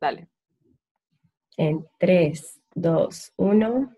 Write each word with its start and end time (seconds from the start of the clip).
Dale. 0.00 0.28
En 1.56 1.84
3, 1.98 2.60
2, 2.76 3.32
1. 3.36 3.96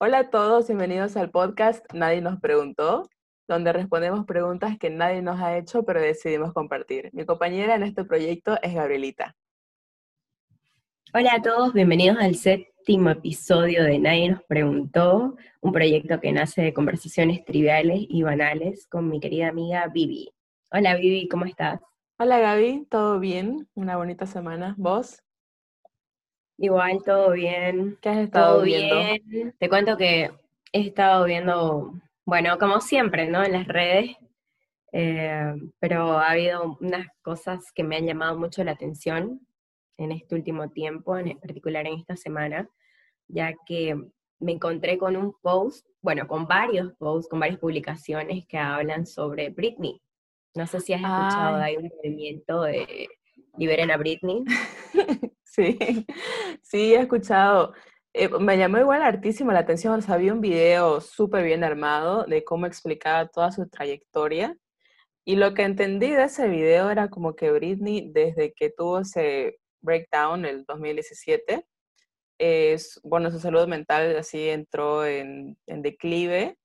Hola 0.00 0.18
a 0.18 0.30
todos, 0.30 0.68
bienvenidos 0.68 1.18
al 1.18 1.30
podcast 1.30 1.84
Nadie 1.92 2.22
nos 2.22 2.40
preguntó, 2.40 3.06
donde 3.46 3.74
respondemos 3.74 4.24
preguntas 4.24 4.78
que 4.78 4.88
nadie 4.88 5.20
nos 5.20 5.38
ha 5.38 5.58
hecho, 5.58 5.84
pero 5.84 6.00
decidimos 6.00 6.54
compartir. 6.54 7.10
Mi 7.12 7.26
compañera 7.26 7.74
en 7.74 7.82
este 7.82 8.06
proyecto 8.06 8.56
es 8.62 8.72
Gabrielita. 8.72 9.36
Hola 11.12 11.34
a 11.34 11.42
todos, 11.42 11.74
bienvenidos 11.74 12.16
al 12.18 12.34
séptimo 12.34 13.10
episodio 13.10 13.84
de 13.84 13.98
Nadie 13.98 14.30
nos 14.30 14.42
preguntó, 14.44 15.36
un 15.60 15.72
proyecto 15.72 16.20
que 16.20 16.32
nace 16.32 16.62
de 16.62 16.72
conversaciones 16.72 17.44
triviales 17.44 17.98
y 18.08 18.22
banales 18.22 18.86
con 18.86 19.10
mi 19.10 19.20
querida 19.20 19.48
amiga 19.48 19.86
Vivi. 19.88 20.32
Hola 20.72 20.96
Vivi, 20.96 21.28
¿cómo 21.28 21.44
estás? 21.44 21.80
Hola 22.24 22.38
Gaby, 22.38 22.86
¿todo 22.88 23.20
bien? 23.20 23.68
Una 23.74 23.98
bonita 23.98 24.24
semana. 24.24 24.74
¿Vos? 24.78 25.22
Igual, 26.56 27.02
todo 27.04 27.32
bien. 27.32 27.98
¿Qué 28.00 28.08
has 28.08 28.16
estado 28.16 28.54
Todo 28.54 28.64
viendo? 28.64 28.96
bien. 29.26 29.54
Te 29.58 29.68
cuento 29.68 29.98
que 29.98 30.30
he 30.72 30.80
estado 30.80 31.26
viendo, 31.26 31.92
bueno, 32.24 32.56
como 32.56 32.80
siempre, 32.80 33.28
¿no? 33.28 33.44
En 33.44 33.52
las 33.52 33.68
redes, 33.68 34.16
eh, 34.92 35.52
pero 35.78 36.12
ha 36.12 36.30
habido 36.30 36.78
unas 36.80 37.08
cosas 37.20 37.70
que 37.74 37.84
me 37.84 37.96
han 37.96 38.06
llamado 38.06 38.38
mucho 38.38 38.64
la 38.64 38.70
atención 38.70 39.46
en 39.98 40.10
este 40.10 40.34
último 40.34 40.70
tiempo, 40.70 41.18
en 41.18 41.38
particular 41.38 41.86
en 41.86 41.98
esta 41.98 42.16
semana, 42.16 42.66
ya 43.28 43.52
que 43.66 44.02
me 44.38 44.52
encontré 44.52 44.96
con 44.96 45.14
un 45.16 45.34
post, 45.42 45.86
bueno, 46.00 46.26
con 46.26 46.46
varios 46.46 46.90
posts, 46.94 47.28
con 47.28 47.40
varias 47.40 47.60
publicaciones 47.60 48.46
que 48.46 48.56
hablan 48.56 49.04
sobre 49.04 49.50
Britney. 49.50 50.00
No 50.54 50.66
sé 50.66 50.80
si 50.80 50.92
has 50.92 51.00
escuchado, 51.00 51.56
Ay. 51.56 51.62
hay 51.62 51.76
un 51.76 51.90
movimiento 51.96 52.62
de 52.62 53.08
Liberen 53.56 53.90
a 53.90 53.96
Britney. 53.96 54.44
Sí, 55.54 55.78
sí, 56.62 56.94
he 56.94 57.00
escuchado. 57.00 57.74
Eh, 58.12 58.28
me 58.28 58.58
llamó 58.58 58.78
igual 58.78 59.02
hartísimo 59.02 59.52
la 59.52 59.60
atención, 59.60 59.96
o 59.96 60.02
sea, 60.02 60.16
había 60.16 60.32
un 60.32 60.40
video 60.40 61.00
súper 61.00 61.44
bien 61.44 61.62
armado 61.62 62.24
de 62.24 62.42
cómo 62.42 62.66
explicaba 62.66 63.28
toda 63.28 63.52
su 63.52 63.68
trayectoria. 63.68 64.56
Y 65.24 65.36
lo 65.36 65.54
que 65.54 65.62
entendí 65.62 66.10
de 66.10 66.24
ese 66.24 66.48
video 66.48 66.90
era 66.90 67.08
como 67.08 67.36
que 67.36 67.52
Britney, 67.52 68.10
desde 68.12 68.52
que 68.52 68.70
tuvo 68.70 68.98
ese 69.00 69.60
breakdown 69.80 70.44
el 70.44 70.64
2017, 70.64 71.64
es, 72.38 73.00
bueno, 73.04 73.30
su 73.30 73.38
salud 73.38 73.68
mental 73.68 74.16
así 74.16 74.48
entró 74.48 75.06
en, 75.06 75.56
en 75.68 75.82
declive 75.82 76.58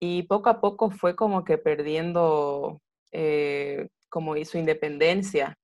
y 0.00 0.24
poco 0.24 0.48
a 0.50 0.60
poco 0.60 0.90
fue 0.90 1.14
como 1.14 1.44
que 1.44 1.56
perdiendo 1.56 2.82
eh, 3.14 3.88
como 4.10 4.36
su 4.44 4.58
independencia. 4.58 5.56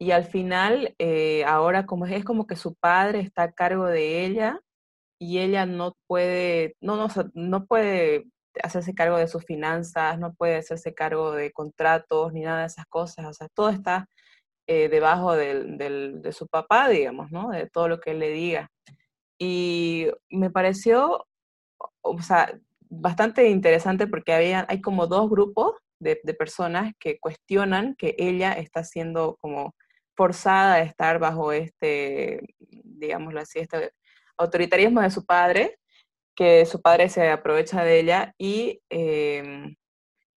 Y 0.00 0.12
al 0.12 0.24
final, 0.26 0.94
eh, 0.98 1.44
ahora 1.46 1.86
como 1.86 2.06
es, 2.06 2.24
como 2.24 2.46
que 2.46 2.56
su 2.56 2.74
padre 2.76 3.20
está 3.20 3.44
a 3.44 3.52
cargo 3.52 3.86
de 3.86 4.26
ella 4.26 4.60
y 5.20 5.38
ella 5.40 5.66
no 5.66 5.94
puede, 6.08 6.76
no, 6.80 6.96
no, 6.96 7.08
no 7.34 7.66
puede 7.66 8.26
hacerse 8.62 8.94
cargo 8.94 9.18
de 9.18 9.28
sus 9.28 9.44
finanzas, 9.44 10.18
no 10.18 10.34
puede 10.34 10.56
hacerse 10.58 10.94
cargo 10.94 11.32
de 11.32 11.52
contratos 11.52 12.32
ni 12.34 12.42
nada 12.42 12.60
de 12.62 12.66
esas 12.68 12.86
cosas. 12.86 13.26
O 13.26 13.32
sea, 13.34 13.48
todo 13.54 13.70
está 13.70 14.08
eh, 14.68 14.88
debajo 14.88 15.34
del, 15.34 15.78
del- 15.78 16.22
de 16.22 16.32
su 16.32 16.46
papá, 16.48 16.88
digamos, 16.88 17.30
¿no? 17.32 17.50
De 17.50 17.68
todo 17.70 17.88
lo 17.88 18.00
que 18.00 18.12
él 18.12 18.20
le 18.20 18.30
diga. 18.30 18.70
Y 19.38 20.08
me 20.30 20.50
pareció, 20.50 21.26
o 22.02 22.22
sea, 22.22 22.58
bastante 22.88 23.48
interesante 23.50 24.06
porque 24.06 24.32
había, 24.34 24.66
hay 24.68 24.80
como 24.80 25.06
dos 25.06 25.28
grupos 25.30 25.74
de, 25.98 26.16
personas 26.38 26.92
que 26.98 27.18
cuestionan 27.18 27.94
que 27.96 28.14
ella 28.18 28.52
está 28.52 28.84
siendo 28.84 29.36
como 29.40 29.74
forzada 30.16 30.74
a 30.74 30.82
estar 30.82 31.18
bajo 31.18 31.52
este, 31.52 32.40
digámoslo 32.58 33.40
así, 33.40 33.58
este 33.58 33.92
autoritarismo 34.38 35.00
de 35.00 35.10
su 35.10 35.24
padre, 35.24 35.78
que 36.34 36.66
su 36.66 36.80
padre 36.82 37.08
se 37.08 37.28
aprovecha 37.30 37.82
de 37.82 38.00
ella 38.00 38.34
y 38.38 38.80
em, 38.90 39.76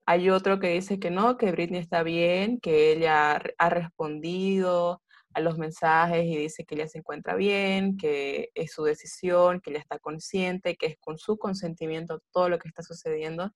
hay 0.07 0.31
otro 0.31 0.59
que 0.59 0.71
dice 0.71 0.99
que 0.99 1.11
no, 1.11 1.37
que 1.37 1.53
Britney 1.53 1.81
está 1.81 2.03
bien, 2.03 2.61
que 2.61 2.93
ella 2.93 3.43
ha 3.59 3.71
respondido 3.71 5.03
a 5.35 5.41
los 5.41 5.59
mensajes 5.59 6.25
y 6.25 6.37
dice 6.37 6.65
que 6.65 6.75
ella 6.75 6.89
se 6.89 6.99
encuentra 6.99 7.35
bien, 7.35 7.97
que 7.97 8.51
es 8.55 8.73
su 8.73 8.85
decisión, 8.85 9.61
que 9.61 9.71
ella 9.71 9.81
está 9.81 9.99
consciente, 9.99 10.77
que 10.77 10.87
es 10.87 10.97
con 10.99 11.19
su 11.19 11.37
consentimiento 11.37 12.23
todo 12.33 12.49
lo 12.49 12.59
que 12.59 12.69
está 12.69 12.83
sucediendo, 12.83 13.53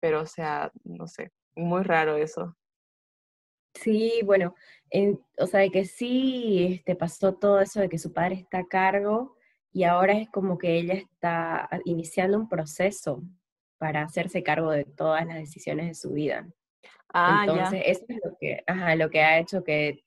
pero 0.00 0.20
o 0.22 0.26
sea, 0.26 0.70
no 0.84 1.06
sé, 1.06 1.32
muy 1.54 1.82
raro 1.82 2.16
eso. 2.16 2.56
Sí, 3.74 4.20
bueno, 4.24 4.54
en- 4.90 5.20
o 5.38 5.46
sea, 5.46 5.60
de 5.60 5.70
que 5.70 5.84
sí 5.84 6.66
este, 6.74 6.96
pasó 6.96 7.34
todo 7.34 7.60
eso 7.60 7.80
de 7.80 7.88
que 7.88 7.98
su 7.98 8.12
padre 8.12 8.34
está 8.36 8.58
a 8.58 8.66
cargo 8.66 9.36
y 9.72 9.84
ahora 9.84 10.14
es 10.14 10.28
como 10.30 10.58
que 10.58 10.78
ella 10.78 10.94
está 10.94 11.68
iniciando 11.84 12.36
un 12.38 12.48
proceso 12.48 13.22
para 13.78 14.02
hacerse 14.02 14.42
cargo 14.42 14.70
de 14.72 14.84
todas 14.84 15.24
las 15.26 15.36
decisiones 15.36 15.86
de 15.88 15.94
su 15.94 16.10
vida. 16.12 16.48
Ah, 17.14 17.44
ya. 17.46 17.52
Entonces, 17.52 17.82
eso 17.86 18.04
es 18.08 18.18
lo 18.24 18.36
que, 18.40 18.62
ajá, 18.66 18.96
lo 18.96 19.10
que 19.10 19.22
ha 19.22 19.38
hecho 19.38 19.62
que, 19.62 20.04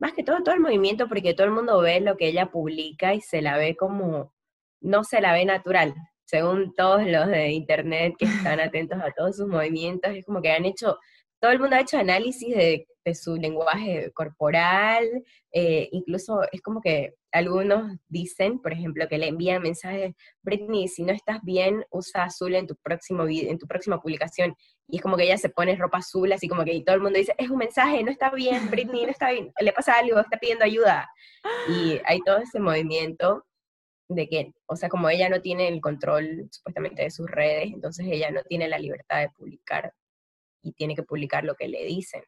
más 0.00 0.14
que 0.14 0.24
todo, 0.24 0.42
todo 0.42 0.54
el 0.54 0.60
movimiento, 0.60 1.08
porque 1.08 1.34
todo 1.34 1.46
el 1.46 1.52
mundo 1.52 1.80
ve 1.80 2.00
lo 2.00 2.16
que 2.16 2.28
ella 2.28 2.50
publica 2.50 3.14
y 3.14 3.20
se 3.20 3.42
la 3.42 3.58
ve 3.58 3.76
como, 3.76 4.34
no 4.80 5.04
se 5.04 5.20
la 5.20 5.32
ve 5.34 5.44
natural. 5.44 5.94
Según 6.24 6.74
todos 6.74 7.04
los 7.06 7.26
de 7.28 7.50
internet 7.50 8.14
que 8.18 8.26
están 8.26 8.60
atentos 8.60 8.98
a 9.00 9.10
todos 9.12 9.36
sus 9.36 9.48
movimientos, 9.48 10.14
es 10.14 10.24
como 10.24 10.40
que 10.40 10.50
han 10.50 10.64
hecho, 10.64 10.98
todo 11.40 11.50
el 11.50 11.60
mundo 11.60 11.76
ha 11.76 11.80
hecho 11.80 11.98
análisis 11.98 12.54
de, 12.54 12.86
de 13.04 13.14
su 13.14 13.36
lenguaje 13.36 14.10
corporal, 14.12 15.06
eh, 15.52 15.88
incluso 15.92 16.42
es 16.52 16.60
como 16.62 16.80
que 16.80 17.14
algunos 17.32 17.96
dicen, 18.08 18.60
por 18.60 18.72
ejemplo, 18.72 19.08
que 19.08 19.18
le 19.18 19.28
envían 19.28 19.62
mensajes, 19.62 20.14
Britney, 20.42 20.88
si 20.88 21.02
no 21.02 21.12
estás 21.12 21.40
bien, 21.42 21.84
usa 21.90 22.24
azul 22.24 22.54
en 22.54 22.66
tu 22.66 22.76
próximo 22.76 23.26
en 23.26 23.58
tu 23.58 23.66
próxima 23.66 24.00
publicación 24.00 24.54
y 24.86 24.96
es 24.96 25.02
como 25.02 25.16
que 25.16 25.24
ella 25.24 25.38
se 25.38 25.48
pone 25.48 25.76
ropa 25.76 25.98
azul, 25.98 26.30
así 26.32 26.48
como 26.48 26.64
que 26.64 26.74
y 26.74 26.84
todo 26.84 26.96
el 26.96 27.02
mundo 27.02 27.18
dice, 27.18 27.34
es 27.38 27.50
un 27.50 27.58
mensaje, 27.58 28.02
no 28.04 28.10
está 28.10 28.30
bien, 28.30 28.70
Britney, 28.70 29.04
no 29.04 29.10
está 29.10 29.30
bien, 29.30 29.52
le 29.58 29.72
pasa 29.72 29.98
algo, 29.98 30.20
está 30.20 30.38
pidiendo 30.38 30.64
ayuda. 30.64 31.08
Y 31.68 32.00
hay 32.04 32.20
todo 32.20 32.38
ese 32.38 32.60
movimiento 32.60 33.44
de 34.14 34.28
que, 34.28 34.52
o 34.66 34.76
sea, 34.76 34.88
como 34.88 35.08
ella 35.08 35.28
no 35.28 35.40
tiene 35.40 35.68
el 35.68 35.80
control 35.80 36.48
supuestamente 36.50 37.02
de 37.02 37.10
sus 37.10 37.30
redes, 37.30 37.72
entonces 37.72 38.06
ella 38.08 38.30
no 38.30 38.42
tiene 38.42 38.68
la 38.68 38.78
libertad 38.78 39.20
de 39.20 39.30
publicar 39.30 39.92
y 40.62 40.72
tiene 40.72 40.94
que 40.94 41.02
publicar 41.02 41.44
lo 41.44 41.54
que 41.54 41.68
le 41.68 41.84
dicen. 41.84 42.22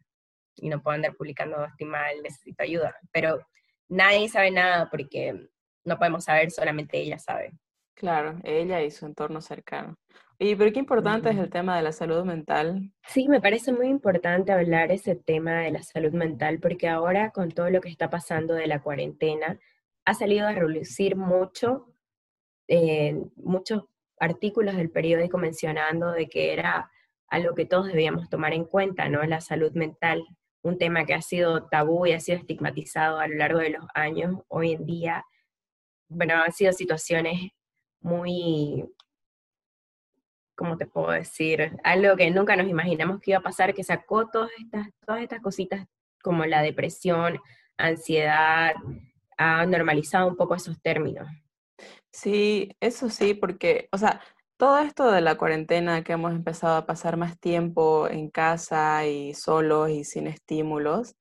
Y 0.56 0.69
no 0.69 0.83
puede 0.83 0.97
andar 0.97 1.17
publicando, 1.17 1.65
estoy 1.65 1.87
mal, 1.87 2.22
necesito 2.22 2.62
ayuda. 2.62 2.97
Pero 3.12 3.45
nadie 3.89 4.28
sabe 4.28 4.50
nada 4.50 4.89
porque 4.91 5.49
no 5.84 5.99
podemos 5.99 6.25
saber, 6.25 6.50
solamente 6.50 6.99
ella 6.99 7.19
sabe. 7.19 7.53
Claro, 7.95 8.39
ella 8.43 8.83
y 8.83 8.91
su 8.91 9.06
entorno 9.06 9.41
cercano. 9.41 9.97
Y 10.39 10.56
pero 10.56 10.72
qué 10.72 10.81
importante 10.81 11.28
es 11.28 11.37
Ujú. 11.37 11.45
el 11.45 11.51
tema 11.51 11.77
de 11.77 11.83
la 11.83 11.93
salud 11.93 12.25
mental. 12.25 12.93
Sí, 13.06 13.28
me 13.28 13.41
parece 13.41 13.72
muy 13.72 13.87
importante 13.87 14.51
hablar 14.53 14.91
ese 14.91 15.15
tema 15.15 15.61
de 15.61 15.71
la 15.71 15.83
salud 15.83 16.12
mental 16.12 16.59
porque 16.59 16.89
ahora 16.89 17.31
con 17.31 17.53
todo 17.53 17.71
lo 17.71 17.81
que 17.81 17.89
está 17.89 18.11
pasando 18.11 18.55
de 18.55 18.66
la 18.66 18.83
cuarentena 18.83 19.61
ha 20.04 20.15
salido 20.15 20.47
a 20.47 20.53
relucir 20.53 21.16
mucho, 21.16 21.94
eh, 22.69 23.16
muchos 23.37 23.84
artículos 24.19 24.76
del 24.76 24.91
periódico 24.91 25.38
mencionando 25.38 26.12
de 26.12 26.28
que 26.28 26.53
era 26.53 26.91
algo 27.28 27.54
que 27.54 27.66
todos 27.66 27.87
debíamos 27.87 28.28
tomar 28.28 28.53
en 28.53 28.65
cuenta, 28.65 29.09
¿no? 29.09 29.22
La 29.25 29.41
salud 29.41 29.72
mental, 29.72 30.25
un 30.62 30.78
tema 30.78 31.04
que 31.04 31.15
ha 31.15 31.22
sido 31.22 31.69
tabú 31.69 32.06
y 32.06 32.12
ha 32.12 32.20
sido 32.20 32.38
estigmatizado 32.38 33.19
a 33.19 33.28
lo 33.28 33.37
largo 33.37 33.59
de 33.59 33.70
los 33.70 33.84
años. 33.94 34.41
Hoy 34.48 34.72
en 34.72 34.87
día, 34.87 35.25
bueno, 36.09 36.34
han 36.34 36.53
sido 36.53 36.72
situaciones 36.72 37.50
muy 38.00 38.84
¿cómo 40.54 40.76
te 40.76 40.86
puedo 40.86 41.10
decir? 41.10 41.76
Algo 41.82 42.16
que 42.16 42.31
nunca 42.31 42.56
nos 42.56 42.69
imaginamos 42.69 43.21
que 43.21 43.32
iba 43.32 43.38
a 43.38 43.42
pasar, 43.42 43.75
que 43.75 43.84
sacó 43.84 44.28
todas 44.28 44.50
estas, 44.59 44.88
todas 45.04 45.22
estas 45.22 45.41
cositas 45.41 45.86
como 46.22 46.44
la 46.47 46.62
depresión, 46.62 47.41
ansiedad, 47.76 48.75
ha 49.39 49.65
normalizado 49.67 50.28
un 50.28 50.36
poco 50.36 50.54
esos 50.54 50.81
términos. 50.81 51.28
Sí, 52.13 52.77
eso 52.81 53.10
sí, 53.10 53.34
porque, 53.34 53.89
o 53.92 53.98
sea, 53.98 54.21
todo 54.57 54.78
esto 54.78 55.10
de 55.10 55.21
la 55.21 55.36
cuarentena 55.36 56.04
que 56.04 56.13
hemos 56.13 56.33
empezado 56.33 56.77
a 56.77 56.86
pasar 56.86 57.16
más 57.16 57.39
tiempo 57.39 58.09
en 58.09 58.31
casa 58.31 59.07
y 59.07 59.34
solos 59.34 59.91
y 59.91 60.04
sin 60.04 60.27
estímulos, 60.28 61.16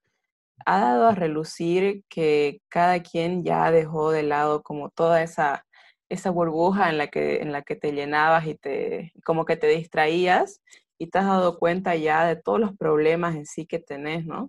ha 0.65 0.79
dado 0.79 1.07
a 1.07 1.15
relucir 1.15 2.03
que 2.09 2.61
cada 2.69 3.01
quien 3.03 3.43
ya 3.43 3.71
dejó 3.71 4.11
de 4.11 4.23
lado 4.23 4.63
como 4.63 4.89
toda 4.89 5.23
esa, 5.23 5.65
esa 6.09 6.29
burbuja 6.31 6.89
en 6.89 6.97
la 6.97 7.07
que, 7.07 7.41
en 7.41 7.51
la 7.51 7.63
que 7.63 7.75
te 7.75 7.91
llenabas 7.93 8.47
y 8.47 8.55
te, 8.55 9.13
como 9.25 9.45
que 9.45 9.57
te 9.57 9.67
distraías 9.67 10.61
y 10.97 11.07
te 11.07 11.19
has 11.19 11.25
dado 11.25 11.59
cuenta 11.59 11.95
ya 11.95 12.25
de 12.25 12.35
todos 12.35 12.59
los 12.59 12.77
problemas 12.77 13.35
en 13.35 13.45
sí 13.45 13.65
que 13.65 13.79
tenés, 13.79 14.25
¿no? 14.25 14.47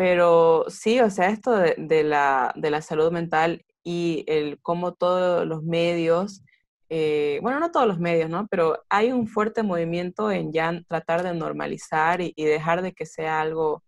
Pero 0.00 0.64
sí, 0.68 0.98
o 1.00 1.10
sea, 1.10 1.28
esto 1.28 1.54
de, 1.54 2.04
la, 2.04 2.54
de 2.56 2.70
la 2.70 2.80
salud 2.80 3.12
mental 3.12 3.66
y 3.84 4.24
el 4.28 4.58
cómo 4.62 4.94
todos 4.94 5.46
los 5.46 5.62
medios, 5.62 6.42
eh, 6.88 7.38
bueno, 7.42 7.60
no 7.60 7.70
todos 7.70 7.86
los 7.86 7.98
medios, 7.98 8.30
¿no? 8.30 8.46
Pero 8.50 8.82
hay 8.88 9.12
un 9.12 9.28
fuerte 9.28 9.62
movimiento 9.62 10.30
en 10.32 10.54
ya 10.54 10.72
tratar 10.88 11.22
de 11.22 11.34
normalizar 11.34 12.22
y, 12.22 12.32
y 12.34 12.46
dejar 12.46 12.80
de 12.80 12.94
que 12.94 13.04
sea 13.04 13.42
algo 13.42 13.84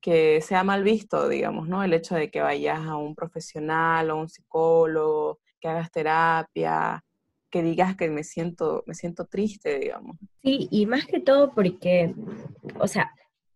que 0.00 0.40
sea 0.40 0.64
mal 0.64 0.82
visto, 0.82 1.28
digamos, 1.28 1.68
¿no? 1.68 1.84
El 1.84 1.94
hecho 1.94 2.16
de 2.16 2.28
que 2.28 2.40
vayas 2.40 2.80
a 2.80 2.96
un 2.96 3.14
profesional 3.14 4.10
o 4.10 4.18
un 4.18 4.28
psicólogo, 4.28 5.38
que 5.60 5.68
hagas 5.68 5.92
terapia, 5.92 7.04
que 7.48 7.62
digas 7.62 7.94
que 7.94 8.10
me 8.10 8.24
siento, 8.24 8.82
me 8.84 8.94
siento 8.94 9.26
triste, 9.26 9.78
digamos. 9.78 10.16
Sí, 10.42 10.66
y 10.72 10.86
más 10.86 11.06
que 11.06 11.20
todo 11.20 11.52
porque, 11.54 12.16
o 12.80 12.88
sea, 12.88 13.12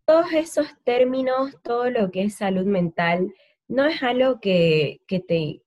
todos 0.07 0.33
esos 0.33 0.67
términos, 0.85 1.55
todo 1.63 1.91
lo 1.91 2.11
que 2.11 2.23
es 2.23 2.37
salud 2.37 2.65
mental, 2.65 3.35
no 3.69 3.85
es 3.85 4.03
algo 4.03 4.41
que, 4.41 5.01
que 5.07 5.21
te 5.21 5.63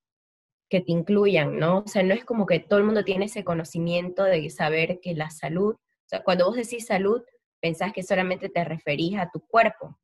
que 0.70 0.82
te 0.82 0.92
incluyan, 0.92 1.58
¿no? 1.58 1.80
O 1.80 1.88
sea, 1.88 2.04
no 2.04 2.14
es 2.14 2.24
como 2.24 2.46
que 2.46 2.60
todo 2.60 2.78
el 2.80 2.86
mundo 2.86 3.04
tiene 3.04 3.26
ese 3.26 3.44
conocimiento 3.44 4.24
de 4.24 4.50
saber 4.52 5.00
que 5.02 5.16
la 5.16 5.32
salud, 5.32 5.74
o 5.74 6.06
sea, 6.06 6.24
cuando 6.24 6.46
vos 6.46 6.56
decís 6.56 6.86
salud, 6.86 7.24
pensás 7.60 7.92
que 7.92 8.04
solamente 8.04 8.50
te 8.50 8.64
referís 8.64 9.18
a 9.18 9.30
tu 9.32 9.42
cuerpo, 9.42 9.98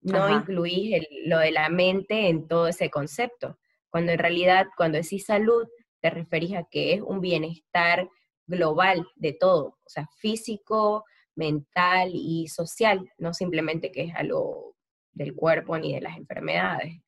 no 0.00 0.28
incluís 0.28 1.06
lo 1.24 1.38
de 1.38 1.52
la 1.52 1.68
mente 1.68 2.28
en 2.28 2.48
todo 2.48 2.66
ese 2.66 2.90
concepto, 2.90 3.58
cuando 3.90 4.10
en 4.10 4.18
realidad 4.18 4.66
cuando 4.76 4.98
decís 4.98 5.24
salud, 5.24 5.68
te 6.00 6.10
referís 6.10 6.54
a 6.56 6.64
que 6.64 6.94
es 6.94 7.00
un 7.00 7.20
bienestar 7.20 8.08
global 8.46 9.06
de 9.14 9.32
todo, 9.32 9.78
o 9.84 9.88
sea, 9.88 10.08
físico, 10.18 11.04
mental 11.34 12.10
y 12.12 12.48
social, 12.48 13.10
no 13.18 13.34
simplemente 13.34 13.90
que 13.90 14.04
es 14.04 14.14
algo 14.14 14.74
del 15.12 15.34
cuerpo 15.34 15.78
ni 15.78 15.94
de 15.94 16.00
las 16.00 16.16
enfermedades. 16.16 17.00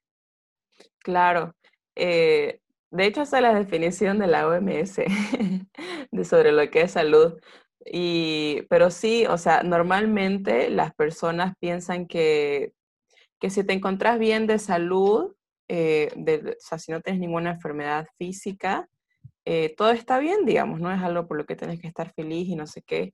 Claro. 1.00 1.54
Eh, 1.94 2.60
de 2.90 3.06
hecho, 3.06 3.22
esa 3.22 3.38
es 3.38 3.42
la 3.42 3.54
definición 3.54 4.18
de 4.18 4.26
la 4.26 4.46
OMS 4.46 4.96
de 6.10 6.24
sobre 6.24 6.52
lo 6.52 6.70
que 6.70 6.82
es 6.82 6.92
salud. 6.92 7.40
Y, 7.84 8.62
pero 8.70 8.90
sí, 8.90 9.26
o 9.26 9.36
sea, 9.36 9.62
normalmente 9.62 10.70
las 10.70 10.94
personas 10.94 11.54
piensan 11.58 12.06
que, 12.06 12.72
que 13.40 13.50
si 13.50 13.64
te 13.64 13.72
encontrás 13.72 14.18
bien 14.18 14.46
de 14.46 14.58
salud, 14.58 15.34
eh, 15.68 16.08
o 16.14 16.60
sea, 16.60 16.78
si 16.78 16.92
no 16.92 17.00
tienes 17.00 17.20
ninguna 17.20 17.50
enfermedad 17.50 18.06
física, 18.16 18.88
eh, 19.44 19.74
todo 19.76 19.90
está 19.90 20.18
bien, 20.18 20.46
digamos, 20.46 20.80
no 20.80 20.92
es 20.92 21.02
algo 21.02 21.26
por 21.26 21.36
lo 21.36 21.44
que 21.44 21.56
tienes 21.56 21.80
que 21.80 21.88
estar 21.88 22.12
feliz 22.14 22.48
y 22.48 22.56
no 22.56 22.66
sé 22.66 22.82
qué. 22.82 23.12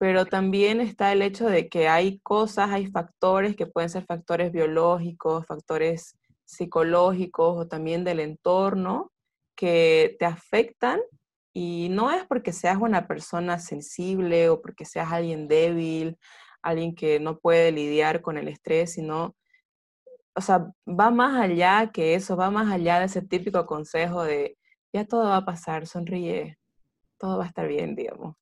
Pero 0.00 0.24
también 0.24 0.80
está 0.80 1.12
el 1.12 1.20
hecho 1.20 1.46
de 1.46 1.68
que 1.68 1.86
hay 1.86 2.20
cosas, 2.20 2.70
hay 2.70 2.86
factores 2.86 3.54
que 3.54 3.66
pueden 3.66 3.90
ser 3.90 4.06
factores 4.06 4.50
biológicos, 4.50 5.44
factores 5.46 6.16
psicológicos 6.46 7.58
o 7.58 7.68
también 7.68 8.02
del 8.02 8.20
entorno 8.20 9.12
que 9.54 10.16
te 10.18 10.24
afectan 10.24 11.00
y 11.52 11.88
no 11.90 12.10
es 12.10 12.24
porque 12.26 12.54
seas 12.54 12.78
una 12.80 13.06
persona 13.06 13.58
sensible 13.58 14.48
o 14.48 14.62
porque 14.62 14.86
seas 14.86 15.12
alguien 15.12 15.48
débil, 15.48 16.16
alguien 16.62 16.94
que 16.94 17.20
no 17.20 17.38
puede 17.38 17.70
lidiar 17.70 18.22
con 18.22 18.38
el 18.38 18.48
estrés, 18.48 18.94
sino, 18.94 19.36
o 20.34 20.40
sea, 20.40 20.72
va 20.88 21.10
más 21.10 21.38
allá 21.42 21.90
que 21.92 22.14
eso, 22.14 22.38
va 22.38 22.50
más 22.50 22.72
allá 22.72 23.00
de 23.00 23.04
ese 23.04 23.20
típico 23.20 23.66
consejo 23.66 24.24
de, 24.24 24.56
ya 24.94 25.04
todo 25.04 25.24
va 25.28 25.36
a 25.36 25.44
pasar, 25.44 25.86
sonríe, 25.86 26.58
todo 27.18 27.36
va 27.36 27.44
a 27.44 27.48
estar 27.48 27.68
bien, 27.68 27.94
digamos. 27.94 28.36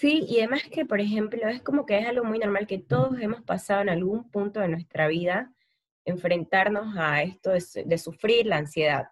Sí, 0.00 0.24
y 0.28 0.38
además 0.38 0.62
que, 0.70 0.86
por 0.86 1.00
ejemplo, 1.00 1.48
es 1.48 1.60
como 1.60 1.84
que 1.84 1.98
es 1.98 2.06
algo 2.06 2.24
muy 2.24 2.38
normal 2.38 2.68
que 2.68 2.78
todos 2.78 3.18
hemos 3.20 3.42
pasado 3.42 3.82
en 3.82 3.88
algún 3.88 4.30
punto 4.30 4.60
de 4.60 4.68
nuestra 4.68 5.08
vida 5.08 5.52
enfrentarnos 6.04 6.96
a 6.96 7.24
esto 7.24 7.50
de, 7.50 7.98
sufrir 7.98 8.46
la 8.46 8.58
ansiedad. 8.58 9.08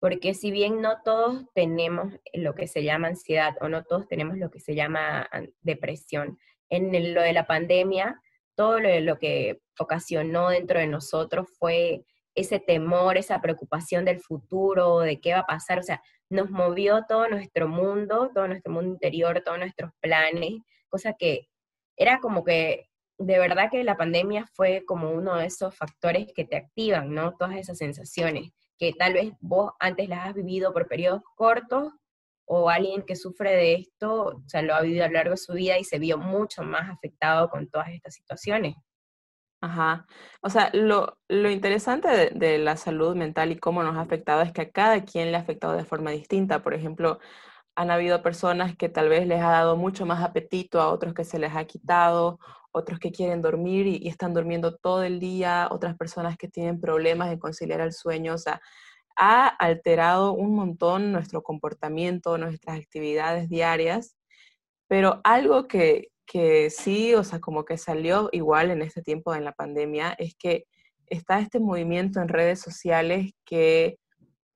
Porque 0.00 0.34
si 0.34 0.50
bien 0.50 0.82
no 0.82 1.00
todos 1.02 1.46
tenemos 1.54 2.12
lo 2.34 2.54
que 2.54 2.66
se 2.66 2.84
llama 2.84 3.08
ansiedad 3.08 3.56
o 3.62 3.70
no 3.70 3.84
todos 3.84 4.06
tenemos 4.06 4.36
lo 4.36 4.50
que 4.50 4.60
se 4.60 4.74
llama 4.74 5.26
depresión, 5.62 6.38
en 6.68 7.14
lo 7.14 7.22
de 7.22 7.32
la 7.32 7.46
pandemia, 7.46 8.20
todo 8.54 8.80
lo, 8.80 9.18
que 9.18 9.62
ocasionó 9.78 10.50
dentro 10.50 10.78
de 10.78 10.88
nosotros 10.88 11.48
fue 11.58 12.04
ese 12.34 12.60
temor, 12.60 13.16
esa 13.16 13.40
preocupación 13.40 14.04
del 14.04 14.20
futuro, 14.20 14.98
de 14.98 15.20
qué 15.20 15.32
va 15.32 15.40
a 15.40 15.46
pasar, 15.46 15.78
o 15.78 15.82
sea, 15.82 16.02
nos 16.30 16.50
movió 16.50 17.04
todo 17.08 17.28
nuestro 17.28 17.68
mundo, 17.68 18.30
todo 18.34 18.48
nuestro 18.48 18.72
mundo 18.72 18.90
interior, 18.92 19.42
todos 19.44 19.58
nuestros 19.58 19.92
planes, 20.00 20.60
cosa 20.88 21.14
que 21.14 21.48
era 21.96 22.20
como 22.20 22.44
que 22.44 22.88
de 23.18 23.38
verdad 23.38 23.68
que 23.70 23.82
la 23.82 23.96
pandemia 23.96 24.46
fue 24.54 24.84
como 24.86 25.10
uno 25.10 25.36
de 25.36 25.46
esos 25.46 25.74
factores 25.76 26.32
que 26.34 26.44
te 26.44 26.56
activan, 26.56 27.12
¿no? 27.12 27.34
Todas 27.36 27.56
esas 27.56 27.78
sensaciones 27.78 28.52
que 28.78 28.92
tal 28.92 29.14
vez 29.14 29.32
vos 29.40 29.72
antes 29.80 30.08
las 30.08 30.28
has 30.28 30.34
vivido 30.34 30.72
por 30.72 30.86
periodos 30.86 31.22
cortos 31.34 31.92
o 32.46 32.70
alguien 32.70 33.02
que 33.02 33.16
sufre 33.16 33.50
de 33.56 33.74
esto, 33.74 34.26
o 34.36 34.48
sea, 34.48 34.62
lo 34.62 34.74
ha 34.74 34.80
vivido 34.80 35.04
a 35.04 35.08
lo 35.08 35.14
largo 35.14 35.32
de 35.32 35.36
su 35.36 35.52
vida 35.52 35.78
y 35.78 35.84
se 35.84 35.98
vio 35.98 36.16
mucho 36.16 36.62
más 36.62 36.88
afectado 36.88 37.50
con 37.50 37.68
todas 37.68 37.88
estas 37.90 38.14
situaciones. 38.14 38.76
Ajá. 39.60 40.06
O 40.40 40.50
sea, 40.50 40.70
lo, 40.72 41.16
interesante 41.28 42.30
de, 42.32 42.58
la 42.58 42.76
salud 42.76 43.16
mental 43.16 43.50
y 43.50 43.58
cómo 43.58 43.82
nos 43.82 43.96
ha 43.96 44.02
afectado 44.02 44.42
es 44.42 44.52
que 44.52 44.62
a 44.62 44.70
cada 44.70 45.04
quien 45.04 45.32
le 45.32 45.36
ha 45.36 45.40
afectado 45.40 45.72
de 45.74 45.84
forma 45.84 46.12
distinta. 46.12 46.62
Por 46.62 46.74
ejemplo, 46.74 47.18
han 47.74 47.90
habido 47.90 48.22
personas 48.22 48.76
que 48.76 48.88
tal 48.88 49.08
vez 49.08 49.26
les 49.26 49.40
ha 49.42 49.50
dado 49.50 49.76
mucho 49.76 50.06
más 50.06 50.22
apetito, 50.22 50.80
a 50.80 50.90
otros 50.92 51.14
que 51.14 51.24
se 51.24 51.38
les 51.40 51.54
ha 51.56 51.64
quitado, 51.64 52.38
otros 52.72 53.00
que 53.00 53.12
quieren 53.12 53.42
dormir 53.42 53.86
y, 53.86 54.08
están 54.08 54.34
durmiendo 54.34 54.76
todo 54.76 55.02
el 55.04 55.20
día, 55.20 55.68
otras 55.70 55.96
personas 55.96 56.36
que 56.36 56.48
tienen 56.48 56.80
problemas 56.80 57.30
de 57.30 57.38
conciliar 57.38 57.80
el 57.80 57.92
sueño, 57.92 58.34
o 58.34 58.38
sea, 58.38 58.60
ha 59.16 59.48
alterado 59.48 60.32
un 60.34 60.54
montón 60.54 61.12
nuestro 61.12 61.42
comportamiento, 61.42 62.38
nuestras 62.38 62.78
actividades 62.78 63.48
diarias, 63.48 64.16
pero 64.88 65.20
algo 65.24 65.68
que, 65.68 66.10
que 66.28 66.70
sí, 66.70 67.14
o 67.14 67.24
sea, 67.24 67.40
como 67.40 67.64
que 67.64 67.78
salió 67.78 68.28
igual 68.32 68.70
en 68.70 68.82
este 68.82 69.02
tiempo 69.02 69.32
de 69.32 69.40
la 69.40 69.52
pandemia, 69.52 70.14
es 70.18 70.34
que 70.36 70.66
está 71.06 71.40
este 71.40 71.58
movimiento 71.58 72.20
en 72.20 72.28
redes 72.28 72.60
sociales 72.60 73.32
que 73.46 73.98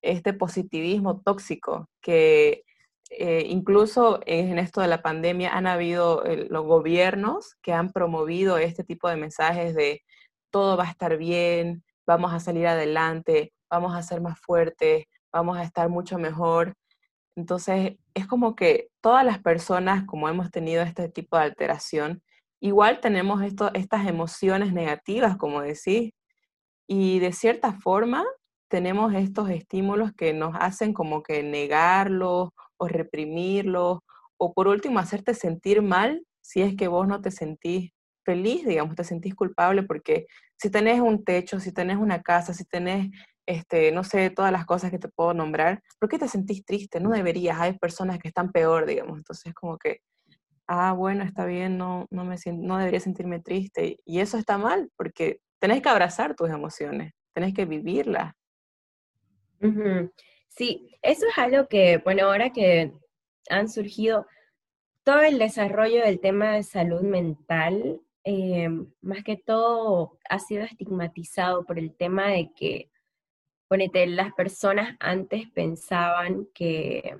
este 0.02 0.34
positivismo 0.34 1.22
tóxico 1.22 1.88
que 2.02 2.64
eh, 3.10 3.44
incluso 3.48 4.20
en 4.26 4.58
esto 4.58 4.80
de 4.80 4.88
la 4.88 5.02
pandemia 5.02 5.54
han 5.54 5.66
habido 5.66 6.24
eh, 6.24 6.46
los 6.50 6.64
gobiernos 6.64 7.56
que 7.62 7.72
han 7.72 7.90
promovido 7.92 8.58
este 8.58 8.84
tipo 8.84 9.08
de 9.08 9.16
mensajes 9.16 9.74
de 9.74 10.02
todo 10.50 10.76
va 10.76 10.84
a 10.84 10.90
estar 10.90 11.16
bien, 11.16 11.84
vamos 12.06 12.32
a 12.32 12.40
salir 12.40 12.66
adelante, 12.66 13.52
vamos 13.70 13.94
a 13.94 14.02
ser 14.02 14.20
más 14.20 14.38
fuertes, 14.40 15.04
vamos 15.32 15.56
a 15.56 15.62
estar 15.62 15.88
mucho 15.88 16.18
mejor. 16.18 16.74
Entonces, 17.36 17.96
es 18.14 18.26
como 18.26 18.54
que 18.56 18.88
todas 19.00 19.24
las 19.24 19.38
personas, 19.40 20.04
como 20.06 20.28
hemos 20.28 20.50
tenido 20.50 20.82
este 20.82 21.08
tipo 21.08 21.36
de 21.36 21.44
alteración, 21.44 22.22
igual 22.60 23.00
tenemos 23.00 23.42
esto, 23.42 23.70
estas 23.74 24.06
emociones 24.06 24.72
negativas, 24.72 25.36
como 25.36 25.62
decís, 25.62 26.12
y 26.88 27.18
de 27.20 27.32
cierta 27.32 27.72
forma 27.72 28.24
tenemos 28.68 29.14
estos 29.14 29.50
estímulos 29.50 30.12
que 30.14 30.32
nos 30.32 30.54
hacen 30.58 30.94
como 30.94 31.22
que 31.22 31.42
negarlos 31.42 32.50
o 32.78 32.88
reprimirlo, 32.88 34.02
o 34.38 34.52
por 34.54 34.68
último 34.68 34.98
hacerte 34.98 35.34
sentir 35.34 35.82
mal 35.82 36.24
si 36.42 36.62
es 36.62 36.74
que 36.76 36.88
vos 36.88 37.06
no 37.06 37.20
te 37.20 37.30
sentís 37.30 37.92
feliz, 38.24 38.66
digamos, 38.66 38.96
te 38.96 39.04
sentís 39.04 39.34
culpable, 39.34 39.82
porque 39.84 40.26
si 40.58 40.70
tenés 40.70 41.00
un 41.00 41.24
techo, 41.24 41.60
si 41.60 41.72
tenés 41.72 41.96
una 41.96 42.22
casa, 42.22 42.54
si 42.54 42.64
tenés, 42.64 43.10
este, 43.46 43.92
no 43.92 44.04
sé, 44.04 44.30
todas 44.30 44.52
las 44.52 44.64
cosas 44.64 44.90
que 44.90 44.98
te 44.98 45.08
puedo 45.08 45.34
nombrar, 45.34 45.82
¿por 45.98 46.08
qué 46.08 46.18
te 46.18 46.28
sentís 46.28 46.64
triste? 46.64 47.00
No 47.00 47.10
deberías, 47.10 47.58
hay 47.60 47.78
personas 47.78 48.18
que 48.18 48.28
están 48.28 48.52
peor, 48.52 48.86
digamos, 48.86 49.18
entonces 49.18 49.52
como 49.54 49.78
que, 49.78 50.00
ah, 50.68 50.92
bueno, 50.92 51.24
está 51.24 51.44
bien, 51.44 51.76
no, 51.76 52.06
no, 52.10 52.24
me, 52.24 52.36
no 52.52 52.78
debería 52.78 53.00
sentirme 53.00 53.40
triste, 53.40 53.98
y 54.04 54.20
eso 54.20 54.38
está 54.38 54.58
mal, 54.58 54.90
porque 54.96 55.40
tenés 55.58 55.82
que 55.82 55.88
abrazar 55.88 56.34
tus 56.34 56.50
emociones, 56.50 57.12
tenés 57.34 57.54
que 57.54 57.64
vivirlas. 57.64 58.34
Sí, 60.48 60.90
eso 61.02 61.26
es 61.26 61.38
algo 61.38 61.68
que, 61.68 61.98
bueno, 61.98 62.26
ahora 62.26 62.50
que 62.50 62.92
han 63.48 63.68
surgido 63.68 64.26
todo 65.04 65.22
el 65.22 65.38
desarrollo 65.38 66.04
del 66.04 66.20
tema 66.20 66.52
de 66.52 66.62
salud 66.62 67.02
mental, 67.02 68.00
eh, 68.24 68.68
más 69.00 69.24
que 69.24 69.36
todo 69.36 70.18
ha 70.28 70.38
sido 70.38 70.62
estigmatizado 70.62 71.64
por 71.64 71.78
el 71.78 71.94
tema 71.96 72.28
de 72.28 72.52
que, 72.54 72.91
ponete, 73.72 74.06
las 74.06 74.34
personas 74.34 74.98
antes 75.00 75.48
pensaban 75.48 76.46
que 76.52 77.16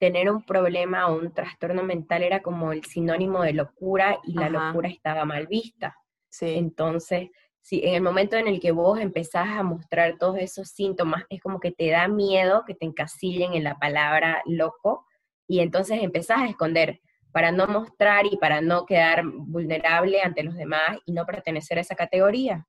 tener 0.00 0.28
un 0.28 0.44
problema 0.44 1.06
o 1.06 1.16
un 1.16 1.32
trastorno 1.32 1.84
mental 1.84 2.24
era 2.24 2.42
como 2.42 2.72
el 2.72 2.84
sinónimo 2.84 3.44
de 3.44 3.52
locura 3.52 4.18
y 4.24 4.32
la 4.32 4.48
locura 4.48 4.88
estaba 4.88 5.24
mal 5.24 5.46
vista. 5.46 5.96
Sí. 6.28 6.54
Entonces, 6.56 7.30
si 7.60 7.80
en 7.84 7.94
el 7.94 8.02
momento 8.02 8.34
en 8.36 8.48
el 8.48 8.58
que 8.58 8.72
vos 8.72 8.98
empezás 8.98 9.50
a 9.50 9.62
mostrar 9.62 10.18
todos 10.18 10.36
esos 10.38 10.68
síntomas, 10.68 11.22
es 11.30 11.40
como 11.40 11.60
que 11.60 11.70
te 11.70 11.90
da 11.90 12.08
miedo 12.08 12.64
que 12.66 12.74
te 12.74 12.84
encasillen 12.84 13.54
en 13.54 13.62
la 13.62 13.78
palabra 13.78 14.42
loco 14.46 15.06
y 15.46 15.60
entonces 15.60 16.02
empezás 16.02 16.38
a 16.38 16.48
esconder 16.48 17.00
para 17.30 17.52
no 17.52 17.68
mostrar 17.68 18.26
y 18.26 18.36
para 18.36 18.62
no 18.62 18.84
quedar 18.84 19.22
vulnerable 19.24 20.22
ante 20.22 20.42
los 20.42 20.56
demás 20.56 20.98
y 21.06 21.12
no 21.12 21.24
pertenecer 21.24 21.78
a 21.78 21.82
esa 21.82 21.94
categoría. 21.94 22.66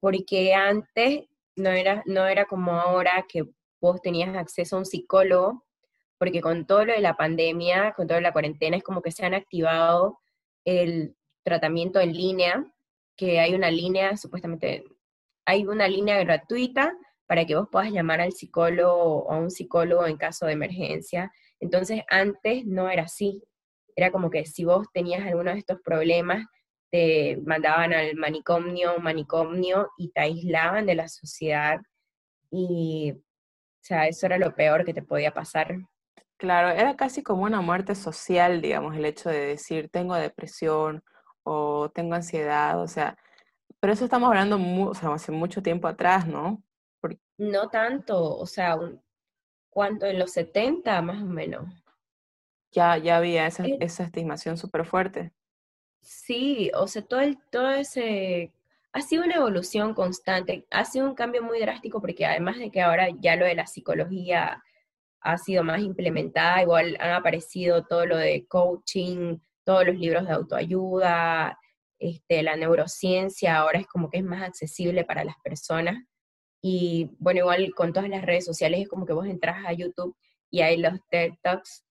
Porque 0.00 0.54
antes 0.54 1.26
no 1.56 1.70
era, 1.70 2.02
no 2.06 2.26
era 2.26 2.46
como 2.46 2.72
ahora 2.72 3.26
que 3.28 3.44
vos 3.80 4.00
tenías 4.02 4.36
acceso 4.36 4.76
a 4.76 4.80
un 4.80 4.86
psicólogo, 4.86 5.64
porque 6.18 6.40
con 6.40 6.66
todo 6.66 6.84
lo 6.84 6.92
de 6.92 7.00
la 7.00 7.16
pandemia, 7.16 7.92
con 7.92 8.06
todo 8.06 8.20
la 8.20 8.32
cuarentena, 8.32 8.76
es 8.76 8.82
como 8.82 9.02
que 9.02 9.10
se 9.10 9.24
han 9.24 9.34
activado 9.34 10.20
el 10.64 11.16
tratamiento 11.42 12.00
en 12.00 12.12
línea, 12.12 12.64
que 13.16 13.40
hay 13.40 13.54
una 13.54 13.70
línea, 13.70 14.16
supuestamente, 14.16 14.84
hay 15.46 15.66
una 15.66 15.88
línea 15.88 16.18
gratuita 16.18 16.94
para 17.26 17.44
que 17.46 17.54
vos 17.54 17.68
puedas 17.70 17.90
llamar 17.90 18.20
al 18.20 18.32
psicólogo 18.32 19.24
o 19.24 19.32
a 19.32 19.38
un 19.38 19.50
psicólogo 19.50 20.06
en 20.06 20.16
caso 20.16 20.46
de 20.46 20.52
emergencia. 20.52 21.32
Entonces, 21.60 22.02
antes 22.08 22.66
no 22.66 22.90
era 22.90 23.04
así. 23.04 23.42
Era 23.94 24.10
como 24.10 24.30
que 24.30 24.44
si 24.46 24.64
vos 24.64 24.88
tenías 24.92 25.26
alguno 25.26 25.52
de 25.52 25.58
estos 25.58 25.80
problemas, 25.80 26.46
te 26.90 27.38
mandaban 27.44 27.92
al 27.92 28.16
manicomio, 28.16 28.98
manicomio 28.98 29.90
y 29.96 30.10
te 30.10 30.20
aislaban 30.20 30.86
de 30.86 30.94
la 30.96 31.08
sociedad. 31.08 31.80
Y, 32.50 33.12
o 33.12 33.82
sea, 33.82 34.08
eso 34.08 34.26
era 34.26 34.38
lo 34.38 34.54
peor 34.54 34.84
que 34.84 34.94
te 34.94 35.02
podía 35.02 35.32
pasar. 35.32 35.76
Claro, 36.36 36.70
era 36.70 36.96
casi 36.96 37.22
como 37.22 37.42
una 37.44 37.60
muerte 37.60 37.94
social, 37.94 38.60
digamos, 38.60 38.96
el 38.96 39.04
hecho 39.04 39.28
de 39.28 39.40
decir 39.40 39.90
tengo 39.90 40.14
depresión 40.14 41.02
o 41.42 41.90
tengo 41.90 42.14
ansiedad, 42.14 42.80
o 42.80 42.88
sea, 42.88 43.18
pero 43.78 43.92
eso 43.92 44.04
estamos 44.04 44.28
hablando 44.28 44.58
hace 45.12 45.32
mucho 45.32 45.62
tiempo 45.62 45.88
atrás, 45.88 46.26
¿no? 46.26 46.62
No 47.38 47.68
tanto, 47.70 48.36
o 48.36 48.46
sea, 48.46 48.76
¿cuánto? 49.70 50.04
En 50.04 50.18
los 50.18 50.32
70 50.32 51.00
más 51.00 51.22
o 51.22 51.26
menos. 51.26 51.66
Ya, 52.70 52.98
ya 52.98 53.16
había 53.16 53.46
esa, 53.46 53.64
eh 53.64 53.78
esa 53.80 54.04
estimación 54.04 54.58
súper 54.58 54.84
fuerte. 54.84 55.32
Sí, 56.02 56.70
o 56.74 56.86
sea, 56.86 57.02
todo, 57.02 57.20
el, 57.20 57.38
todo 57.50 57.70
ese... 57.70 58.52
Ha 58.92 59.02
sido 59.02 59.24
una 59.24 59.36
evolución 59.36 59.94
constante, 59.94 60.66
ha 60.70 60.84
sido 60.84 61.06
un 61.06 61.14
cambio 61.14 61.42
muy 61.42 61.60
drástico 61.60 62.00
porque 62.00 62.26
además 62.26 62.58
de 62.58 62.72
que 62.72 62.82
ahora 62.82 63.08
ya 63.20 63.36
lo 63.36 63.44
de 63.46 63.54
la 63.54 63.68
psicología 63.68 64.64
ha 65.20 65.38
sido 65.38 65.62
más 65.62 65.80
implementada, 65.80 66.62
igual 66.62 66.96
han 66.98 67.12
aparecido 67.12 67.84
todo 67.84 68.04
lo 68.06 68.16
de 68.16 68.46
coaching, 68.48 69.38
todos 69.64 69.86
los 69.86 69.96
libros 69.96 70.26
de 70.26 70.32
autoayuda, 70.32 71.56
este, 72.00 72.42
la 72.42 72.56
neurociencia 72.56 73.58
ahora 73.58 73.78
es 73.78 73.86
como 73.86 74.10
que 74.10 74.18
es 74.18 74.24
más 74.24 74.42
accesible 74.42 75.04
para 75.04 75.22
las 75.22 75.36
personas. 75.44 76.02
Y 76.62 77.10
bueno, 77.18 77.40
igual 77.40 77.72
con 77.74 77.92
todas 77.92 78.08
las 78.08 78.22
redes 78.22 78.44
sociales 78.44 78.80
es 78.80 78.88
como 78.88 79.06
que 79.06 79.12
vos 79.12 79.26
entras 79.26 79.64
a 79.66 79.72
YouTube 79.72 80.16
y 80.50 80.62
hay 80.62 80.78
los 80.78 80.98
TED 81.10 81.34
Talks, 81.42 81.84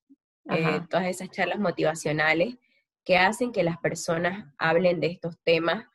eh, 0.50 0.82
todas 0.90 1.06
esas 1.08 1.30
charlas 1.30 1.60
motivacionales 1.60 2.58
que 3.06 3.18
hacen 3.18 3.52
que 3.52 3.64
las 3.64 3.78
personas 3.78 4.54
hablen 4.58 5.00
de 5.00 5.08
estos 5.08 5.36
temas 5.44 5.86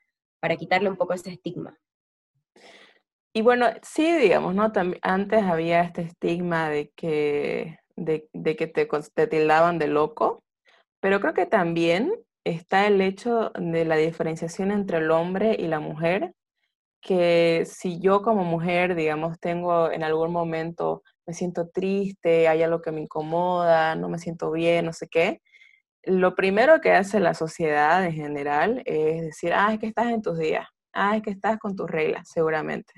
para 0.41 0.57
quitarle 0.57 0.91
un 0.91 0.97
poco 0.97 1.15
ese 1.15 1.31
estigma. 1.31 1.79
Y 3.33 3.43
bueno, 3.43 3.67
sí, 3.83 4.13
digamos, 4.13 4.55
¿no? 4.55 4.71
antes 5.03 5.43
había 5.43 5.83
este 5.83 6.03
estigma 6.03 6.69
de 6.69 6.91
que, 6.95 7.79
de, 7.97 8.29
que 8.57 8.67
te, 8.69 8.87
te 8.87 9.27
tildaban 9.27 9.79
de 9.79 9.89
loco, 9.89 10.45
pero 11.01 11.21
creo 11.21 11.35
que 11.35 11.47
también 11.47 12.13
está 12.45 12.87
el 12.87 13.01
hecho 13.01 13.51
de 13.59 13.85
la 13.85 13.97
diferenciación 13.97 14.71
entre 14.71 14.99
el 14.99 15.11
hombre 15.11 15.57
y 15.59 15.67
la 15.67 15.81
mujer, 15.81 16.33
que 17.01 17.65
si 17.67 18.01
yo 18.01 18.23
como 18.23 18.45
mujer, 18.45 18.95
digamos, 18.95 19.39
tengo 19.41 19.91
en 19.91 20.05
algún 20.05 20.31
momento, 20.31 21.03
me 21.27 21.35
siento 21.35 21.69
triste, 21.69 22.49
hay 22.49 22.63
algo 22.63 22.81
que 22.81 22.93
me 22.93 23.01
incomoda, 23.01 23.97
no 23.97 24.09
me 24.09 24.19
siento 24.19 24.51
bien, 24.53 24.87
no 24.87 24.93
sé 24.93 25.09
qué, 25.09 25.41
lo 26.07 26.35
primero 26.35 26.81
que 26.81 26.93
hace 26.93 27.21
la 27.21 27.35
sociedad 27.35 28.05
en 28.05 28.13
general 28.13 28.83
es 28.85 29.23
decir, 29.23 29.53
ah, 29.55 29.73
es 29.73 29.79
que 29.79 29.87
estás 29.87 30.07
en 30.07 30.23
tus 30.23 30.39
días, 30.39 30.67
ah, 30.93 31.17
es 31.17 31.23
que 31.23 31.31
estás 31.31 31.59
con 31.59 31.77
tus 31.77 31.91
reglas, 31.91 32.29
seguramente. 32.29 32.93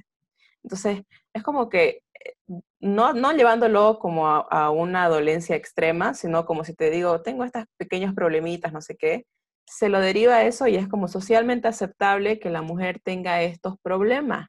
Entonces, 0.62 1.02
es 1.32 1.42
como 1.42 1.68
que 1.68 2.02
eh, 2.24 2.34
no, 2.80 3.12
no 3.12 3.32
llevándolo 3.32 3.98
como 3.98 4.26
a, 4.28 4.70
una 4.70 5.08
dolencia 5.08 5.56
extrema, 5.56 6.14
sino 6.14 6.46
como 6.46 6.64
si 6.64 6.74
te 6.74 6.90
digo, 6.90 7.22
tengo 7.22 7.44
estas 7.44 7.66
pequeños 7.76 8.14
problemitas, 8.14 8.72
no 8.72 8.80
sé 8.80 8.96
qué, 8.96 9.24
se 9.66 9.88
lo 9.88 10.00
deriva 10.00 10.42
eso 10.44 10.66
y 10.68 10.76
es 10.76 10.88
como 10.88 11.08
socialmente 11.08 11.68
aceptable 11.68 12.38
que 12.38 12.50
la 12.50 12.62
mujer 12.62 13.00
tenga 13.02 13.42
estos 13.42 13.76
problemas. 13.82 14.48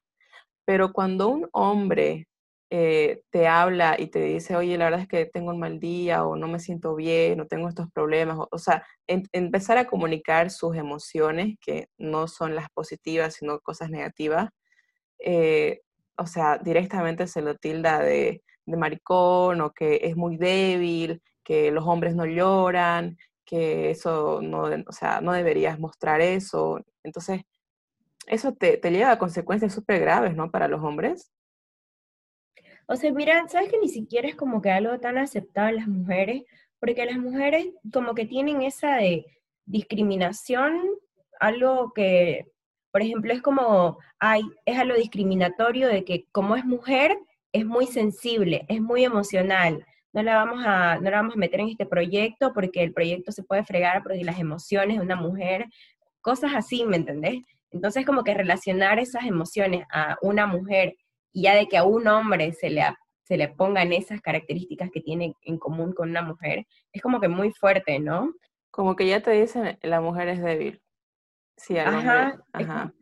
Pero 0.64 0.92
cuando 0.92 1.28
un 1.28 1.48
hombre 1.52 2.27
eh, 2.70 3.22
te 3.30 3.46
habla 3.48 3.96
y 3.98 4.08
te 4.08 4.20
dice, 4.20 4.54
oye, 4.56 4.76
la 4.76 4.86
verdad 4.86 5.00
es 5.00 5.08
que 5.08 5.26
tengo 5.26 5.50
un 5.52 5.58
mal 5.58 5.80
día 5.80 6.24
o 6.24 6.36
no 6.36 6.48
me 6.48 6.60
siento 6.60 6.94
bien 6.94 7.40
o 7.40 7.46
tengo 7.46 7.68
estos 7.68 7.90
problemas, 7.92 8.38
o, 8.50 8.58
sea, 8.58 8.86
empezar 9.06 9.78
a 9.78 9.86
comunicar 9.86 10.50
sus 10.50 10.76
emociones, 10.76 11.56
que 11.60 11.88
no 11.96 12.28
son 12.28 12.54
las 12.54 12.68
positivas, 12.70 13.34
sino 13.34 13.60
cosas 13.60 13.90
negativas, 13.90 14.50
eh, 15.20 15.82
o 16.16 16.26
sea, 16.26 16.58
directamente 16.58 17.26
se 17.26 17.42
lo 17.42 17.56
tilda 17.56 18.00
de, 18.00 18.42
maricón 18.66 19.62
o 19.62 19.72
que 19.72 20.00
es 20.02 20.16
muy 20.16 20.36
débil, 20.36 21.22
que 21.44 21.70
los 21.70 21.86
hombres 21.86 22.14
no 22.14 22.26
lloran, 22.26 23.16
que 23.46 23.90
eso 23.90 24.40
no, 24.42 24.64
o 24.64 24.92
sea, 24.92 25.20
no 25.22 25.32
deberías 25.32 25.78
mostrar 25.78 26.20
eso. 26.20 26.80
Entonces, 27.02 27.42
eso 28.26 28.54
te, 28.54 28.76
te 28.78 28.90
lleva 28.90 29.12
a 29.12 29.18
consecuencias 29.18 29.72
súper 29.74 30.00
graves, 30.00 30.36
¿no? 30.36 30.50
Para 30.50 30.68
los 30.68 30.82
hombres. 30.84 31.32
O 32.88 32.96
sea, 32.96 33.12
mira, 33.12 33.46
sabes 33.48 33.70
que 33.70 33.78
ni 33.78 33.88
siquiera 33.88 34.28
es 34.28 34.34
como 34.34 34.60
que 34.62 34.70
algo 34.70 34.98
tan 34.98 35.18
aceptado 35.18 35.68
en 35.68 35.76
las 35.76 35.88
mujeres, 35.88 36.42
porque 36.80 37.06
las 37.06 37.18
mujeres 37.18 37.68
como 37.92 38.14
que 38.14 38.26
tienen 38.26 38.62
esa 38.62 38.96
de 38.96 39.26
discriminación, 39.66 40.80
algo 41.38 41.92
que 41.94 42.46
por 42.90 43.02
ejemplo, 43.02 43.32
es 43.32 43.42
como, 43.42 43.98
ay, 44.18 44.42
es 44.64 44.78
algo 44.78 44.96
discriminatorio 44.96 45.88
de 45.88 46.04
que 46.04 46.26
como 46.32 46.56
es 46.56 46.64
mujer, 46.64 47.16
es 47.52 47.64
muy 47.66 47.86
sensible, 47.86 48.64
es 48.68 48.80
muy 48.80 49.04
emocional. 49.04 49.84
No 50.12 50.22
la 50.22 50.36
vamos 50.36 50.64
a, 50.66 50.96
no 50.96 51.10
la 51.10 51.18
vamos 51.18 51.34
a 51.34 51.38
meter 51.38 51.60
en 51.60 51.68
este 51.68 51.86
proyecto 51.86 52.52
porque 52.52 52.82
el 52.82 52.92
proyecto 52.92 53.30
se 53.30 53.42
puede 53.42 53.64
fregar 53.64 54.02
por 54.02 54.16
las 54.16 54.38
emociones 54.38 54.96
de 54.96 55.02
una 55.02 55.16
mujer, 55.16 55.66
cosas 56.20 56.52
así, 56.54 56.84
¿me 56.84 56.96
entendés? 56.96 57.42
Entonces, 57.70 58.06
como 58.06 58.24
que 58.24 58.34
relacionar 58.34 58.98
esas 58.98 59.24
emociones 59.24 59.84
a 59.92 60.16
una 60.22 60.46
mujer 60.46 60.96
y 61.38 61.42
ya 61.42 61.54
de 61.54 61.68
que 61.68 61.76
a 61.76 61.84
un 61.84 62.08
hombre 62.08 62.52
se 62.52 62.68
le, 62.68 62.82
se 63.22 63.36
le 63.36 63.46
pongan 63.46 63.92
esas 63.92 64.20
características 64.20 64.90
que 64.90 65.00
tiene 65.00 65.34
en 65.42 65.56
común 65.56 65.92
con 65.92 66.10
una 66.10 66.22
mujer, 66.22 66.66
es 66.92 67.00
como 67.00 67.20
que 67.20 67.28
muy 67.28 67.52
fuerte, 67.52 68.00
¿no? 68.00 68.34
Como 68.72 68.96
que 68.96 69.06
ya 69.06 69.20
te 69.20 69.30
dicen, 69.30 69.78
la 69.82 70.00
mujer 70.00 70.26
es 70.26 70.42
débil. 70.42 70.82
Sí, 71.56 71.78
ajá, 71.78 72.44
ajá. 72.52 72.92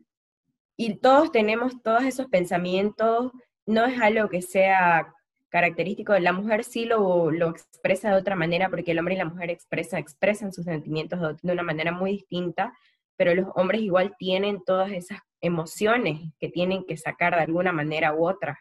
Y 0.77 0.99
todos 0.99 1.31
tenemos 1.31 1.81
todos 1.81 2.03
esos 2.03 2.27
pensamientos, 2.27 3.31
no 3.65 3.85
es 3.85 3.99
algo 3.99 4.29
que 4.29 4.43
sea 4.43 5.11
característico, 5.49 6.15
la 6.19 6.31
mujer 6.31 6.63
sí 6.63 6.85
lo, 6.85 7.31
lo 7.31 7.49
expresa 7.49 8.11
de 8.11 8.17
otra 8.17 8.35
manera, 8.35 8.69
porque 8.69 8.91
el 8.91 8.99
hombre 8.99 9.15
y 9.15 9.17
la 9.17 9.25
mujer 9.25 9.49
expresa, 9.49 9.97
expresan 9.97 10.53
sus 10.53 10.65
sentimientos 10.65 11.41
de 11.41 11.53
una 11.53 11.63
manera 11.63 11.91
muy 11.91 12.11
distinta, 12.11 12.71
pero 13.15 13.33
los 13.33 13.47
hombres 13.55 13.81
igual 13.81 14.13
tienen 14.19 14.63
todas 14.63 14.91
esas 14.91 15.21
emociones 15.41 16.33
que 16.39 16.49
tienen 16.49 16.85
que 16.85 16.97
sacar 16.97 17.35
de 17.35 17.41
alguna 17.41 17.71
manera 17.71 18.13
u 18.13 18.27
otra. 18.27 18.59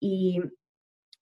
Y, 0.00 0.40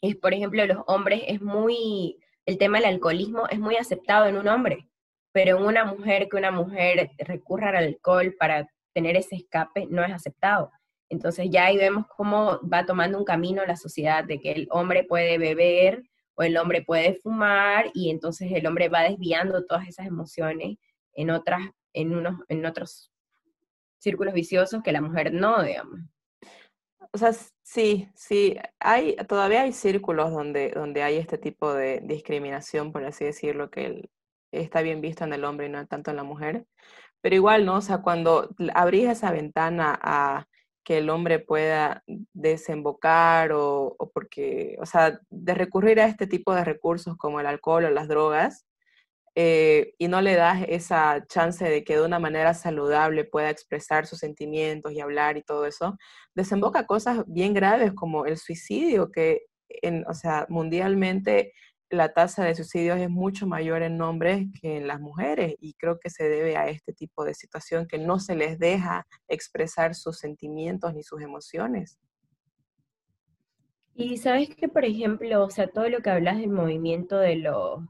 es, 0.01 0.17
por 0.17 0.33
ejemplo, 0.33 0.65
los 0.67 0.79
hombres 0.87 1.23
es 1.27 1.43
muy, 1.43 2.19
el 2.47 2.59
tema 2.59 2.79
del 2.79 2.89
alcoholismo 2.89 3.47
es 3.49 3.59
muy 3.59 3.77
aceptado 3.77 4.27
en 4.27 4.37
un 4.37 4.49
hombre, 4.49 4.89
pero 5.33 5.59
en 5.59 5.65
una 5.65 5.85
mujer 5.85 6.29
que 6.29 6.37
una 6.37 6.51
mujer 6.51 7.11
recurra 7.19 7.71
al 7.71 7.77
alcohol 7.77 8.35
para 8.39 8.69
tener 8.95 9.17
ese 9.17 9.37
escape 9.37 9.87
no 9.91 10.05
es 10.05 10.13
aceptado. 10.13 10.71
Entonces 11.09 11.49
ya 11.51 11.67
ahí 11.67 11.77
vemos 11.77 12.07
cómo 12.17 12.61
va 12.67 12.87
tomando 12.87 13.19
un 13.19 13.25
camino 13.25 13.65
la 13.67 13.77
sociedad 13.77 14.25
de 14.25 14.41
que 14.41 14.53
el 14.53 14.69
hombre 14.71 15.05
puede 15.05 15.39
beber 15.39 16.05
o 16.35 16.43
el 16.43 16.57
hombre 16.57 16.83
puede 16.83 17.15
fumar 17.15 17.91
y 17.95 18.11
entonces 18.11 18.51
el 18.53 18.67
hombre 18.67 18.89
va 18.89 19.03
desviando 19.03 19.67
todas 19.67 19.89
esas 19.89 20.07
emociones 20.07 20.79
en 21.15 21.31
otras 21.31 21.61
en 21.93 22.15
unos 22.15 22.37
en 22.49 22.65
otros 22.65 23.10
círculos 24.01 24.35
viciosos 24.35 24.83
que 24.83 24.93
la 24.93 25.01
mujer 25.01 25.33
no, 25.33 25.63
digamos. 25.63 26.01
O 27.13 27.19
sea, 27.19 27.33
sí, 27.63 28.09
sí, 28.15 28.57
hay, 28.79 29.17
todavía 29.29 29.63
hay 29.63 29.73
círculos 29.73 30.31
donde, 30.33 30.71
donde 30.71 31.03
hay 31.03 31.17
este 31.17 31.39
tipo 31.39 31.73
de 31.73 32.01
discriminación, 32.05 32.93
por 32.93 33.05
así 33.05 33.25
decirlo, 33.25 33.71
que 33.71 34.09
está 34.53 34.83
bien 34.83 35.01
visto 35.01 35.25
en 35.25 35.33
el 35.33 35.45
hombre 35.45 35.67
y 35.67 35.71
no 35.71 35.87
tanto 35.87 36.11
en 36.11 36.17
la 36.17 36.25
mujer. 36.25 36.67
Pero 37.21 37.35
igual, 37.37 37.67
¿no? 37.67 37.77
O 37.77 37.81
sea, 37.81 37.99
cuando 38.03 38.51
abrís 38.75 39.09
esa 39.09 39.33
ventana 39.33 39.99
a 40.03 40.47
que 40.85 40.99
el 40.99 41.11
hombre 41.11 41.39
pueda 41.39 42.03
desembocar 42.33 43.53
o, 43.53 43.97
porque, 44.15 44.77
o 44.81 44.87
sea, 44.87 45.21
de 45.31 45.55
recurrir 45.55 46.01
a 46.01 46.07
este 46.07 46.27
tipo 46.27 46.55
de 46.55 46.65
recursos 46.65 47.17
como 47.17 47.41
el 47.41 47.47
alcohol 47.47 47.85
o 47.85 47.91
las 47.91 48.09
drogas, 48.09 48.67
eh, 49.35 49.95
y 49.99 50.09
no 50.09 50.21
le 50.21 50.35
das 50.35 50.65
esa 50.69 51.25
chance 51.27 51.65
de 51.65 51.85
que 51.85 51.97
de 51.97 52.05
una 52.05 52.19
manera 52.19 52.53
saludable 52.55 53.25
pueda 53.25 53.51
expresar 53.51 54.07
sus 54.07 54.19
sentimientos 54.19 54.93
y 54.93 55.01
hablar 55.01 55.37
y 55.37 55.43
todo 55.43 55.67
eso, 55.67 55.97
desemboca 56.35 56.87
cosas 56.87 57.23
bien 57.27 57.55
graves 57.55 57.93
como 57.95 58.27
el 58.27 58.37
suicidio, 58.39 59.11
que, 59.11 59.43
en, 59.69 60.05
o 60.09 60.15
sea, 60.15 60.47
mundialmente 60.49 61.53
la 61.91 62.13
tasa 62.13 62.45
de 62.45 62.55
suicidios 62.55 62.99
es 62.99 63.11
mucho 63.11 63.47
mayor 63.47 63.83
en 63.83 64.01
hombres 64.01 64.47
que 64.61 64.77
en 64.77 64.87
las 64.87 65.01
mujeres 65.01 65.57
y 65.61 65.75
creo 65.75 65.99
que 65.99 66.09
se 66.09 66.29
debe 66.29 66.57
a 66.57 66.69
este 66.69 66.93
tipo 66.93 67.25
de 67.25 67.35
situación 67.35 67.87
que 67.89 67.99
no 67.99 68.21
se 68.21 68.37
les 68.37 68.59
deja 68.59 69.07
expresar 69.27 69.97
sus 69.97 70.19
sentimientos 70.19 70.95
ni 70.95 71.03
sus 71.03 71.21
emociones. 71.21 71.99
Y 73.95 74.17
sabes 74.19 74.55
que, 74.55 74.69
por 74.69 74.85
ejemplo, 74.85 75.45
o 75.45 75.51
sea, 75.51 75.67
todo 75.67 75.89
lo 75.89 76.01
que 76.01 76.11
hablas 76.11 76.39
del 76.39 76.51
movimiento 76.51 77.19
de 77.19 77.37
los 77.37 77.81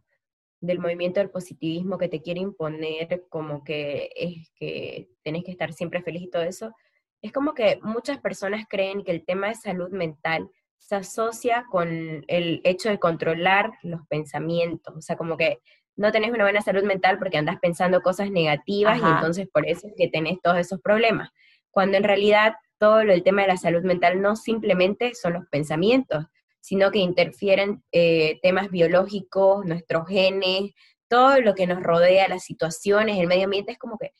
del 0.61 0.79
movimiento 0.79 1.21
del 1.21 1.31
positivismo 1.31 1.99
que 1.99 2.09
te 2.09 2.21
quiere 2.21 2.41
imponer 2.41 3.25
como 3.29 3.65
que 3.65 4.11
es 4.15 4.51
que 4.55 5.09
tenés 5.23 5.45
que 5.45 5.51
estar 5.53 5.73
siempre 5.73 6.03
feliz 6.03 6.23
y 6.23 6.31
todo 6.31 6.43
eso, 6.43 6.75
es 7.23 7.33
como 7.33 7.55
que 7.55 7.79
muchas 7.83 8.19
personas 8.19 8.67
creen 8.69 9.05
que 9.05 9.13
el 9.13 9.25
tema 9.25 9.49
de 9.49 9.55
salud 9.55 9.91
mental 9.91 10.51
se 10.79 10.97
asocia 10.97 11.67
con 11.71 12.25
el 12.27 12.61
hecho 12.65 12.89
de 12.89 12.99
controlar 12.99 13.73
los 13.83 14.07
pensamientos, 14.09 14.95
o 14.97 15.01
sea, 15.01 15.17
como 15.17 15.37
que 15.37 15.59
no 15.97 16.13
tenés 16.13 16.31
una 16.31 16.45
buena 16.45 16.63
salud 16.63 16.83
mental 16.85 17.19
porque 17.19 17.37
andás 17.37 17.59
pensando 17.61 18.01
cosas 18.01 18.31
negativas 18.31 18.99
y 18.99 19.05
entonces 19.05 19.49
por 19.53 19.67
eso 19.67 19.87
es 19.89 19.95
que 19.97 20.09
tenés 20.09 20.41
todos 20.43 20.59
esos 20.59 20.81
problemas, 20.81 21.31
cuando 21.71 21.99
en 21.99 22.05
realidad 22.05 22.55
todo 22.79 23.01
el 23.01 23.23
tema 23.23 23.43
de 23.43 23.49
la 23.49 23.57
salud 23.59 23.83
mental 23.83 24.23
no 24.23 24.37
simplemente 24.37 25.15
son 25.15 25.35
los 25.35 25.47
pensamientos, 25.51 26.25
sino 26.61 26.91
que 26.91 26.99
interfieren 26.99 27.83
eh, 27.93 28.39
temas 28.43 28.71
biológicos, 28.71 29.65
nuestros 29.65 30.07
genes, 30.07 30.73
todo 31.09 31.41
lo 31.41 31.55
que 31.55 31.67
nos 31.67 31.83
rodea, 31.83 32.29
las 32.29 32.45
situaciones, 32.45 33.19
el 33.19 33.27
medio 33.27 33.45
ambiente, 33.45 33.73
es 33.73 33.79
como 33.79 33.99
que 33.99 34.13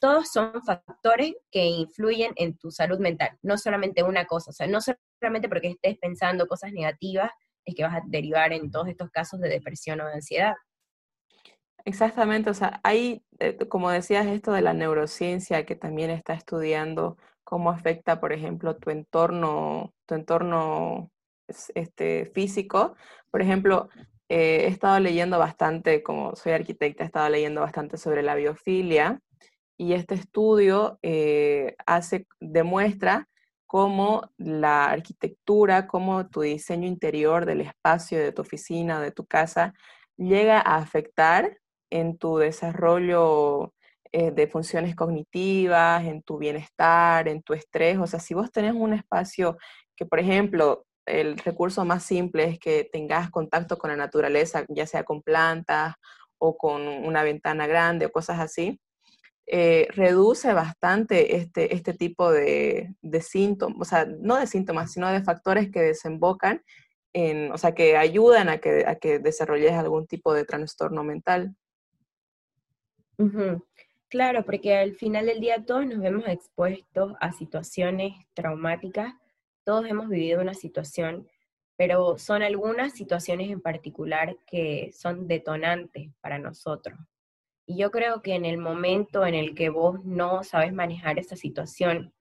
todos 0.00 0.30
son 0.30 0.62
factores 0.62 1.34
que 1.50 1.64
influyen 1.64 2.32
en 2.36 2.56
tu 2.56 2.70
salud 2.70 2.98
mental, 2.98 3.36
no 3.42 3.58
solamente 3.58 4.02
una 4.02 4.26
cosa, 4.26 4.50
o 4.50 4.54
sea, 4.54 4.66
no 4.66 4.78
solamente 4.80 5.48
porque 5.48 5.68
estés 5.68 5.98
pensando 5.98 6.46
cosas 6.46 6.72
negativas 6.72 7.30
es 7.64 7.74
que 7.74 7.82
vas 7.82 7.96
a 7.96 8.02
derivar 8.06 8.52
en 8.52 8.70
todos 8.70 8.88
estos 8.88 9.10
casos 9.10 9.40
de 9.40 9.48
depresión 9.48 10.00
o 10.00 10.06
de 10.06 10.14
ansiedad. 10.14 10.54
Exactamente, 11.84 12.50
o 12.50 12.54
sea, 12.54 12.80
hay, 12.82 13.22
eh, 13.38 13.56
como 13.68 13.90
decías, 13.90 14.26
esto 14.26 14.52
de 14.52 14.62
la 14.62 14.72
neurociencia 14.72 15.64
que 15.64 15.76
también 15.76 16.10
está 16.10 16.32
estudiando 16.32 17.16
cómo 17.44 17.70
afecta, 17.70 18.20
por 18.20 18.32
ejemplo, 18.32 18.76
tu 18.76 18.90
entorno, 18.90 19.94
tu 20.06 20.14
entorno 20.14 21.10
este, 21.74 22.30
físico. 22.34 22.94
Por 23.30 23.42
ejemplo, 23.42 23.88
eh, 24.28 24.64
he 24.64 24.66
estado 24.68 25.00
leyendo 25.00 25.38
bastante, 25.38 26.02
como 26.02 26.36
soy 26.36 26.52
arquitecta, 26.52 27.02
he 27.02 27.06
estado 27.06 27.28
leyendo 27.28 27.60
bastante 27.62 27.96
sobre 27.96 28.22
la 28.22 28.34
biofilia 28.34 29.20
y 29.78 29.94
este 29.94 30.14
estudio 30.14 30.98
eh, 31.02 31.76
hace, 31.86 32.26
demuestra 32.40 33.28
cómo 33.66 34.30
la 34.38 34.86
arquitectura, 34.86 35.86
cómo 35.86 36.28
tu 36.28 36.40
diseño 36.40 36.88
interior 36.88 37.46
del 37.46 37.60
espacio 37.60 38.18
de 38.18 38.32
tu 38.32 38.42
oficina, 38.42 39.00
de 39.00 39.12
tu 39.12 39.26
casa, 39.26 39.74
llega 40.16 40.58
a 40.58 40.76
afectar 40.76 41.58
en 41.90 42.18
tu 42.18 42.38
desarrollo 42.38 43.74
eh, 44.12 44.30
de 44.30 44.46
funciones 44.48 44.96
cognitivas, 44.96 46.04
en 46.04 46.22
tu 46.22 46.38
bienestar, 46.38 47.28
en 47.28 47.42
tu 47.42 47.52
estrés. 47.54 47.98
O 47.98 48.06
sea, 48.06 48.20
si 48.20 48.34
vos 48.34 48.50
tenés 48.50 48.72
un 48.74 48.94
espacio 48.94 49.58
que, 49.94 50.06
por 50.06 50.18
ejemplo, 50.18 50.86
el 51.08 51.38
recurso 51.38 51.84
más 51.84 52.04
simple 52.04 52.44
es 52.44 52.58
que 52.58 52.88
tengas 52.92 53.30
contacto 53.30 53.78
con 53.78 53.90
la 53.90 53.96
naturaleza, 53.96 54.64
ya 54.68 54.86
sea 54.86 55.04
con 55.04 55.22
plantas 55.22 55.94
o 56.38 56.56
con 56.56 56.86
una 56.86 57.22
ventana 57.22 57.66
grande 57.66 58.06
o 58.06 58.12
cosas 58.12 58.38
así, 58.38 58.80
eh, 59.46 59.88
reduce 59.92 60.52
bastante 60.52 61.36
este, 61.36 61.74
este 61.74 61.94
tipo 61.94 62.30
de, 62.30 62.94
síntomas, 63.22 63.78
o 63.80 63.84
sea, 63.84 64.04
no 64.04 64.36
de 64.36 64.46
síntomas, 64.46 64.92
sino 64.92 65.10
de 65.10 65.22
factores 65.22 65.70
que 65.70 65.80
desembocan 65.80 66.62
en, 67.14 67.50
o 67.50 67.56
sea, 67.56 67.74
que 67.74 67.96
ayudan 67.96 68.50
a 68.50 68.58
que, 68.58 68.84
a 68.86 68.96
que 68.96 69.18
desarrolles 69.18 69.72
algún 69.72 70.06
tipo 70.06 70.34
de 70.34 70.44
trastorno 70.44 71.02
mental. 71.02 71.56
Claro, 74.08 74.44
porque 74.44 74.76
al 74.76 74.94
final 74.94 75.26
del 75.26 75.40
día 75.40 75.64
todos 75.64 75.86
nos 75.86 75.98
vemos 75.98 76.24
expuestos 76.26 77.14
a 77.20 77.32
situaciones 77.32 78.12
traumáticas, 78.34 79.14
todos 79.68 79.84
hemos 79.84 80.08
vivido 80.08 80.40
una 80.40 80.54
situación, 80.54 81.28
pero 81.76 82.16
son 82.16 82.42
algunas 82.42 82.94
situaciones 82.94 83.50
en 83.50 83.60
particular 83.60 84.34
que 84.46 84.90
son 84.94 85.28
detonantes 85.28 86.08
para 86.22 86.38
nosotros. 86.38 86.98
Y 87.66 87.76
yo 87.76 87.90
creo 87.90 88.22
que 88.22 88.34
en 88.34 88.46
el 88.46 88.56
momento 88.56 89.26
en 89.26 89.34
el 89.34 89.54
que 89.54 89.68
vos 89.68 90.02
no 90.06 90.42
sabes 90.42 90.72
manejar 90.72 91.18
esa 91.18 91.36
situación 91.36 92.14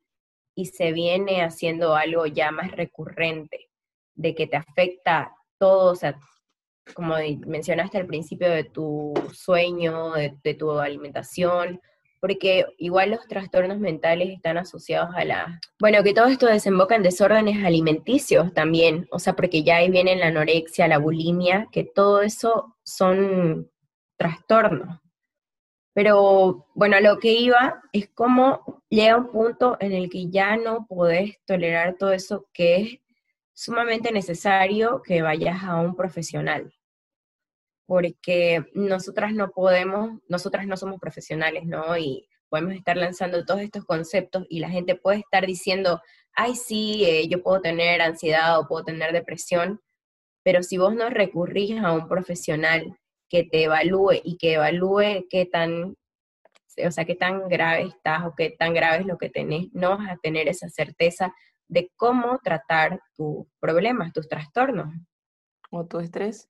y 0.55 0.65
se 0.65 0.91
viene 0.91 1.41
haciendo 1.41 1.95
algo 1.95 2.25
ya 2.25 2.51
más 2.51 2.71
recurrente, 2.73 3.69
de 4.13 4.35
que 4.35 4.47
te 4.47 4.57
afecta 4.57 5.33
todo, 5.57 5.93
o 5.93 5.95
sea, 5.95 6.19
como 6.93 7.15
mencionaste 7.45 7.97
al 7.97 8.07
principio, 8.07 8.49
de 8.49 8.65
tu 8.65 9.13
sueño, 9.31 10.15
de, 10.15 10.53
tu 10.55 10.77
alimentación, 10.77 11.79
porque 12.19 12.65
igual 12.77 13.11
los 13.11 13.27
trastornos 13.27 13.79
mentales 13.79 14.29
están 14.29 14.57
asociados 14.57 15.09
a 15.15 15.25
la... 15.25 15.59
Bueno, 15.79 16.03
que 16.03 16.13
todo 16.13 16.27
esto 16.27 16.47
desemboca 16.47 16.95
en 16.95 17.03
desórdenes 17.03 17.63
alimenticios 17.63 18.53
también, 18.53 19.07
o 19.11 19.19
sea, 19.19 19.33
porque 19.33 19.63
ya 19.63 19.77
ahí 19.77 19.89
viene 19.89 20.15
la 20.15 20.27
anorexia, 20.27 20.87
la 20.87 20.97
bulimia, 20.97 21.67
que 21.71 21.83
todo 21.83 22.21
eso 22.21 22.77
son 22.83 23.69
trastornos. 24.17 24.99
Pero 25.93 26.67
bueno, 26.75 26.99
lo 26.99 27.17
que 27.17 27.33
iba 27.33 27.81
es 27.91 28.07
cómo 28.13 28.83
llega 28.89 29.17
un 29.17 29.31
punto 29.31 29.77
en 29.79 29.93
el 29.93 30.09
que 30.09 30.29
ya 30.29 30.55
no 30.55 30.85
podés 30.87 31.39
tolerar 31.45 31.95
todo 31.97 32.11
eso, 32.11 32.47
que 32.53 32.75
es 32.75 32.99
sumamente 33.53 34.11
necesario 34.11 35.01
que 35.01 35.23
vayas 35.23 35.63
a 35.63 35.77
un 35.77 35.95
profesional. 35.95 36.71
Porque 37.87 38.65
nosotras 38.75 39.33
no 39.33 39.49
podemos, 39.49 40.19
nosotras 40.27 40.67
no 40.67 40.77
somos 40.77 40.99
profesionales, 40.99 41.65
¿no? 41.65 41.97
Y 41.97 42.27
podemos 42.49 42.73
estar 42.73 42.97
lanzando 42.97 43.45
todos 43.45 43.61
estos 43.61 43.85
conceptos 43.85 44.45
y 44.49 44.59
la 44.59 44.69
gente 44.69 44.95
puede 44.95 45.19
estar 45.19 45.45
diciendo, 45.45 46.01
ay, 46.33 46.55
sí, 46.55 47.03
eh, 47.05 47.27
yo 47.27 47.41
puedo 47.41 47.61
tener 47.61 48.01
ansiedad 48.01 48.59
o 48.59 48.67
puedo 48.67 48.85
tener 48.85 49.11
depresión, 49.11 49.81
pero 50.43 50.63
si 50.63 50.77
vos 50.77 50.95
no 50.95 51.09
recurrís 51.09 51.81
a 51.81 51.91
un 51.93 52.07
profesional 52.07 52.97
que 53.29 53.43
te 53.43 53.63
evalúe 53.63 54.21
y 54.23 54.37
que 54.37 54.53
evalúe 54.53 55.25
qué 55.29 55.45
tan, 55.45 55.95
o 56.85 56.91
sea, 56.91 57.05
qué 57.05 57.15
tan 57.15 57.49
grave 57.49 57.83
estás 57.83 58.25
o 58.25 58.33
qué 58.35 58.51
tan 58.51 58.73
grave 58.73 58.99
es 58.99 59.05
lo 59.05 59.17
que 59.17 59.29
tenés, 59.29 59.67
no 59.73 59.97
vas 59.97 60.09
a 60.09 60.17
tener 60.17 60.47
esa 60.47 60.69
certeza 60.69 61.33
de 61.67 61.91
cómo 61.97 62.39
tratar 62.43 63.01
tus 63.15 63.45
problemas, 63.59 64.13
tus 64.13 64.29
trastornos. 64.29 64.93
O 65.69 65.85
tu 65.85 65.99
estrés. 65.99 66.49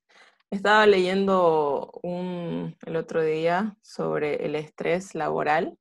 Estaba 0.50 0.86
leyendo 0.86 1.90
un, 2.02 2.74
el 2.86 2.96
otro 2.96 3.22
día 3.22 3.76
sobre 3.82 4.46
el 4.46 4.54
estrés 4.54 5.14
laboral 5.14 5.76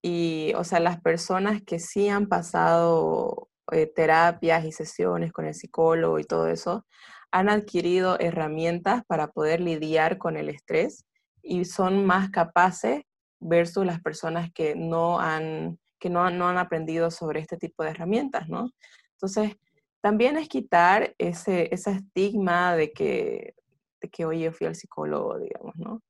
y, 0.00 0.52
o 0.56 0.64
sea, 0.64 0.80
las 0.80 1.00
personas 1.02 1.62
que 1.62 1.78
sí 1.78 2.08
han 2.08 2.26
pasado 2.28 3.50
eh, 3.72 3.86
terapias 3.86 4.64
y 4.64 4.72
sesiones 4.72 5.32
con 5.32 5.46
el 5.46 5.54
psicólogo 5.54 6.18
y 6.18 6.24
todo 6.24 6.48
eso, 6.48 6.86
han 7.30 7.48
adquirido 7.50 8.18
herramientas 8.20 9.02
para 9.06 9.28
poder 9.28 9.60
lidiar 9.60 10.16
con 10.18 10.36
el 10.36 10.48
estrés 10.48 11.04
y 11.42 11.64
son 11.66 12.06
más 12.06 12.30
capaces 12.30 13.02
versus 13.40 13.84
las 13.84 14.00
personas 14.00 14.50
que 14.52 14.74
no 14.74 15.20
han, 15.20 15.78
que 15.98 16.08
no, 16.08 16.30
no 16.30 16.48
han 16.48 16.58
aprendido 16.58 17.10
sobre 17.10 17.40
este 17.40 17.58
tipo 17.58 17.82
de 17.82 17.90
herramientas, 17.90 18.48
¿no? 18.48 18.70
Entonces, 19.12 19.56
también 20.00 20.38
es 20.38 20.48
quitar 20.48 21.14
ese, 21.18 21.68
ese 21.74 21.92
estigma 21.92 22.76
de 22.76 22.92
que, 22.92 23.54
de 24.04 24.10
que, 24.10 24.24
oye, 24.26 24.52
fui 24.52 24.66
al 24.66 24.76
psicólogo, 24.76 25.38
digamos, 25.38 25.74
¿no? 25.76 26.02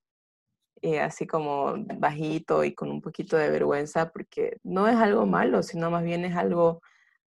Eh, 0.82 1.00
así 1.00 1.26
como 1.26 1.74
bajito 1.98 2.64
y 2.64 2.74
con 2.74 2.90
un 2.90 3.00
poquito 3.00 3.36
de 3.36 3.50
vergüenza, 3.50 4.10
porque 4.10 4.58
no 4.64 4.88
es 4.88 4.96
algo 4.96 5.26
malo, 5.26 5.62
sino 5.62 5.90
más 5.90 6.04
bien 6.04 6.24
es 6.24 6.36
algo 6.36 6.80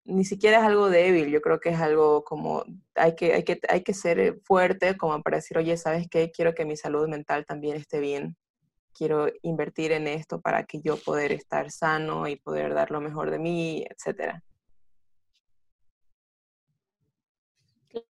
ni 0.07 0.25
siquiera 0.25 0.59
es 0.59 0.65
algo 0.65 0.89
débil, 0.89 1.31
yo 1.31 1.41
creo 1.41 1.61
que 1.61 1.71
es 1.71 1.81
algo 1.81 2.25
como, 2.25 2.65
hay 2.95 3.15
que, 3.17 3.35
hay 3.35 3.45
que, 3.45 3.61
hay 3.69 3.83
que 3.83 3.95
ser 3.95 4.41
fuerte 4.45 4.97
como 4.97 5.21
para 5.23 5.39
decir, 5.39 5.59
oye, 5.59 5.77
¿sabes 5.77 6.07
qué? 6.09 6.31
Quiero 6.31 6.55
que 6.55 6.65
mi 6.65 6.77
salud 6.77 7.09
mental 7.09 7.45
también 7.45 7.77
esté 7.77 7.99
bien, 7.99 8.37
quiero 8.95 9.27
invertir 9.43 9.93
en 9.93 10.07
esto 10.07 10.41
para 10.41 10.65
que 10.65 10.81
yo 10.81 10.97
poder 10.97 11.33
estar 11.33 11.71
sano 11.71 12.29
y 12.29 12.37
poder 12.37 12.75
dar 12.75 12.91
lo 12.91 13.01
mejor 13.01 13.31
de 13.31 13.39
mí, 13.39 13.85
etcétera. 13.91 14.43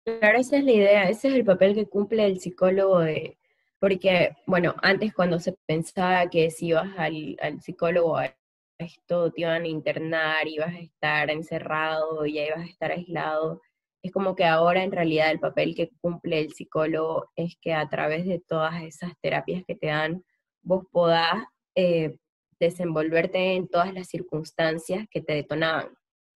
Claro, 0.06 0.40
esa 0.40 0.58
es 0.58 0.64
la 0.64 0.72
idea, 0.72 1.10
ese 1.10 1.28
es 1.28 1.34
el 1.36 1.46
papel 1.46 1.76
que 1.76 1.86
cumple 1.88 2.26
el 2.26 2.40
psicólogo 2.40 3.02
porque, 3.80 4.36
bueno, 4.46 4.76
antes 4.82 5.14
cuando 5.14 5.40
se 5.40 5.54
pensaba 5.66 6.30
que 6.30 6.52
si 6.52 6.68
ibas 6.68 6.90
al, 6.98 7.38
al 7.42 7.62
psicólogo 7.62 8.18
esto 8.78 9.32
te 9.32 9.42
iban 9.42 9.64
a 9.64 9.68
internar, 9.68 10.48
ibas 10.48 10.74
a 10.76 10.80
estar 10.80 11.30
encerrado, 11.30 12.26
ya 12.26 12.46
ibas 12.48 12.60
a 12.62 12.66
estar 12.66 12.92
aislado. 12.92 13.62
Es 14.02 14.12
como 14.12 14.36
que 14.36 14.46
ahora 14.46 14.84
en 14.84 14.92
realidad 14.92 15.32
el 15.32 15.40
papel 15.40 15.76
que 15.76 15.90
cumple 16.02 16.40
el 16.42 16.54
psicólogo 16.54 17.30
es 17.36 17.56
que 17.62 17.74
a 17.74 17.88
través 17.90 18.26
de 18.26 18.40
todas 18.40 18.82
esas 18.84 19.14
terapias 19.22 19.64
que 19.68 19.76
te 19.76 19.88
dan, 19.88 20.24
vos 20.62 20.86
podás 20.92 21.44
eh, 21.76 22.18
desenvolverte 22.60 23.56
en 23.56 23.68
todas 23.70 23.94
las 23.94 24.08
circunstancias 24.08 25.08
que 25.12 25.22
te 25.22 25.34
detonaban. 25.34 25.88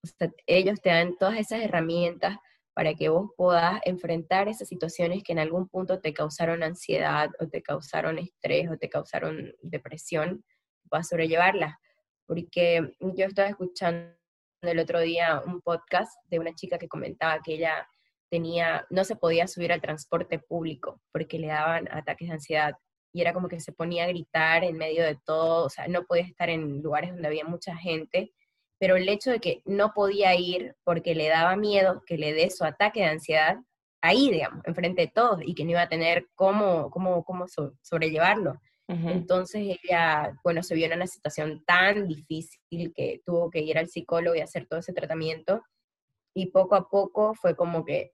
O 0.02 0.06
sea, 0.06 0.30
ellos 0.46 0.80
te 0.82 0.90
dan 0.90 1.16
todas 1.18 1.38
esas 1.38 1.62
herramientas 1.62 2.38
para 2.74 2.94
que 2.94 3.08
vos 3.08 3.30
puedas 3.36 3.80
enfrentar 3.84 4.48
esas 4.48 4.68
situaciones 4.68 5.22
que 5.22 5.32
en 5.32 5.38
algún 5.38 5.68
punto 5.68 6.00
te 6.00 6.12
causaron 6.12 6.62
ansiedad 6.62 7.30
o 7.38 7.46
te 7.46 7.62
causaron 7.62 8.18
estrés 8.18 8.68
o 8.68 8.76
te 8.76 8.88
causaron 8.88 9.54
depresión, 9.62 10.44
puedas 10.90 11.08
sobrellevarlas. 11.08 11.74
Porque 12.26 12.92
yo 13.00 13.26
estaba 13.26 13.48
escuchando 13.48 14.14
el 14.62 14.78
otro 14.78 15.00
día 15.00 15.42
un 15.46 15.60
podcast 15.60 16.12
de 16.30 16.40
una 16.40 16.54
chica 16.54 16.78
que 16.78 16.88
comentaba 16.88 17.40
que 17.44 17.54
ella 17.54 17.86
tenía, 18.30 18.86
no 18.90 19.04
se 19.04 19.14
podía 19.14 19.46
subir 19.46 19.72
al 19.72 19.80
transporte 19.80 20.40
público 20.40 21.00
porque 21.12 21.38
le 21.38 21.48
daban 21.48 21.88
ataques 21.92 22.28
de 22.28 22.34
ansiedad. 22.34 22.74
Y 23.12 23.20
era 23.20 23.32
como 23.32 23.46
que 23.46 23.60
se 23.60 23.72
ponía 23.72 24.04
a 24.04 24.08
gritar 24.08 24.64
en 24.64 24.76
medio 24.76 25.04
de 25.04 25.16
todo, 25.24 25.66
o 25.66 25.70
sea, 25.70 25.86
no 25.86 26.04
podía 26.04 26.24
estar 26.24 26.50
en 26.50 26.82
lugares 26.82 27.10
donde 27.10 27.28
había 27.28 27.44
mucha 27.44 27.76
gente, 27.76 28.32
pero 28.78 28.96
el 28.96 29.08
hecho 29.08 29.30
de 29.30 29.40
que 29.40 29.62
no 29.64 29.92
podía 29.94 30.34
ir 30.34 30.76
porque 30.84 31.14
le 31.14 31.28
daba 31.28 31.56
miedo 31.56 32.02
que 32.06 32.18
le 32.18 32.32
dé 32.32 32.50
su 32.50 32.64
ataque 32.64 33.00
de 33.00 33.06
ansiedad 33.06 33.56
ahí, 34.02 34.30
digamos, 34.30 34.64
enfrente 34.66 35.02
de 35.02 35.08
todos 35.08 35.40
y 35.42 35.54
que 35.54 35.64
no 35.64 35.70
iba 35.70 35.82
a 35.82 35.88
tener 35.88 36.26
cómo, 36.34 36.90
cómo, 36.90 37.24
cómo 37.24 37.46
sobrellevarlo. 37.82 38.60
Entonces 38.86 39.78
ella, 39.82 40.38
bueno, 40.44 40.62
se 40.62 40.74
vio 40.74 40.84
en 40.84 40.92
una 40.92 41.06
situación 41.06 41.64
tan 41.64 42.06
difícil 42.06 42.92
que 42.94 43.22
tuvo 43.24 43.50
que 43.50 43.60
ir 43.60 43.78
al 43.78 43.88
psicólogo 43.88 44.36
y 44.36 44.40
hacer 44.40 44.66
todo 44.66 44.80
ese 44.80 44.92
tratamiento 44.92 45.62
y 46.34 46.50
poco 46.50 46.74
a 46.74 46.88
poco 46.88 47.34
fue 47.34 47.56
como 47.56 47.84
que 47.84 48.12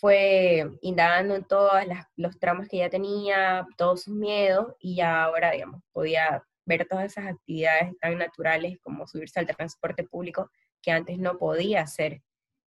fue 0.00 0.64
indagando 0.80 1.34
en 1.34 1.44
todos 1.44 1.72
los 2.16 2.38
traumas 2.38 2.68
que 2.68 2.78
ella 2.78 2.88
tenía, 2.90 3.66
todos 3.76 4.04
sus 4.04 4.14
miedos, 4.14 4.74
y 4.80 5.00
ahora, 5.00 5.50
digamos, 5.50 5.82
podía 5.92 6.42
ver 6.66 6.86
todas 6.86 7.06
esas 7.06 7.26
actividades 7.26 7.96
tan 7.98 8.18
naturales 8.18 8.78
como 8.82 9.06
subirse 9.06 9.40
al 9.40 9.46
transporte 9.46 10.04
público 10.04 10.50
que 10.82 10.90
antes 10.90 11.18
no 11.18 11.38
podía 11.38 11.82
hacer. 11.82 12.22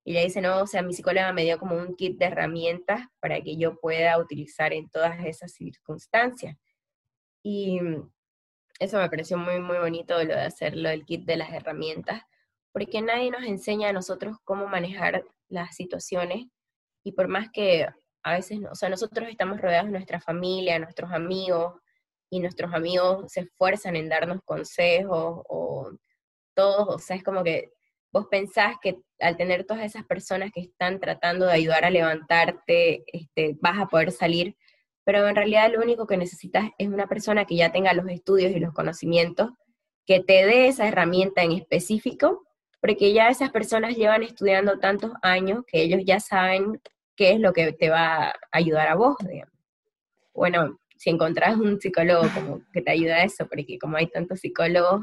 Y 0.05 0.13
ella 0.13 0.23
dice, 0.23 0.41
no, 0.41 0.63
o 0.63 0.67
sea, 0.67 0.83
mi 0.83 0.95
psicóloga 0.95 1.33
me 1.33 1.45
dio 1.45 1.59
como 1.59 1.77
un 1.77 1.95
kit 1.95 2.19
de 2.19 2.27
herramientas 2.27 3.03
para 3.21 3.41
que 3.43 3.57
yo 3.57 3.79
pueda 3.79 4.19
utilizar 4.19 4.73
en 4.73 4.89
todas 4.89 5.23
esas 5.27 5.53
circunstancias. 5.53 6.57
Y 7.43 7.81
eso 8.79 8.99
me 8.99 9.11
pareció 9.11 9.37
muy, 9.37 9.61
muy 9.61 9.79
bonito 9.79 10.17
lo 10.25 10.35
de 10.35 10.41
hacerlo, 10.41 10.89
el 10.89 11.05
kit 11.05 11.27
de 11.27 11.37
las 11.37 11.53
herramientas, 11.53 12.23
porque 12.73 13.03
nadie 13.03 13.31
nos 13.31 13.43
enseña 13.43 13.89
a 13.89 13.93
nosotros 13.93 14.37
cómo 14.45 14.67
manejar 14.69 15.25
las 15.49 15.75
situaciones 15.75 16.47
y 17.05 17.13
por 17.13 17.29
más 17.29 17.51
que 17.51 17.89
a 18.23 18.33
veces, 18.35 18.61
o 18.71 18.75
sea, 18.75 18.89
nosotros 18.89 19.29
estamos 19.29 19.61
rodeados 19.61 19.87
de 19.87 19.93
nuestra 19.93 20.21
familia, 20.21 20.79
nuestros 20.79 21.11
amigos, 21.13 21.81
y 22.31 22.41
nuestros 22.41 22.73
amigos 22.75 23.31
se 23.33 23.41
esfuerzan 23.41 23.97
en 23.97 24.09
darnos 24.09 24.41
consejos 24.45 25.43
o 25.49 25.91
todos, 26.55 26.97
o 26.97 26.99
sea, 26.99 27.17
es 27.17 27.23
como 27.23 27.43
que 27.45 27.71
vos 28.13 28.27
pensás 28.31 28.77
que 28.83 28.99
al 29.21 29.37
tener 29.37 29.65
todas 29.65 29.85
esas 29.85 30.05
personas 30.05 30.51
que 30.53 30.61
están 30.61 31.01
tratando 31.01 31.47
de 31.47 31.53
ayudar 31.53 31.85
a 31.85 31.91
levantarte, 31.91 33.05
este, 33.07 33.57
vas 33.61 33.79
a 33.79 33.87
poder 33.87 34.13
salir, 34.13 34.57
pero 35.05 35.27
en 35.27 35.37
realidad 35.37 35.73
lo 35.73 35.81
único 35.81 36.07
que 36.07 36.17
necesitas 36.17 36.71
es 36.79 36.89
una 36.89 37.07
persona 37.07 37.45
que 37.45 37.57
ya 37.57 37.73
tenga 37.73 37.93
los 37.95 38.09
estudios 38.09 38.53
y 38.53 38.61
los 38.61 38.75
conocimientos, 38.75 39.51
que 40.05 40.21
te 40.21 40.47
dé 40.47 40.69
esa 40.69 40.89
herramienta 40.89 41.43
en 41.43 41.53
específico, 41.53 42.45
porque 42.81 43.13
ya 43.13 43.29
esas 43.29 43.51
personas 43.51 43.97
llevan 43.97 44.23
estudiando 44.23 44.79
tantos 44.79 45.13
años 45.23 45.65
que 45.67 45.83
ellos 45.83 46.01
ya 46.05 46.21
saben 46.21 46.81
qué 47.17 47.33
es 47.33 47.41
lo 47.41 47.53
que 47.53 47.73
te 47.73 47.91
va 47.91 48.29
a 48.29 48.35
ayudar 48.53 48.89
a 48.89 48.95
vos. 48.95 49.17
Bueno, 50.33 50.79
si 50.99 51.11
encontrás 51.11 51.57
un 51.57 51.81
psicólogo 51.81 52.29
como 52.35 52.61
que 52.73 52.83
te 52.83 52.91
ayuda 52.91 53.17
a 53.17 53.25
eso, 53.25 53.47
porque 53.49 53.79
como 53.79 53.97
hay 53.97 54.09
tantos 54.09 54.41
psicólogos, 54.41 55.03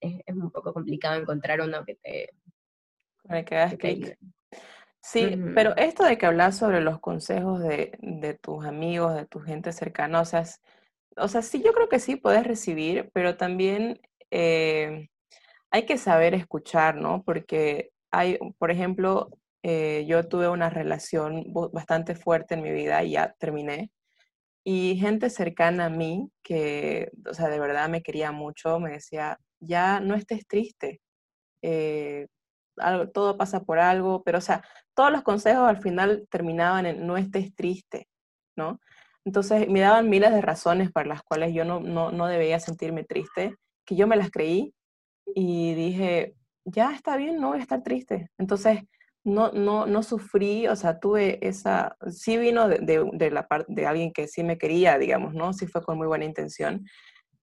es, 0.00 0.20
un 0.28 0.50
poco 0.50 0.72
complicado 0.72 1.20
encontrar 1.20 1.60
uno 1.60 1.84
que 1.84 1.94
te... 1.94 2.30
que 3.78 4.18
Sí, 5.00 5.40
pero 5.54 5.74
esto 5.76 6.04
de 6.04 6.18
que 6.18 6.26
hablas 6.26 6.58
sobre 6.58 6.80
los 6.80 7.00
consejos 7.00 7.60
de, 7.60 8.38
tus 8.42 8.66
amigos, 8.66 9.14
de 9.14 9.24
tu 9.24 9.40
gente 9.40 9.72
cercana, 9.72 10.20
o 10.20 10.24
sea, 10.24 10.44
o 11.16 11.28
sea, 11.28 11.40
sí, 11.40 11.62
yo 11.64 11.72
creo 11.72 11.88
que 11.88 11.98
sí 11.98 12.16
puedes 12.16 12.46
recibir, 12.46 13.08
pero 13.14 13.36
también 13.36 14.00
eh, 14.30 15.08
hay 15.70 15.86
que 15.86 15.98
saber 15.98 16.34
escuchar, 16.34 16.96
¿no? 16.96 17.22
Porque 17.22 17.90
hay, 18.10 18.38
por 18.58 18.70
ejemplo, 18.70 19.30
eh, 19.62 20.04
yo 20.06 20.28
tuve 20.28 20.48
una 20.48 20.68
relación 20.68 21.44
bastante 21.72 22.14
fuerte 22.14 22.54
en 22.54 22.62
mi 22.62 22.70
vida 22.70 23.02
y 23.02 23.12
ya 23.12 23.34
terminé. 23.38 23.90
Y 24.64 24.96
gente 24.98 25.30
cercana 25.30 25.86
a 25.86 25.90
mí, 25.90 26.30
que, 26.42 27.10
o 27.28 27.34
sea, 27.34 27.48
de 27.48 27.60
verdad 27.60 27.88
me 27.88 28.02
quería 28.02 28.32
mucho, 28.32 28.78
me 28.80 28.90
decía, 28.92 29.38
ya 29.60 30.00
no 30.00 30.14
estés 30.14 30.46
triste, 30.46 31.00
eh, 31.62 32.28
todo 33.12 33.36
pasa 33.38 33.60
por 33.64 33.78
algo, 33.78 34.22
pero, 34.24 34.38
o 34.38 34.40
sea, 34.40 34.62
todos 34.94 35.10
los 35.12 35.22
consejos 35.22 35.68
al 35.68 35.78
final 35.82 36.26
terminaban 36.30 36.86
en 36.86 37.06
no 37.06 37.16
estés 37.16 37.54
triste, 37.54 38.08
¿no? 38.56 38.80
Entonces 39.24 39.68
me 39.68 39.80
daban 39.80 40.08
miles 40.08 40.32
de 40.32 40.40
razones 40.42 40.90
para 40.92 41.08
las 41.08 41.22
cuales 41.22 41.54
yo 41.54 41.64
no, 41.64 41.80
no, 41.80 42.12
no 42.12 42.26
debía 42.26 42.60
sentirme 42.60 43.04
triste, 43.04 43.56
que 43.86 43.96
yo 43.96 44.06
me 44.06 44.16
las 44.16 44.30
creí 44.30 44.74
y 45.34 45.74
dije, 45.74 46.34
ya 46.64 46.92
está 46.94 47.16
bien, 47.16 47.40
no 47.40 47.48
voy 47.48 47.58
a 47.58 47.62
estar 47.62 47.82
triste. 47.82 48.30
Entonces, 48.38 48.80
no, 49.28 49.52
no, 49.86 50.02
sufrí, 50.02 50.66
o 50.68 50.76
sea, 50.76 50.98
tuve 50.98 51.38
esa, 51.46 51.96
sí 52.10 52.36
vino 52.36 52.68
de, 52.68 53.08
de, 53.12 53.30
la 53.30 53.46
parte 53.46 53.72
de 53.72 53.86
alguien 53.86 54.12
que 54.12 54.28
sí 54.28 54.42
me 54.42 54.58
quería, 54.58 54.98
digamos, 54.98 55.34
¿no? 55.34 55.52
Sí 55.52 55.66
fue 55.66 55.82
con 55.82 55.98
muy 55.98 56.06
buena 56.06 56.24
intención. 56.24 56.84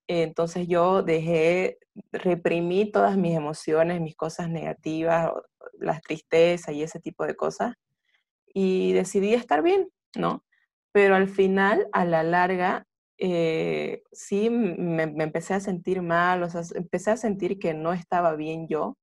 Entonces 0.07 0.67
yo 0.67 1.03
dejé, 1.03 1.77
reprimí 2.11 2.91
todas 2.91 3.17
mis 3.17 3.35
emociones, 3.35 4.01
mis 4.01 4.15
cosas 4.15 4.49
negativas, 4.49 5.31
las 5.79 6.01
tristezas 6.01 6.75
y 6.75 6.83
ese 6.83 6.99
tipo 6.99 7.25
de 7.25 7.35
cosas, 7.35 7.75
y 8.53 8.93
decidí 8.93 9.33
estar 9.33 9.61
bien, 9.63 9.89
¿no? 10.15 10.43
Pero 10.91 11.15
al 11.15 11.27
final, 11.27 11.87
a 11.91 12.05
la 12.05 12.23
larga, 12.23 12.85
eh, 13.17 14.03
sí 14.11 14.49
me, 14.49 15.03
empecé 15.03 15.53
a 15.53 15.59
sentir 15.59 16.01
mal, 16.01 16.43
o 16.43 16.49
sea, 16.49 16.61
empecé 16.75 17.11
a 17.11 17.17
sentir 17.17 17.59
que 17.59 17.73
no 17.73 17.93
estaba 17.93 18.35
bien 18.35 18.67
yo. 18.67 18.97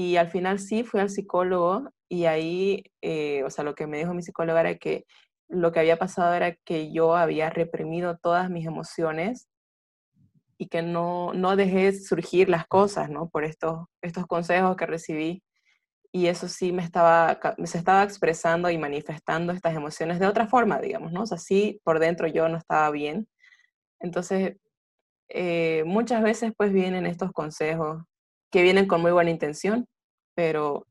Y 0.00 0.16
al 0.16 0.28
final 0.28 0.60
sí 0.60 0.84
fui 0.84 1.00
al 1.00 1.10
psicólogo 1.10 1.90
y 2.08 2.26
ahí, 2.26 2.84
eh, 3.02 3.42
o 3.42 3.50
sea, 3.50 3.64
lo 3.64 3.74
que 3.74 3.88
me 3.88 3.98
dijo 3.98 4.14
mi 4.14 4.22
psicólogo 4.22 4.56
era 4.56 4.76
que 4.76 5.04
lo 5.48 5.72
que 5.72 5.80
había 5.80 5.96
pasado 5.96 6.32
era 6.34 6.54
que 6.54 6.92
yo 6.92 7.16
había 7.16 7.50
reprimido 7.50 8.16
todas 8.16 8.48
mis 8.48 8.64
emociones 8.64 9.48
y 10.56 10.68
que 10.68 10.82
no, 10.82 11.32
no 11.34 11.56
dejé 11.56 11.92
surgir 11.92 12.48
las 12.48 12.68
cosas, 12.68 13.10
¿no? 13.10 13.28
Por 13.28 13.42
estos, 13.42 13.86
estos 14.00 14.24
consejos 14.28 14.76
que 14.76 14.86
recibí. 14.86 15.42
Y 16.12 16.28
eso 16.28 16.46
sí 16.46 16.70
me 16.70 16.84
estaba, 16.84 17.40
se 17.64 17.78
estaba 17.78 18.04
expresando 18.04 18.70
y 18.70 18.78
manifestando 18.78 19.52
estas 19.52 19.74
emociones 19.74 20.20
de 20.20 20.28
otra 20.28 20.46
forma, 20.46 20.78
digamos, 20.80 21.10
¿no? 21.10 21.22
O 21.22 21.26
sea, 21.26 21.38
sí, 21.38 21.80
por 21.82 21.98
dentro 21.98 22.28
yo 22.28 22.48
no 22.48 22.56
estaba 22.56 22.88
bien. 22.92 23.26
Entonces, 23.98 24.58
eh, 25.28 25.82
muchas 25.86 26.22
veces 26.22 26.52
pues 26.56 26.72
vienen 26.72 27.04
estos 27.04 27.32
consejos 27.32 28.04
que 28.50 28.62
vienen 28.62 28.86
con 28.86 29.00
muy 29.00 29.12
buena 29.12 29.30
intención, 29.30 29.86
pero 30.34 30.86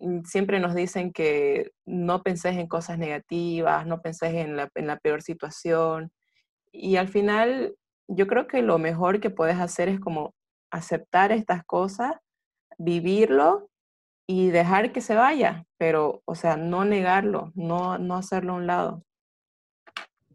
mm, 0.00 0.22
siempre 0.24 0.60
nos 0.60 0.74
dicen 0.74 1.12
que 1.12 1.70
no 1.84 2.22
penses 2.22 2.56
en 2.56 2.68
cosas 2.68 2.98
negativas, 2.98 3.86
no 3.86 4.00
penses 4.02 4.34
en 4.34 4.56
la, 4.56 4.68
en 4.74 4.86
la 4.86 4.98
peor 4.98 5.22
situación. 5.22 6.12
Y 6.72 6.96
al 6.96 7.08
final, 7.08 7.76
yo 8.08 8.26
creo 8.26 8.46
que 8.46 8.62
lo 8.62 8.78
mejor 8.78 9.20
que 9.20 9.30
puedes 9.30 9.58
hacer 9.58 9.88
es 9.88 10.00
como 10.00 10.34
aceptar 10.70 11.32
estas 11.32 11.64
cosas, 11.64 12.12
vivirlo 12.78 13.68
y 14.26 14.48
dejar 14.50 14.92
que 14.92 15.00
se 15.00 15.14
vaya, 15.14 15.64
pero, 15.78 16.22
o 16.24 16.34
sea, 16.34 16.56
no 16.56 16.84
negarlo, 16.84 17.52
no, 17.54 17.98
no 17.98 18.16
hacerlo 18.16 18.54
a 18.54 18.56
un 18.56 18.66
lado. 18.66 19.04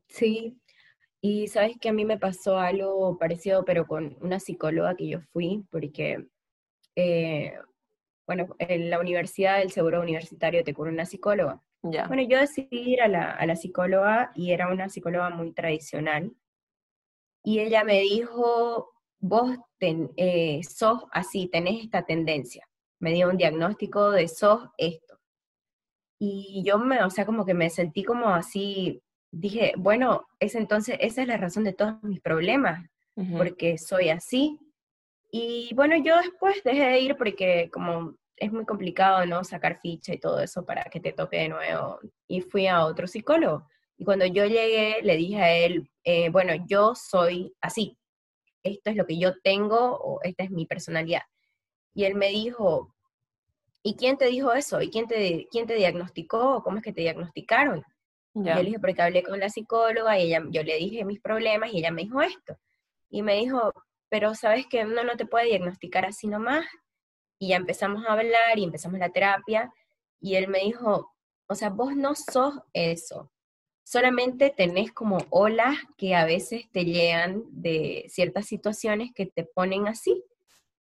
Sí, 0.08 0.60
y 1.22 1.48
sabes 1.48 1.78
que 1.80 1.90
a 1.90 1.94
mí 1.94 2.06
me 2.06 2.18
pasó 2.20 2.60
algo 2.60 3.18
parecido, 3.18 3.66
pero 3.66 3.88
con 3.88 4.18
una 4.22 4.40
psicóloga 4.40 4.96
que 4.96 5.08
yo 5.08 5.22
fui, 5.34 5.66
porque, 5.72 6.28
eh, 6.98 7.54
bueno, 8.28 8.56
en 8.60 8.90
la 8.90 9.00
universidad, 9.00 9.62
el 9.62 9.72
seguro 9.72 10.02
universitario 10.02 10.64
te 10.64 10.74
cubre 10.74 10.92
una 10.92 11.06
psicóloga. 11.06 11.62
Ya. 11.84 12.08
Bueno, 12.08 12.24
yo 12.24 12.40
decidí 12.40 12.94
ir 12.94 13.02
a 13.02 13.08
la, 13.08 13.32
a 13.32 13.46
la 13.46 13.56
psicóloga 13.56 14.32
y 14.36 14.52
era 14.52 14.70
una 14.70 14.90
psicóloga 14.90 15.30
muy 15.30 15.54
tradicional. 15.54 16.36
Y 17.44 17.60
ella 17.60 17.86
me 17.86 18.02
dijo, 18.02 18.92
vos 19.20 19.58
eh, 19.80 20.62
sos 20.64 21.06
así, 21.12 21.48
tenés 21.48 21.86
esta 21.86 22.06
tendencia 22.06 22.68
me 23.00 23.14
dio 23.14 23.30
un 23.30 23.38
diagnóstico 23.38 24.12
de 24.12 24.28
sos 24.28 24.70
esto. 24.78 25.20
Y 26.20 26.64
yo 26.66 26.80
me, 26.80 27.04
o 27.04 27.10
sea, 27.10 27.26
como 27.26 27.46
que 27.46 27.54
me 27.54 27.70
sentí 27.70 28.04
como 28.04 28.30
así, 28.30 29.04
dije, 29.32 29.74
bueno, 29.78 30.28
es 30.40 30.56
entonces, 30.56 30.98
esa 31.00 31.22
es 31.22 31.28
la 31.28 31.38
razón 31.38 31.64
de 31.64 31.74
todos 31.74 32.02
mis 32.04 32.22
problemas, 32.22 32.90
porque 33.36 33.78
soy 33.78 34.10
así. 34.10 34.60
Y 35.40 35.72
bueno, 35.76 35.96
yo 35.98 36.18
después 36.18 36.64
dejé 36.64 36.86
de 36.90 37.00
ir 37.00 37.16
porque 37.16 37.70
como 37.72 38.16
es 38.36 38.52
muy 38.52 38.66
complicado, 38.66 39.24
¿no? 39.28 39.44
Sacar 39.44 39.80
ficha 39.80 40.14
y 40.14 40.20
todo 40.20 40.40
eso 40.40 40.66
para 40.66 40.84
que 40.86 41.00
te 41.00 41.14
toque 41.14 41.38
de 41.38 41.50
nuevo. 41.50 42.00
Y 42.28 42.42
fui 42.42 42.66
a 42.66 42.86
otro 42.86 43.06
psicólogo. 43.06 43.68
Y 43.98 44.04
cuando 44.04 44.26
yo 44.26 44.46
llegué, 44.46 45.02
le 45.04 45.16
dije 45.16 45.38
a 45.38 45.56
él, 45.56 45.92
eh, 46.04 46.30
bueno, 46.30 46.54
yo 46.68 46.94
soy 46.96 47.54
así. 47.62 47.98
Esto 48.64 48.90
es 48.90 48.96
lo 48.96 49.06
que 49.06 49.20
yo 49.20 49.40
tengo 49.44 49.78
o 49.78 50.20
esta 50.24 50.44
es 50.44 50.50
mi 50.50 50.66
personalidad. 50.66 51.22
Y 51.94 52.06
él 52.06 52.16
me 52.16 52.30
dijo, 52.30 52.96
¿y 53.84 53.96
quién 53.96 54.18
te 54.18 54.26
dijo 54.26 54.54
eso? 54.54 54.82
¿Y 54.82 54.90
quién 54.90 55.08
te, 55.08 55.48
quién 55.52 55.68
te 55.68 55.76
diagnosticó? 55.76 56.64
¿Cómo 56.64 56.78
es 56.78 56.84
que 56.84 56.94
te 56.94 57.02
diagnosticaron? 57.02 57.84
Y 58.34 58.44
yo 58.44 58.56
le 58.56 58.64
dije, 58.64 58.80
porque 58.80 59.02
hablé 59.04 59.22
con 59.24 59.40
la 59.40 59.50
psicóloga 59.50 60.18
y 60.20 60.24
ella, 60.24 60.44
yo 60.50 60.64
le 60.64 60.78
dije 60.78 61.06
mis 61.06 61.22
problemas 61.22 61.72
y 61.72 61.80
ella 61.80 61.92
me 61.92 62.04
dijo 62.04 62.22
esto. 62.22 62.58
Y 63.10 63.22
me 63.22 63.36
dijo, 63.36 63.72
pero 64.10 64.36
sabes 64.36 64.66
que 64.68 64.86
uno 64.86 65.04
no 65.04 65.18
te 65.18 65.26
puede 65.26 65.48
diagnosticar 65.48 66.06
así 66.06 66.28
nomás. 66.28 66.66
Y 67.40 67.50
ya 67.50 67.58
empezamos 67.58 68.06
a 68.06 68.14
hablar 68.14 68.58
y 68.58 68.64
empezamos 68.64 69.00
la 69.00 69.10
terapia. 69.10 69.72
Y 70.20 70.36
él 70.36 70.48
me 70.48 70.60
dijo, 70.60 71.14
o 71.48 71.56
sea, 71.56 71.70
vos 71.70 71.96
no 71.96 72.14
sos 72.16 72.56
eso. 72.74 73.32
Solamente 73.84 74.54
tenés 74.56 74.92
como 74.92 75.18
olas 75.30 75.78
que 75.98 76.16
a 76.16 76.26
veces 76.26 76.70
te 76.72 76.84
llegan 76.84 77.44
de 77.50 78.06
ciertas 78.10 78.46
situaciones 78.46 79.12
que 79.14 79.28
te 79.28 79.46
ponen 79.46 79.88
así. 79.88 80.24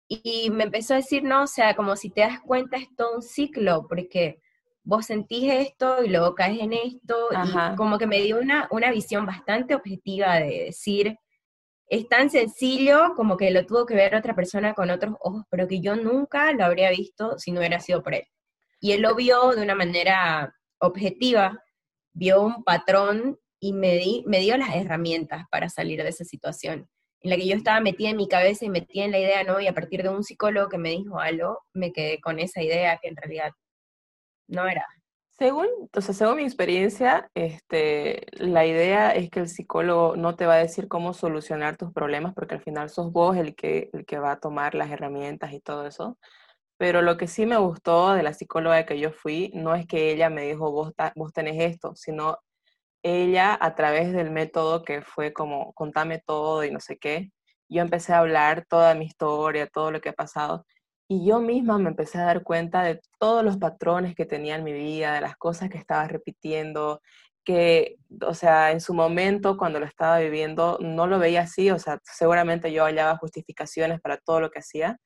Y 0.07 0.49
me 0.49 0.65
empezó 0.65 0.93
a 0.93 0.97
decir, 0.97 1.23
no, 1.23 1.43
o 1.43 1.47
sea, 1.47 1.73
como 1.75 1.95
si 1.95 2.09
te 2.09 2.21
das 2.21 2.41
cuenta 2.41 2.75
es 2.75 2.93
todo 2.97 3.15
un 3.15 3.21
ciclo, 3.21 3.85
porque 3.87 4.41
vos 4.83 5.05
sentís 5.05 5.49
esto 5.49 6.03
y 6.03 6.09
luego 6.09 6.35
caes 6.35 6.59
en 6.59 6.73
esto, 6.73 7.29
y 7.31 7.75
como 7.77 7.97
que 7.97 8.07
me 8.07 8.19
dio 8.21 8.39
una, 8.39 8.67
una 8.71 8.91
visión 8.91 9.25
bastante 9.25 9.73
objetiva 9.73 10.35
de 10.35 10.65
decir, 10.65 11.17
es 11.91 12.07
tan 12.07 12.29
sencillo 12.29 13.15
como 13.17 13.35
que 13.35 13.51
lo 13.51 13.65
tuvo 13.65 13.85
que 13.85 13.95
ver 13.95 14.15
otra 14.15 14.33
persona 14.33 14.73
con 14.73 14.89
otros 14.89 15.15
ojos, 15.19 15.43
pero 15.49 15.67
que 15.67 15.81
yo 15.81 15.97
nunca 15.97 16.53
lo 16.53 16.63
habría 16.63 16.89
visto 16.89 17.37
si 17.37 17.51
no 17.51 17.59
hubiera 17.59 17.81
sido 17.81 18.01
por 18.01 18.15
él. 18.15 18.23
Y 18.79 18.93
él 18.93 19.01
lo 19.01 19.13
vio 19.13 19.51
de 19.51 19.61
una 19.61 19.75
manera 19.75 20.55
objetiva, 20.79 21.61
vio 22.13 22.43
un 22.43 22.63
patrón 22.63 23.37
y 23.59 23.73
me, 23.73 23.97
di, 23.97 24.23
me 24.25 24.39
dio 24.39 24.55
las 24.55 24.73
herramientas 24.73 25.43
para 25.51 25.67
salir 25.67 26.01
de 26.01 26.07
esa 26.07 26.23
situación 26.23 26.89
en 27.23 27.29
la 27.29 27.35
que 27.35 27.45
yo 27.45 27.57
estaba 27.57 27.81
metida 27.81 28.09
en 28.09 28.17
mi 28.17 28.29
cabeza 28.29 28.63
y 28.63 28.69
metida 28.69 29.03
en 29.03 29.11
la 29.11 29.19
idea, 29.19 29.43
¿no? 29.43 29.59
Y 29.59 29.67
a 29.67 29.73
partir 29.73 30.01
de 30.01 30.09
un 30.09 30.23
psicólogo 30.23 30.69
que 30.69 30.77
me 30.77 30.91
dijo 30.91 31.19
algo, 31.19 31.59
me 31.73 31.91
quedé 31.91 32.21
con 32.21 32.39
esa 32.39 32.63
idea 32.63 32.99
que 33.01 33.09
en 33.09 33.17
realidad 33.17 33.51
no 34.47 34.65
era. 34.65 34.85
Según, 35.41 35.65
entonces, 35.81 36.17
según 36.17 36.35
mi 36.35 36.43
experiencia, 36.43 37.31
este, 37.33 38.27
la 38.33 38.63
idea 38.67 39.09
es 39.15 39.31
que 39.31 39.39
el 39.39 39.49
psicólogo 39.49 40.15
no 40.15 40.35
te 40.35 40.45
va 40.45 40.53
a 40.53 40.57
decir 40.57 40.87
cómo 40.87 41.15
solucionar 41.15 41.77
tus 41.77 41.91
problemas, 41.91 42.35
porque 42.35 42.53
al 42.53 42.61
final 42.61 42.91
sos 42.91 43.11
vos 43.11 43.35
el 43.35 43.55
que, 43.55 43.89
el 43.93 44.05
que 44.05 44.19
va 44.19 44.33
a 44.33 44.39
tomar 44.39 44.75
las 44.75 44.91
herramientas 44.91 45.51
y 45.53 45.59
todo 45.59 45.87
eso. 45.87 46.19
Pero 46.77 47.01
lo 47.01 47.17
que 47.17 47.27
sí 47.27 47.47
me 47.47 47.57
gustó 47.57 48.13
de 48.13 48.21
la 48.23 48.33
psicóloga 48.33 48.85
que 48.85 48.99
yo 48.99 49.11
fui, 49.11 49.51
no 49.55 49.73
es 49.75 49.87
que 49.87 50.11
ella 50.11 50.29
me 50.29 50.43
dijo, 50.43 50.71
vos, 50.71 50.93
vos 51.15 51.33
tenés 51.33 51.59
esto, 51.59 51.95
sino 51.95 52.37
ella 53.03 53.57
a 53.59 53.75
través 53.75 54.13
del 54.13 54.31
método 54.31 54.83
que 54.83 55.01
fue 55.01 55.33
como, 55.33 55.73
contame 55.73 56.19
todo 56.19 56.63
y 56.65 56.71
no 56.71 56.79
sé 56.79 56.97
qué, 56.99 57.31
yo 57.69 57.81
empecé 57.81 58.13
a 58.13 58.19
hablar 58.19 58.65
toda 58.69 58.95
mi 58.95 59.05
historia, 59.05 59.67
todo 59.67 59.91
lo 59.91 60.01
que 60.01 60.09
ha 60.09 60.13
pasado. 60.13 60.65
Y 61.13 61.25
yo 61.25 61.41
misma 61.41 61.77
me 61.77 61.89
empecé 61.89 62.19
a 62.19 62.23
dar 62.23 62.41
cuenta 62.41 62.83
de 62.83 63.01
todos 63.19 63.43
los 63.43 63.57
patrones 63.57 64.15
que 64.15 64.25
tenía 64.25 64.55
en 64.55 64.63
mi 64.63 64.71
vida, 64.71 65.13
de 65.13 65.19
las 65.19 65.35
cosas 65.35 65.69
que 65.69 65.77
estaba 65.77 66.07
repitiendo, 66.07 67.01
que, 67.43 67.97
o 68.21 68.33
sea, 68.33 68.71
en 68.71 68.79
su 68.79 68.93
momento 68.93 69.57
cuando 69.57 69.81
lo 69.81 69.85
estaba 69.85 70.19
viviendo 70.19 70.77
no 70.79 71.07
lo 71.07 71.19
veía 71.19 71.41
así, 71.41 71.69
o 71.69 71.79
sea, 71.79 71.99
seguramente 72.03 72.71
yo 72.71 72.85
hallaba 72.85 73.17
justificaciones 73.17 73.99
para 73.99 74.19
todo 74.19 74.39
lo 74.39 74.51
que 74.51 74.59
hacía, 74.59 74.99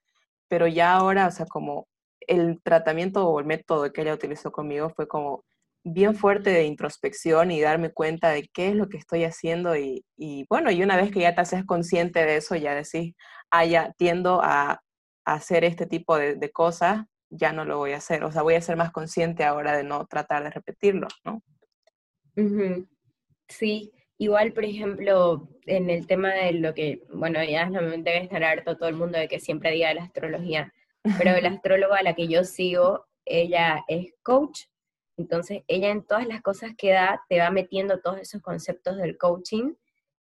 pero 0.47 0.67
ya 0.67 0.93
ahora, 0.93 1.25
o 1.25 1.31
sea, 1.31 1.47
como 1.47 1.87
el 2.27 2.61
tratamiento 2.61 3.27
o 3.27 3.39
el 3.39 3.47
método 3.47 3.91
que 3.91 4.01
ella 4.03 4.13
utilizó 4.13 4.51
conmigo 4.51 4.91
fue 4.91 5.07
como 5.07 5.43
bien 5.83 6.15
fuerte 6.15 6.51
de 6.51 6.65
introspección 6.65 7.49
y 7.49 7.61
darme 7.61 7.91
cuenta 7.91 8.29
de 8.29 8.47
qué 8.53 8.69
es 8.69 8.75
lo 8.75 8.89
que 8.89 8.97
estoy 8.97 9.23
haciendo 9.23 9.75
y, 9.75 10.03
bueno, 10.49 10.69
y 10.69 10.83
una 10.83 10.97
vez 10.97 11.11
que 11.11 11.21
ya 11.21 11.33
te 11.33 11.41
haces 11.41 11.65
consciente 11.65 12.23
de 12.25 12.37
eso, 12.37 12.55
ya 12.55 12.75
decís, 12.75 13.15
ah, 13.49 13.65
ya 13.65 13.91
tiendo 13.97 14.41
a, 14.43 14.81
hacer 15.25 15.63
este 15.63 15.85
tipo 15.85 16.17
de, 16.17 16.51
cosas, 16.51 17.05
ya 17.29 17.51
no 17.51 17.65
lo 17.65 17.77
voy 17.77 17.93
a 17.93 17.97
hacer, 17.97 18.23
o 18.23 18.31
sea, 18.31 18.43
voy 18.43 18.55
a 18.55 18.61
ser 18.61 18.77
más 18.77 18.91
consciente 18.91 19.43
ahora 19.43 19.75
de 19.75 19.83
no 19.83 20.05
tratar 20.05 20.43
de 20.43 20.51
repetirlo, 20.51 21.07
¿no? 21.23 21.41
Sí, 23.47 23.91
igual, 24.17 24.53
por 24.53 24.65
ejemplo, 24.65 25.49
en 25.65 25.89
el 25.89 26.07
tema 26.07 26.33
de 26.33 26.53
lo 26.53 26.73
que, 26.73 27.03
bueno, 27.13 27.43
ya 27.43 27.69
debe 27.69 28.23
estar 28.23 28.43
harto 28.43 28.77
todo 28.77 28.89
el 28.89 28.95
mundo 28.95 29.17
de 29.17 29.27
que 29.27 29.39
siempre 29.39 29.71
diga 29.71 29.93
la 29.93 30.03
astrología, 30.03 30.73
pero 31.17 31.39
la 31.41 31.49
astróloga 31.59 31.97
a 31.97 32.03
la 32.03 32.13
que 32.13 32.27
yo 32.27 32.43
sigo, 32.43 33.05
ella 33.25 33.83
es 33.87 34.13
coach 34.21 34.65
entonces, 35.17 35.63
ella 35.67 35.89
en 35.89 36.05
todas 36.05 36.27
las 36.27 36.41
cosas 36.41 36.71
que 36.77 36.91
da, 36.91 37.23
te 37.29 37.39
va 37.39 37.49
metiendo 37.49 37.99
todos 37.99 38.19
esos 38.19 38.41
conceptos 38.41 38.97
del 38.97 39.17
coaching. 39.17 39.73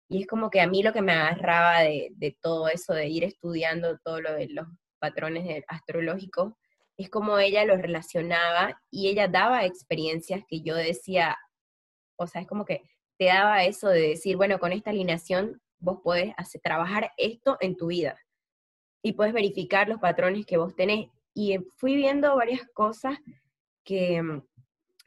Y 0.09 0.23
es 0.23 0.27
como 0.27 0.51
que 0.51 0.61
a 0.61 0.67
mí 0.67 0.83
lo 0.83 0.93
que 0.93 1.03
me 1.03 1.12
agarraba 1.12 1.81
de, 1.81 2.37
todo 2.41 2.69
eso, 2.69 2.93
de 2.93 3.09
ir 3.09 3.25
estudiando 3.25 3.99
todo 3.99 4.21
lo 4.21 4.35
de 4.35 4.49
los 4.49 4.67
patrones 5.03 5.65
astrológicos, 5.67 6.55
es 6.97 7.11
como 7.11 7.38
ella 7.38 7.65
lo 7.65 7.77
relacionaba 7.77 8.81
y 8.88 9.09
ella 9.09 9.27
daba 9.27 9.65
experiencias 9.65 10.45
que 10.49 10.62
yo 10.62 10.77
decía, 10.77 11.37
o 12.17 12.29
sea, 12.29 12.43
es 12.43 12.47
como 12.47 12.65
que 12.65 12.83
te 13.19 13.25
daba 13.27 13.65
eso 13.65 13.88
de 13.88 14.01
decir, 14.11 14.37
bueno, 14.37 14.61
con 14.61 14.71
esta 14.73 14.91
alineación 14.91 15.61
vos 15.81 15.99
podés 16.05 16.33
hacer, 16.37 16.61
trabajar 16.61 17.11
esto 17.17 17.57
en 17.61 17.77
tu 17.77 17.88
vida 17.88 18.17
y 19.03 19.15
puedes 19.15 19.35
verificar 19.35 19.88
los 19.88 19.99
patrones 19.99 20.47
que 20.47 20.57
vos 20.57 20.77
tenés. 20.77 21.09
Y 21.35 21.59
fui 21.77 21.97
viendo 21.97 22.37
varias 22.37 22.62
cosas 22.73 23.19
que, 23.85 24.23
mm, 24.23 24.43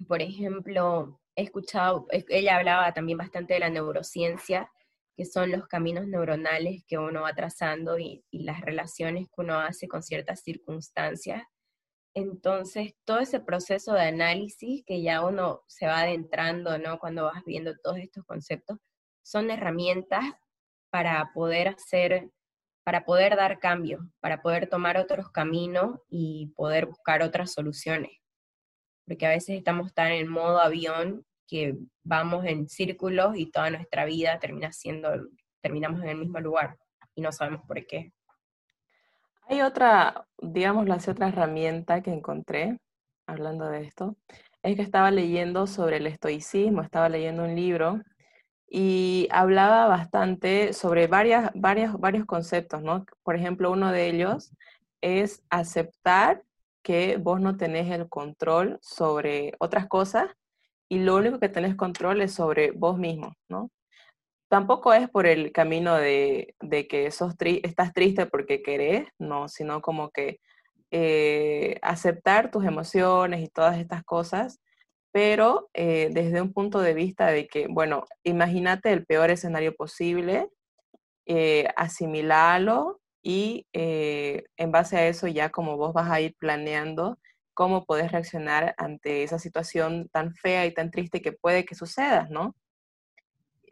por 0.08 0.22
ejemplo, 0.22 1.22
he 1.36 1.44
escuchado, 1.44 2.08
ella 2.10 2.58
hablaba 2.58 2.94
también 2.94 3.18
bastante 3.18 3.54
de 3.54 3.62
la 3.62 3.70
neurociencia, 3.70 4.70
que 5.16 5.26
son 5.26 5.52
los 5.52 5.68
caminos 5.68 6.08
neuronales 6.08 6.84
que 6.88 6.98
uno 6.98 7.22
va 7.22 7.34
trazando 7.34 7.98
y, 8.00 8.24
las 8.32 8.62
relaciones 8.62 9.28
que 9.28 9.42
uno 9.42 9.60
hace 9.60 9.88
con 9.88 10.04
ciertas 10.04 10.42
circunstancias. 10.42 11.44
Entonces, 12.16 12.94
todo 13.06 13.20
ese 13.20 13.40
proceso 13.40 13.94
de 13.94 14.02
análisis 14.04 14.84
que 14.86 15.02
ya 15.02 15.26
uno 15.26 15.62
se 15.68 15.88
va 15.88 16.02
adentrando, 16.02 16.78
¿no? 16.78 17.00
Cuando 17.00 17.26
vas 17.26 17.44
viendo 17.46 17.76
todos 17.84 17.98
estos 17.98 18.24
conceptos, 18.26 18.78
son 19.24 19.52
herramientas 19.52 20.24
para 20.92 21.32
poder 21.34 21.70
hacer, 21.70 22.30
para 22.84 23.06
poder 23.06 23.36
dar 23.36 23.60
cambio, 23.60 24.00
para 24.22 24.42
poder 24.42 24.70
tomar 24.70 24.98
otros 24.98 25.30
caminos 25.32 26.00
y 26.10 26.54
poder 26.56 26.86
buscar 26.86 27.22
otras 27.22 27.52
soluciones 27.54 28.12
porque 29.06 29.26
a 29.26 29.30
veces 29.30 29.58
estamos 29.58 29.94
tan 29.94 30.12
en 30.12 30.28
modo 30.28 30.60
avión 30.60 31.26
que 31.48 31.76
vamos 32.04 32.46
en 32.46 32.68
círculos 32.68 33.36
y 33.38 33.52
toda 33.52 33.70
nuestra 33.70 34.06
vida 34.06 34.40
termina 34.40 34.72
siendo, 34.72 35.10
terminamos 35.62 36.02
en 36.02 36.10
el 36.10 36.18
mismo 36.18 36.40
lugar 36.40 36.78
y 37.16 37.22
no 37.22 37.32
sabemos 37.32 37.62
por 37.68 37.86
qué. 37.86 38.12
Hay 39.48 39.62
otra, 39.62 40.26
digamos, 40.42 40.88
la 40.88 40.96
otra 40.96 41.28
herramienta 41.28 42.02
que 42.02 42.12
encontré, 42.12 42.80
hablando 43.28 43.70
de 43.70 43.84
esto, 43.84 44.16
es 44.64 44.76
que 44.76 44.82
estaba 44.82 45.12
leyendo 45.12 45.68
sobre 45.68 45.98
el 45.98 46.08
estoicismo, 46.08 46.82
estaba 46.82 47.10
leyendo 47.10 47.44
un 47.44 47.56
libro 47.56 48.02
y 48.68 49.28
hablaba 49.32 49.88
bastante 49.88 50.74
sobre 50.74 51.06
varias, 51.06 51.52
varias, 51.54 51.94
varios 52.00 52.26
conceptos, 52.26 52.82
¿no? 52.82 53.06
Por 53.24 53.36
ejemplo, 53.36 53.72
uno 53.72 53.92
de 53.92 54.10
ellos 54.10 54.52
es 55.02 55.44
aceptar 55.52 56.44
que 56.82 57.18
vos 57.18 57.40
no 57.40 57.58
tenés 57.58 57.92
el 57.92 58.10
control 58.10 58.80
sobre 58.82 59.54
otras 59.60 59.88
cosas 59.88 60.28
y 60.90 61.00
lo 61.00 61.16
único 61.16 61.40
que 61.40 61.50
tenés 61.50 61.76
control 61.76 62.22
es 62.22 62.34
sobre 62.34 62.72
vos 62.72 62.98
mismo, 62.98 63.34
¿no? 63.50 63.70
Tampoco 64.50 64.94
es 64.94 65.10
por 65.10 65.26
el 65.26 65.52
camino 65.52 65.96
de, 65.96 66.56
que 66.90 67.12
sos 67.12 67.36
estás 67.40 67.94
triste 67.94 68.26
porque 68.28 68.62
querés, 68.62 69.08
no, 69.20 69.48
sino 69.50 69.82
como 69.82 70.12
que 70.12 70.40
eh, 70.92 71.78
aceptar 71.82 72.52
tus 72.52 72.66
emociones 72.66 73.42
y 73.42 73.50
todas 73.50 73.78
estas 73.80 74.04
cosas, 74.04 74.60
pero 75.12 75.70
eh, 75.74 76.10
desde 76.12 76.42
un 76.42 76.54
punto 76.54 76.80
de 76.82 76.94
vista 76.94 77.28
de 77.28 77.48
que, 77.48 77.68
bueno, 77.70 78.06
imagínate 78.24 78.92
el 78.94 79.06
peor 79.06 79.32
escenario 79.32 79.76
posible, 79.76 80.50
eh, 81.26 81.68
asimilalo 81.76 83.00
y 83.24 83.66
eh, 83.74 84.44
en 84.58 84.72
base 84.72 84.98
a 84.98 85.08
eso 85.08 85.28
ya 85.28 85.50
como 85.50 85.78
vos 85.78 85.94
vas 85.94 86.12
a 86.12 86.22
ir 86.22 86.36
planeando 86.38 87.18
cómo 87.56 87.86
podés 87.86 88.12
reaccionar 88.12 88.76
ante 88.78 89.24
esa 89.24 89.40
situación 89.40 90.10
tan 90.10 90.36
fea 90.36 90.68
y 90.68 90.74
tan 90.74 90.92
triste 90.92 91.22
que 91.22 91.32
puede 91.32 91.66
que 91.66 91.74
suceda, 91.74 92.28
¿no? 92.30 92.56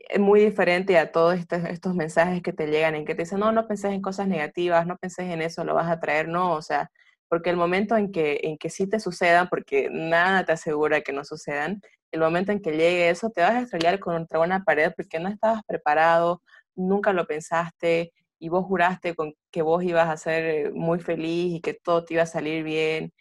Es 0.09 0.19
muy 0.19 0.41
diferente 0.41 0.97
a 0.97 1.11
todos 1.11 1.37
estos, 1.37 1.63
estos 1.65 1.93
mensajes 1.95 2.41
que 2.41 2.53
te 2.53 2.67
llegan 2.67 2.95
en 2.95 3.05
que 3.05 3.13
te 3.15 3.23
dicen, 3.23 3.39
no, 3.39 3.51
no 3.51 3.67
penses 3.67 3.91
en 3.91 4.01
cosas 4.01 4.27
negativas, 4.27 4.87
no 4.87 4.97
penses 4.97 5.29
en 5.29 5.41
eso, 5.41 5.63
lo 5.63 5.75
vas 5.75 5.89
a 5.91 5.99
traer, 5.99 6.27
no, 6.27 6.53
o 6.53 6.61
sea, 6.61 6.89
porque 7.29 7.51
el 7.51 7.57
momento 7.57 7.95
en 7.95 8.11
que, 8.11 8.39
en 8.43 8.57
que 8.57 8.69
sí 8.69 8.87
te 8.87 8.99
sucedan, 8.99 9.47
porque 9.49 9.89
nada 9.91 10.45
te 10.45 10.53
asegura 10.53 11.01
que 11.01 11.13
no 11.13 11.23
sucedan, 11.23 11.81
el 12.11 12.19
momento 12.19 12.51
en 12.51 12.61
que 12.61 12.71
llegue 12.71 13.09
eso, 13.09 13.29
te 13.29 13.41
vas 13.41 13.51
a 13.51 13.61
estrellar 13.61 13.99
contra 13.99 14.39
una 14.39 14.63
pared 14.63 14.91
porque 14.95 15.19
no 15.19 15.29
estabas 15.29 15.61
preparado, 15.67 16.41
nunca 16.75 17.13
lo 17.13 17.25
pensaste, 17.25 18.11
y 18.43 18.49
vos 18.49 18.65
juraste 18.65 19.15
con 19.15 19.33
que 19.51 19.61
vos 19.61 19.83
ibas 19.85 20.09
a 20.09 20.17
ser 20.17 20.73
muy 20.73 20.99
feliz 20.99 21.55
y 21.55 21.61
que 21.61 21.73
todo 21.73 22.03
te 22.03 22.15
iba 22.15 22.23
a 22.23 22.25
salir 22.25 22.61
bien. 22.65 23.13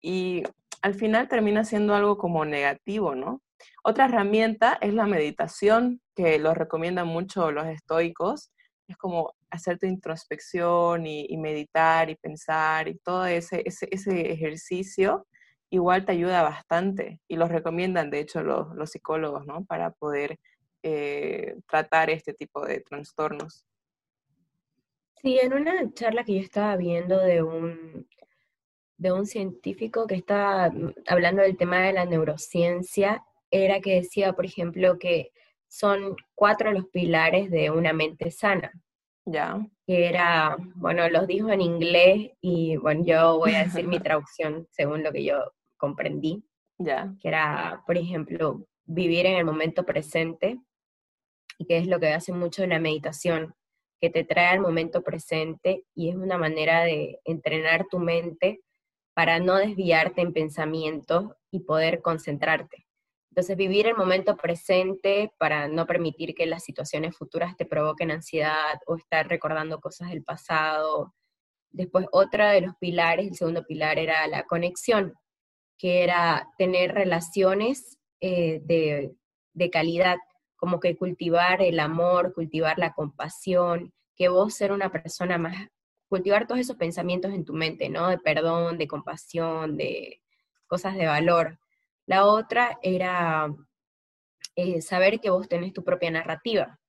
Y 0.00 0.42
al 0.82 0.94
final 0.94 1.28
termina 1.28 1.64
siendo 1.64 1.94
algo 1.94 2.18
como 2.18 2.44
negativo, 2.44 3.14
¿no? 3.14 3.42
Otra 3.82 4.06
herramienta 4.06 4.78
es 4.80 4.94
la 4.94 5.06
meditación, 5.06 6.00
que 6.14 6.38
lo 6.38 6.54
recomiendan 6.54 7.06
mucho 7.06 7.50
los 7.50 7.66
estoicos. 7.66 8.50
Es 8.88 8.96
como 8.96 9.34
hacer 9.50 9.78
tu 9.78 9.86
introspección 9.86 11.06
y, 11.06 11.36
meditar 11.36 12.10
y 12.10 12.16
pensar 12.16 12.88
y 12.88 12.98
todo 12.98 13.26
ese, 13.26 13.62
ese, 13.64 14.32
ejercicio 14.32 15.26
igual 15.70 16.04
te 16.04 16.12
ayuda 16.12 16.42
bastante 16.42 17.20
y 17.28 17.36
lo 17.36 17.46
recomiendan, 17.46 18.10
de 18.10 18.20
hecho, 18.20 18.42
los, 18.42 18.74
los 18.74 18.90
psicólogos, 18.90 19.46
¿no? 19.46 19.64
Para 19.64 19.92
poder 19.92 20.38
eh, 20.82 21.56
tratar 21.68 22.10
este 22.10 22.34
tipo 22.34 22.66
de 22.66 22.80
trastornos. 22.80 23.64
Sí, 25.22 25.38
en 25.40 25.52
una 25.52 25.92
charla 25.92 26.24
que 26.24 26.34
yo 26.34 26.40
estaba 26.40 26.76
viendo 26.76 27.18
de 27.18 27.42
un, 27.42 28.08
de 29.00 29.12
un 29.12 29.24
científico 29.26 30.06
que 30.06 30.14
estaba 30.14 30.68
mm, 30.68 30.92
hablando 31.06 31.42
del 31.42 31.56
tema 31.56 31.80
de 31.80 31.94
la 31.94 32.04
neurociencia, 32.04 33.24
era 33.50 33.80
que 33.80 33.94
decía, 33.94 34.34
por 34.34 34.44
ejemplo, 34.44 34.98
que 34.98 35.32
son 35.68 36.16
cuatro 36.34 36.70
los 36.70 36.86
pilares 36.88 37.50
de 37.50 37.70
una 37.70 37.94
mente 37.94 38.30
sana. 38.30 38.70
Ya. 39.24 39.66
Que 39.86 40.06
era, 40.06 40.56
bueno, 40.74 41.08
los 41.08 41.26
dijo 41.26 41.50
en 41.50 41.62
inglés 41.62 42.32
y 42.40 42.76
bueno, 42.76 43.02
yo 43.04 43.38
voy 43.38 43.54
a 43.54 43.64
decir 43.64 43.86
mi 43.88 44.00
traducción 44.00 44.68
según 44.70 45.02
lo 45.02 45.12
que 45.12 45.24
yo 45.24 45.52
comprendí. 45.78 46.44
Ya. 46.78 47.14
Que 47.20 47.28
era, 47.28 47.82
por 47.86 47.96
ejemplo, 47.96 48.66
vivir 48.84 49.24
en 49.24 49.36
el 49.36 49.46
momento 49.46 49.84
presente, 49.84 50.58
y 51.56 51.64
que 51.64 51.78
es 51.78 51.86
lo 51.86 52.00
que 52.00 52.08
hace 52.08 52.32
mucho 52.32 52.66
la 52.66 52.78
meditación, 52.78 53.54
que 53.98 54.10
te 54.10 54.24
trae 54.24 54.48
al 54.48 54.60
momento 54.60 55.02
presente 55.02 55.84
y 55.94 56.10
es 56.10 56.16
una 56.16 56.38
manera 56.38 56.84
de 56.84 57.20
entrenar 57.24 57.86
tu 57.90 57.98
mente 57.98 58.60
para 59.14 59.38
no 59.38 59.56
desviarte 59.56 60.20
en 60.20 60.32
pensamientos 60.32 61.32
y 61.50 61.60
poder 61.60 62.00
concentrarte. 62.00 62.86
Entonces, 63.30 63.56
vivir 63.56 63.86
el 63.86 63.96
momento 63.96 64.36
presente 64.36 65.32
para 65.38 65.68
no 65.68 65.86
permitir 65.86 66.34
que 66.34 66.46
las 66.46 66.64
situaciones 66.64 67.16
futuras 67.16 67.56
te 67.56 67.64
provoquen 67.64 68.10
ansiedad 68.10 68.80
o 68.86 68.96
estar 68.96 69.28
recordando 69.28 69.80
cosas 69.80 70.10
del 70.10 70.24
pasado. 70.24 71.14
Después, 71.70 72.06
otra 72.10 72.50
de 72.50 72.62
los 72.62 72.74
pilares, 72.80 73.28
el 73.28 73.36
segundo 73.36 73.64
pilar 73.64 73.98
era 74.00 74.26
la 74.26 74.44
conexión, 74.44 75.14
que 75.78 76.02
era 76.02 76.48
tener 76.58 76.92
relaciones 76.92 77.98
eh, 78.20 78.60
de, 78.64 79.14
de 79.54 79.70
calidad, 79.70 80.18
como 80.56 80.80
que 80.80 80.96
cultivar 80.96 81.62
el 81.62 81.78
amor, 81.78 82.34
cultivar 82.34 82.78
la 82.78 82.92
compasión, 82.94 83.92
que 84.16 84.28
vos 84.28 84.54
ser 84.54 84.72
una 84.72 84.90
persona 84.90 85.38
más, 85.38 85.68
cultivar 86.10 86.46
todos 86.46 86.60
esos 86.60 86.76
pensamientos 86.76 87.32
en 87.32 87.44
tu 87.44 87.54
mente, 87.54 87.88
¿no? 87.88 88.08
De 88.08 88.18
perdón, 88.18 88.78
de 88.78 88.88
compasión, 88.88 89.76
de 89.76 90.20
cosas 90.66 90.96
de 90.96 91.06
valor. 91.06 91.60
La 92.04 92.26
otra 92.26 92.78
era 92.82 93.54
eh, 94.56 94.82
saber 94.82 95.20
que 95.20 95.30
vos 95.30 95.48
tenés 95.48 95.72
tu 95.72 95.84
propia 95.84 96.10
narrativa, 96.10 96.80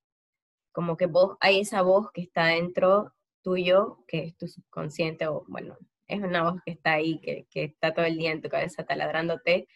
como 0.71 0.97
que 0.97 1.05
vos, 1.05 1.37
hay 1.39 1.59
esa 1.61 1.83
voz 1.83 2.11
que 2.11 2.21
está 2.21 2.47
dentro 2.47 3.13
tuyo, 3.43 3.99
que 4.07 4.23
es 4.23 4.37
tu 4.37 4.47
subconsciente, 4.47 5.27
o 5.27 5.45
bueno, 5.47 5.77
es 6.07 6.21
una 6.21 6.43
voz 6.43 6.61
que 6.65 6.71
está 6.71 6.93
ahí, 6.93 7.19
que, 7.19 7.45
que 7.51 7.65
está 7.65 7.93
todo 7.93 8.05
el 8.05 8.17
día 8.17 8.31
en 8.31 8.41
tu 8.41 8.49
cabeza 8.49 8.85
taladrándote, 8.85 9.67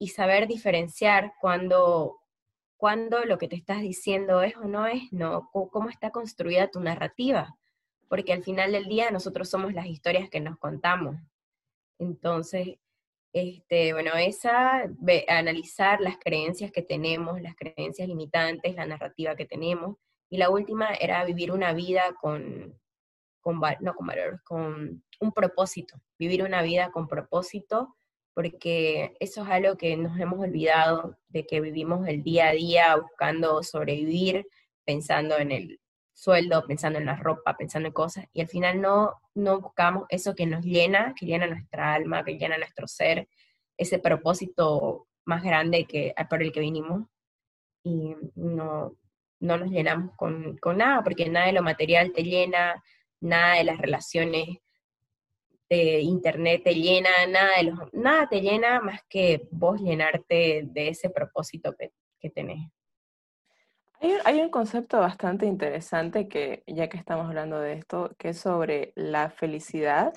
y 0.00 0.08
saber 0.08 0.48
diferenciar 0.48 1.34
cuando, 1.40 2.18
cuando 2.76 3.24
lo 3.24 3.38
que 3.38 3.48
te 3.48 3.56
estás 3.56 3.80
diciendo 3.80 4.42
es 4.42 4.56
o 4.56 4.64
no 4.64 4.86
es, 4.86 5.12
no, 5.12 5.50
cómo 5.52 5.88
está 5.88 6.10
construida 6.10 6.70
tu 6.70 6.80
narrativa, 6.80 7.56
porque 8.08 8.32
al 8.32 8.42
final 8.42 8.72
del 8.72 8.86
día 8.86 9.10
nosotros 9.10 9.48
somos 9.48 9.74
las 9.74 9.86
historias 9.86 10.28
que 10.30 10.40
nos 10.40 10.58
contamos. 10.58 11.16
Entonces, 11.98 12.76
este, 13.32 13.92
bueno, 13.92 14.12
esa, 14.14 14.84
analizar 15.28 16.00
las 16.00 16.18
creencias 16.18 16.72
que 16.72 16.82
tenemos, 16.82 17.40
las 17.42 17.54
creencias 17.56 18.08
limitantes, 18.08 18.74
la 18.74 18.86
narrativa 18.86 19.36
que 19.36 19.46
tenemos, 19.46 19.96
y 20.30 20.38
la 20.38 20.50
última 20.50 20.88
era 20.94 21.24
vivir 21.24 21.52
una 21.52 21.72
vida 21.72 22.14
con, 22.20 22.78
con 23.40 23.60
no 23.80 23.94
con 23.94 24.06
valores, 24.06 24.40
con 24.42 25.04
un 25.20 25.32
propósito, 25.32 26.00
vivir 26.18 26.42
una 26.42 26.62
vida 26.62 26.90
con 26.90 27.08
propósito 27.08 27.96
porque 28.38 29.16
eso 29.18 29.42
es 29.42 29.48
algo 29.48 29.76
que 29.76 29.96
nos 29.96 30.16
hemos 30.20 30.38
olvidado 30.38 31.18
de 31.26 31.44
que 31.44 31.60
vivimos 31.60 32.06
el 32.06 32.22
día 32.22 32.50
a 32.50 32.52
día 32.52 32.94
buscando 32.94 33.64
sobrevivir, 33.64 34.46
pensando 34.84 35.38
en 35.38 35.50
el 35.50 35.80
sueldo, 36.18 36.66
pensando 36.66 36.98
en 36.98 37.06
la 37.06 37.14
ropa, 37.14 37.56
pensando 37.56 37.86
en 37.86 37.92
cosas, 37.92 38.26
y 38.32 38.40
al 38.40 38.48
final 38.48 38.80
no, 38.80 39.14
no 39.34 39.60
buscamos 39.60 40.04
eso 40.08 40.34
que 40.34 40.46
nos 40.46 40.64
llena, 40.64 41.14
que 41.16 41.26
llena 41.26 41.46
nuestra 41.46 41.94
alma, 41.94 42.24
que 42.24 42.36
llena 42.36 42.58
nuestro 42.58 42.88
ser, 42.88 43.28
ese 43.76 44.00
propósito 44.00 45.06
más 45.24 45.44
grande 45.44 45.84
que, 45.84 46.12
por 46.28 46.42
el 46.42 46.50
que 46.50 46.58
vinimos, 46.58 47.06
y 47.84 48.16
no, 48.34 48.96
no 49.38 49.58
nos 49.58 49.70
llenamos 49.70 50.16
con, 50.16 50.56
con 50.58 50.78
nada, 50.78 51.04
porque 51.04 51.28
nada 51.28 51.46
de 51.46 51.52
lo 51.52 51.62
material 51.62 52.12
te 52.12 52.24
llena, 52.24 52.82
nada 53.20 53.54
de 53.54 53.64
las 53.64 53.78
relaciones 53.78 54.58
de 55.70 56.00
internet 56.00 56.62
te 56.64 56.74
llena, 56.74 57.10
nada, 57.28 57.62
de 57.62 57.72
nada 57.92 58.28
te 58.28 58.40
llena 58.40 58.80
más 58.80 59.02
que 59.08 59.46
vos 59.52 59.80
llenarte 59.80 60.62
de 60.64 60.88
ese 60.88 61.10
propósito 61.10 61.74
que, 61.78 61.92
que 62.18 62.30
tenés. 62.30 62.72
Hay, 64.00 64.12
hay, 64.24 64.40
un 64.40 64.50
concepto 64.50 65.00
bastante 65.00 65.46
interesante 65.46 66.28
que, 66.28 66.62
ya 66.66 66.88
que 66.88 66.96
estamos 66.96 67.26
hablando 67.26 67.58
de 67.60 67.74
esto, 67.74 68.14
que 68.18 68.30
es 68.30 68.38
sobre 68.38 68.92
la 68.94 69.30
felicidad. 69.30 70.12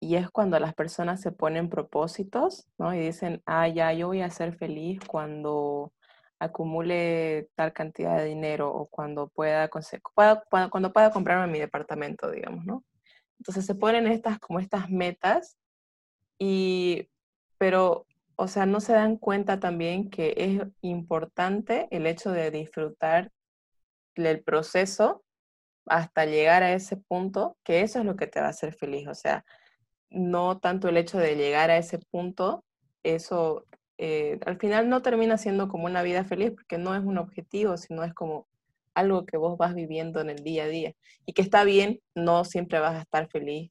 Y 0.00 0.16
es 0.16 0.30
cuando 0.30 0.58
las 0.58 0.74
personas 0.74 1.20
se 1.20 1.32
ponen 1.32 1.70
propósitos, 1.70 2.66
¿no? 2.78 2.94
Y 2.94 2.98
dicen, 2.98 3.42
ah, 3.46 3.68
ya, 3.68 3.92
yo 3.92 4.08
voy 4.08 4.20
a 4.22 4.30
ser 4.30 4.54
feliz 4.56 5.00
cuando 5.06 5.92
acumule 6.38 7.48
tal 7.54 7.72
cantidad 7.72 8.18
de 8.18 8.26
dinero 8.26 8.70
o 8.70 8.86
cuando 8.86 9.28
pueda, 9.28 9.70
pueda, 10.14 10.44
cuando 10.70 10.92
pueda 10.92 11.10
comprarme 11.10 11.52
mi 11.52 11.58
departamento, 11.58 12.30
digamos, 12.30 12.64
¿no? 12.66 12.84
Entonces 13.38 13.66
se 13.66 13.74
ponen 13.74 14.06
estas 14.06 14.38
como 14.38 14.60
estas 14.60 14.90
metas 14.90 15.56
y, 16.38 17.08
pero, 17.58 18.06
o 18.36 18.48
sea, 18.48 18.66
no 18.66 18.80
se 18.80 18.92
dan 18.92 19.16
cuenta 19.16 19.60
también 19.60 20.10
que 20.10 20.34
es 20.36 20.62
importante 20.82 21.88
el 21.90 22.06
hecho 22.06 22.32
de 22.32 22.50
disfrutar 22.50 23.30
el 24.14 24.42
proceso 24.42 25.24
hasta 25.86 26.24
llegar 26.24 26.62
a 26.62 26.72
ese 26.72 26.96
punto, 26.96 27.56
que 27.64 27.82
eso 27.82 27.98
es 27.98 28.04
lo 28.04 28.16
que 28.16 28.26
te 28.26 28.40
va 28.40 28.46
a 28.46 28.50
hacer 28.50 28.74
feliz. 28.74 29.08
O 29.08 29.14
sea, 29.14 29.44
no 30.10 30.58
tanto 30.58 30.88
el 30.88 30.96
hecho 30.96 31.18
de 31.18 31.36
llegar 31.36 31.70
a 31.70 31.76
ese 31.76 31.98
punto, 31.98 32.64
eso 33.02 33.66
eh, 33.98 34.38
al 34.46 34.58
final 34.58 34.88
no 34.88 35.02
termina 35.02 35.38
siendo 35.38 35.68
como 35.68 35.86
una 35.86 36.02
vida 36.02 36.24
feliz 36.24 36.52
porque 36.52 36.78
no 36.78 36.94
es 36.94 37.02
un 37.04 37.18
objetivo, 37.18 37.76
sino 37.76 38.04
es 38.04 38.14
como 38.14 38.46
algo 38.94 39.26
que 39.26 39.36
vos 39.36 39.58
vas 39.58 39.74
viviendo 39.74 40.20
en 40.20 40.30
el 40.30 40.42
día 40.44 40.64
a 40.64 40.68
día 40.68 40.94
y 41.26 41.32
que 41.32 41.42
está 41.42 41.64
bien, 41.64 42.00
no 42.14 42.44
siempre 42.44 42.78
vas 42.78 42.94
a 42.94 43.02
estar 43.02 43.28
feliz 43.28 43.70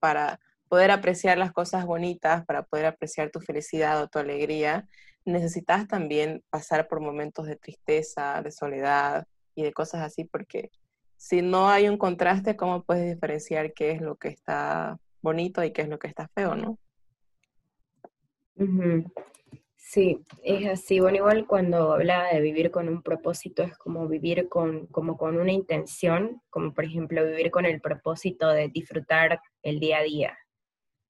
para 0.00 0.40
poder 0.74 0.90
apreciar 0.90 1.38
las 1.38 1.52
cosas 1.52 1.86
bonitas, 1.86 2.44
para 2.46 2.64
poder 2.64 2.86
apreciar 2.86 3.30
tu 3.30 3.38
felicidad 3.38 4.02
o 4.02 4.08
tu 4.08 4.18
alegría, 4.18 4.88
necesitas 5.24 5.86
también 5.86 6.42
pasar 6.50 6.88
por 6.88 6.98
momentos 6.98 7.46
de 7.46 7.54
tristeza, 7.54 8.42
de 8.42 8.50
soledad 8.50 9.24
y 9.54 9.62
de 9.62 9.72
cosas 9.72 10.00
así, 10.00 10.24
porque 10.24 10.72
si 11.16 11.42
no 11.42 11.70
hay 11.70 11.88
un 11.88 11.96
contraste, 11.96 12.56
¿cómo 12.56 12.82
puedes 12.82 13.08
diferenciar 13.14 13.72
qué 13.72 13.92
es 13.92 14.00
lo 14.00 14.16
que 14.16 14.30
está 14.30 14.98
bonito 15.22 15.62
y 15.62 15.72
qué 15.72 15.82
es 15.82 15.88
lo 15.88 16.00
que 16.00 16.08
está 16.08 16.26
feo, 16.34 16.56
no? 16.56 16.76
Sí, 19.76 20.24
es 20.42 20.66
así. 20.66 20.98
Bueno, 20.98 21.18
igual 21.18 21.46
cuando 21.46 21.92
hablaba 21.92 22.30
de 22.32 22.40
vivir 22.40 22.72
con 22.72 22.88
un 22.88 23.00
propósito, 23.00 23.62
es 23.62 23.78
como 23.78 24.08
vivir 24.08 24.48
con, 24.48 24.88
como 24.88 25.16
con 25.16 25.38
una 25.38 25.52
intención, 25.52 26.42
como 26.50 26.74
por 26.74 26.84
ejemplo 26.84 27.24
vivir 27.24 27.52
con 27.52 27.64
el 27.64 27.80
propósito 27.80 28.48
de 28.48 28.70
disfrutar 28.70 29.40
el 29.62 29.78
día 29.78 29.98
a 29.98 30.02
día, 30.02 30.38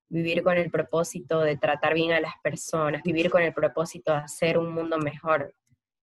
vivir 0.08 0.42
con 0.42 0.56
el 0.56 0.70
propósito 0.70 1.40
de 1.40 1.56
tratar 1.56 1.94
bien 1.94 2.12
a 2.12 2.20
las 2.20 2.34
personas, 2.42 3.02
vivir 3.02 3.30
con 3.30 3.42
el 3.42 3.52
propósito 3.52 4.12
de 4.12 4.18
hacer 4.18 4.58
un 4.58 4.72
mundo 4.72 4.98
mejor. 4.98 5.54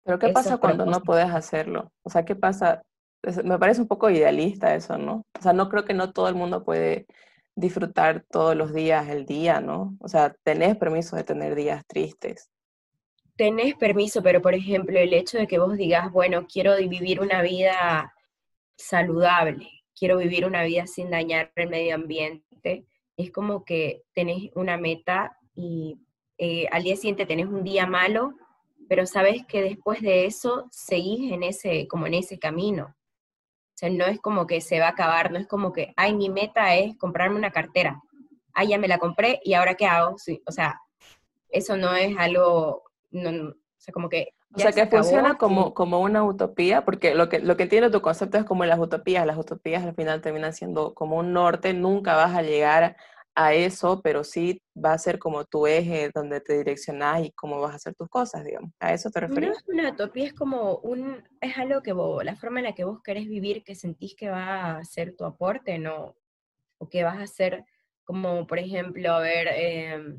Pero 0.04 0.20
¿qué 0.20 0.30
pasa 0.30 0.58
cuando 0.58 0.86
no 0.86 1.02
puedes 1.02 1.30
hacerlo? 1.30 1.92
O 2.04 2.10
sea, 2.10 2.26
¿qué 2.26 2.36
pasa? 2.36 2.82
Me 3.44 3.60
parece 3.60 3.82
un 3.82 3.88
poco 3.88 4.10
idealista 4.10 4.74
eso, 4.74 4.98
¿no? 4.98 5.26
O 5.38 5.42
sea, 5.42 5.54
no 5.54 5.70
creo 5.70 5.86
que 5.86 5.94
no 5.94 6.14
todo 6.14 6.30
el 6.30 6.36
mundo 6.36 6.64
puede 6.64 7.06
disfrutar 7.56 8.24
todos 8.30 8.56
los 8.56 8.74
días 8.74 9.10
el 9.10 9.26
día, 9.26 9.60
¿no? 9.60 9.98
O 10.00 10.08
sea, 10.08 10.34
tenés 10.44 10.78
permiso 10.78 11.16
de 11.16 11.24
tener 11.24 11.56
días 11.56 11.84
tristes 11.86 12.50
tenés 13.40 13.76
permiso, 13.76 14.22
pero 14.22 14.42
por 14.42 14.54
ejemplo, 14.54 15.00
el 15.00 15.14
hecho 15.14 15.38
de 15.38 15.48
que 15.48 15.60
vos 15.60 15.78
digas, 15.78 16.12
bueno, 16.12 16.46
quiero 16.46 16.76
vivir 16.76 17.22
una 17.22 17.42
vida 17.42 18.14
saludable, 18.76 19.70
quiero 19.98 20.18
vivir 20.18 20.46
una 20.46 20.64
vida 20.64 20.88
sin 20.88 21.10
dañar 21.10 21.50
el 21.56 21.70
medio 21.70 21.96
ambiente, 21.96 22.86
es 23.20 23.32
como 23.32 23.66
que 23.66 24.04
tenés 24.14 24.50
una 24.56 24.78
meta 24.78 25.38
y 25.54 26.00
eh, 26.38 26.68
al 26.72 26.84
día 26.84 26.96
siguiente 26.96 27.26
tenés 27.26 27.48
un 27.48 27.64
día 27.64 27.86
malo, 27.86 28.34
pero 28.88 29.06
sabes 29.06 29.46
que 29.46 29.62
después 29.62 30.02
de 30.02 30.26
eso 30.26 30.68
seguís 30.72 31.32
en 31.32 31.44
ese, 31.44 31.88
como 31.88 32.08
en 32.08 32.14
ese 32.14 32.40
camino. 32.40 32.86
O 32.86 33.76
sea, 33.76 33.90
no 33.90 34.06
es 34.06 34.20
como 34.20 34.48
que 34.48 34.62
se 34.62 34.80
va 34.80 34.88
a 34.88 34.92
acabar, 34.92 35.32
no 35.32 35.38
es 35.38 35.48
como 35.48 35.74
que, 35.74 35.94
ay, 35.98 36.16
mi 36.16 36.30
meta 36.30 36.76
es 36.76 36.98
comprarme 36.98 37.38
una 37.38 37.52
cartera. 37.52 38.02
Ay, 38.54 38.70
ya 38.70 38.78
me 38.78 38.88
la 38.88 38.98
compré 39.00 39.40
y 39.44 39.54
ahora 39.54 39.76
qué 39.76 39.86
hago. 39.86 40.16
O 40.46 40.52
sea, 40.52 40.80
eso 41.50 41.78
no 41.78 41.94
es 41.94 42.18
algo 42.18 42.84
no, 43.12 43.50
o 43.50 43.56
sea, 43.78 43.94
como 43.94 44.10
que... 44.10 44.30
O 44.54 44.60
sea, 44.60 44.72
que 44.72 44.88
funciona 44.88 45.38
como, 45.38 45.74
como 45.74 46.00
una 46.00 46.24
utopía, 46.24 46.84
porque 46.84 47.14
lo 47.14 47.30
que, 47.30 47.40
lo 47.40 47.56
que 47.56 47.64
entiendo 47.64 47.92
tu 47.92 48.02
concepto 48.02 48.38
es 48.38 48.46
como 48.46 48.66
las 48.66 48.80
utopías, 48.80 49.26
las 49.26 49.38
utopías 49.38 49.84
al 49.84 49.94
final 49.94 50.22
terminan 50.22 50.54
siendo 50.54 50.94
como 50.96 51.18
un 51.18 51.34
norte, 51.34 51.74
nunca 51.74 52.16
vas 52.16 52.36
a 52.36 52.42
llegar 52.42 52.98
a 53.36 53.54
eso, 53.54 54.02
pero 54.02 54.24
sí 54.24 54.62
va 54.76 54.94
a 54.94 54.98
ser 54.98 55.20
como 55.20 55.46
tu 55.46 55.68
eje 55.68 56.10
donde 56.14 56.42
te 56.42 56.58
direccionas 56.58 57.24
y 57.24 57.32
cómo 57.32 57.62
vas 57.62 57.74
a 57.74 57.76
hacer 57.76 57.94
tus 57.94 58.10
cosas, 58.10 58.44
digamos. 58.44 58.72
¿A 58.80 58.92
eso 58.92 59.12
te 59.12 59.20
refieres? 59.20 59.50
No 59.50 59.56
es 59.56 59.64
una 59.68 59.92
utopía, 59.92 60.26
es 60.26 60.34
como 60.34 60.78
un, 60.80 61.24
es 61.40 61.58
algo 61.58 61.82
que 61.82 61.94
vos, 61.94 62.24
la 62.26 62.36
forma 62.36 62.60
en 62.60 62.66
la 62.66 62.74
que 62.74 62.84
vos 62.84 63.02
querés 63.04 63.28
vivir, 63.28 63.64
que 63.64 63.76
sentís 63.76 64.16
que 64.16 64.30
va 64.30 64.78
a 64.78 64.84
ser 64.84 65.16
tu 65.16 65.26
aporte, 65.26 65.78
¿no? 65.78 66.16
O 66.80 66.90
que 66.90 67.04
vas 67.04 67.20
a 67.20 67.28
ser 67.28 67.66
como 68.10 68.48
por 68.48 68.58
ejemplo, 68.58 69.12
a 69.12 69.20
ver, 69.20 69.48
eh, 69.52 70.18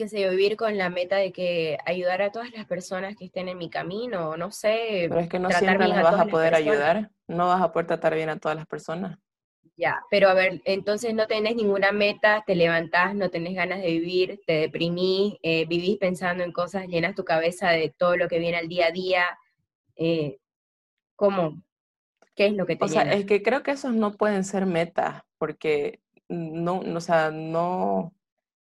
qué 0.00 0.08
sé 0.08 0.22
yo, 0.22 0.30
vivir 0.30 0.56
con 0.56 0.78
la 0.78 0.88
meta 0.88 1.16
de 1.16 1.30
que 1.30 1.76
ayudar 1.84 2.22
a 2.22 2.32
todas 2.32 2.50
las 2.52 2.64
personas 2.64 3.16
que 3.16 3.26
estén 3.26 3.50
en 3.50 3.58
mi 3.58 3.68
camino, 3.68 4.34
no 4.34 4.50
sé. 4.50 5.04
Pero 5.10 5.20
es 5.20 5.28
que 5.28 5.38
no 5.38 5.50
siempre 5.50 5.88
las 5.88 6.02
vas 6.02 6.20
a 6.20 6.24
poder 6.24 6.54
ayudar, 6.54 7.10
no 7.28 7.48
vas 7.48 7.60
a 7.60 7.70
poder 7.70 7.86
tratar 7.86 8.14
bien 8.14 8.30
a 8.30 8.38
todas 8.38 8.56
las 8.56 8.66
personas. 8.66 9.18
Ya, 9.76 10.00
pero 10.10 10.30
a 10.30 10.34
ver, 10.34 10.62
entonces 10.64 11.12
no 11.12 11.26
tenés 11.26 11.54
ninguna 11.54 11.92
meta, 11.92 12.42
te 12.46 12.54
levantás, 12.54 13.14
no 13.14 13.28
tenés 13.28 13.54
ganas 13.54 13.82
de 13.82 13.88
vivir, 13.88 14.40
te 14.46 14.54
deprimís, 14.54 15.34
eh, 15.42 15.66
vivís 15.66 15.98
pensando 15.98 16.44
en 16.44 16.52
cosas, 16.52 16.86
llenas 16.88 17.14
tu 17.14 17.24
cabeza 17.24 17.68
de 17.68 17.94
todo 17.94 18.16
lo 18.16 18.26
que 18.26 18.38
viene 18.38 18.56
al 18.56 18.68
día 18.68 18.86
a 18.86 18.92
día. 18.92 19.24
Eh, 19.96 20.38
¿Cómo? 21.14 21.62
¿Qué 22.34 22.46
es 22.46 22.54
lo 22.54 22.64
que 22.64 22.76
te 22.76 22.86
O 22.86 22.88
sea, 22.88 23.02
es 23.12 23.26
que 23.26 23.42
creo 23.42 23.62
que 23.62 23.72
esos 23.72 23.92
no 23.92 24.14
pueden 24.14 24.44
ser 24.44 24.64
metas, 24.64 25.24
porque 25.36 26.00
no, 26.30 26.78
o 26.78 27.00
sea, 27.02 27.30
no, 27.30 28.14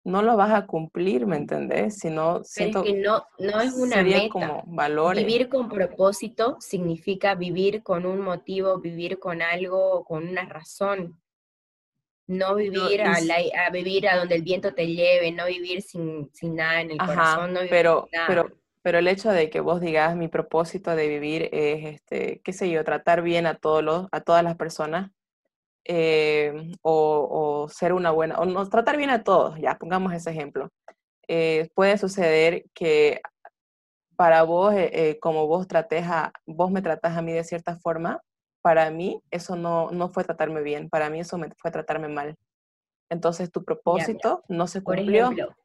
no 0.03 0.21
lo 0.21 0.35
vas 0.35 0.51
a 0.51 0.65
cumplir, 0.65 1.25
¿me 1.25 1.37
entendés? 1.37 1.97
Sino, 1.97 2.43
siento 2.43 2.83
que 2.83 2.93
no, 2.93 3.25
no 3.39 3.61
es 3.61 3.73
una 3.73 4.03
meta. 4.03 4.29
como 4.29 4.63
valores. 4.67 5.25
Vivir 5.25 5.49
con 5.49 5.69
propósito 5.69 6.57
significa 6.59 7.35
vivir 7.35 7.83
con 7.83 8.05
un 8.05 8.19
motivo, 8.19 8.79
vivir 8.79 9.19
con 9.19 9.41
algo, 9.41 10.03
con 10.03 10.27
una 10.27 10.45
razón. 10.45 11.19
No 12.27 12.55
vivir 12.55 13.01
a, 13.01 13.15
a, 13.15 13.69
vivir 13.69 14.07
a 14.07 14.17
donde 14.17 14.35
el 14.35 14.43
viento 14.43 14.73
te 14.73 14.87
lleve, 14.87 15.31
no 15.31 15.45
vivir 15.45 15.81
sin, 15.81 16.29
sin 16.33 16.55
nada 16.55 16.81
en 16.81 16.91
el 16.91 16.97
corazón, 16.97 17.53
no 17.53 17.59
vivir 17.59 17.69
pero, 17.69 18.07
pero, 18.27 18.49
pero 18.81 18.99
el 18.99 19.07
hecho 19.09 19.29
de 19.29 19.49
que 19.49 19.59
vos 19.59 19.81
digas 19.81 20.15
mi 20.15 20.29
propósito 20.29 20.95
de 20.95 21.09
vivir 21.09 21.49
es, 21.51 21.95
este, 21.95 22.41
qué 22.41 22.53
sé 22.53 22.69
yo, 22.69 22.83
tratar 22.85 23.23
bien 23.23 23.45
a 23.45 23.55
todos 23.55 23.83
los, 23.83 24.07
a 24.13 24.21
todas 24.21 24.41
las 24.41 24.55
personas, 24.55 25.11
eh, 25.85 26.71
o, 26.81 27.67
ser 27.69 27.93
una 27.93 28.11
buena, 28.11 28.37
o 28.37 28.45
no, 28.45 28.67
tratar 28.69 28.97
bien 28.97 29.09
a 29.09 29.23
todos, 29.23 29.59
ya 29.59 29.77
pongamos 29.77 30.13
ese 30.13 30.31
ejemplo. 30.31 30.69
Eh, 31.27 31.69
puede 31.75 31.97
suceder 31.97 32.65
que 32.73 33.21
para 34.15 34.43
vos, 34.43 34.73
eh, 34.75 35.17
como 35.21 35.47
vos 35.47 35.67
trates 35.67 36.05
a, 36.07 36.31
vos 36.45 36.71
me 36.71 36.81
tratás 36.81 37.17
a 37.17 37.21
mí 37.21 37.33
de 37.33 37.43
cierta 37.43 37.77
forma, 37.77 38.21
para 38.61 38.89
mí 38.91 39.21
eso 39.31 39.55
no, 39.55 39.91
no 39.91 40.09
fue 40.09 40.23
tratarme 40.23 40.61
bien, 40.61 40.89
para 40.89 41.09
mí 41.09 41.19
eso 41.19 41.37
me 41.37 41.49
fue 41.57 41.71
tratarme 41.71 42.07
mal. 42.07 42.37
Entonces 43.09 43.51
tu 43.51 43.63
propósito 43.63 44.43
no 44.47 44.67
se 44.67 44.81
cumplió. 44.81 45.25
Por 45.27 45.33
ejemplo, 45.33 45.57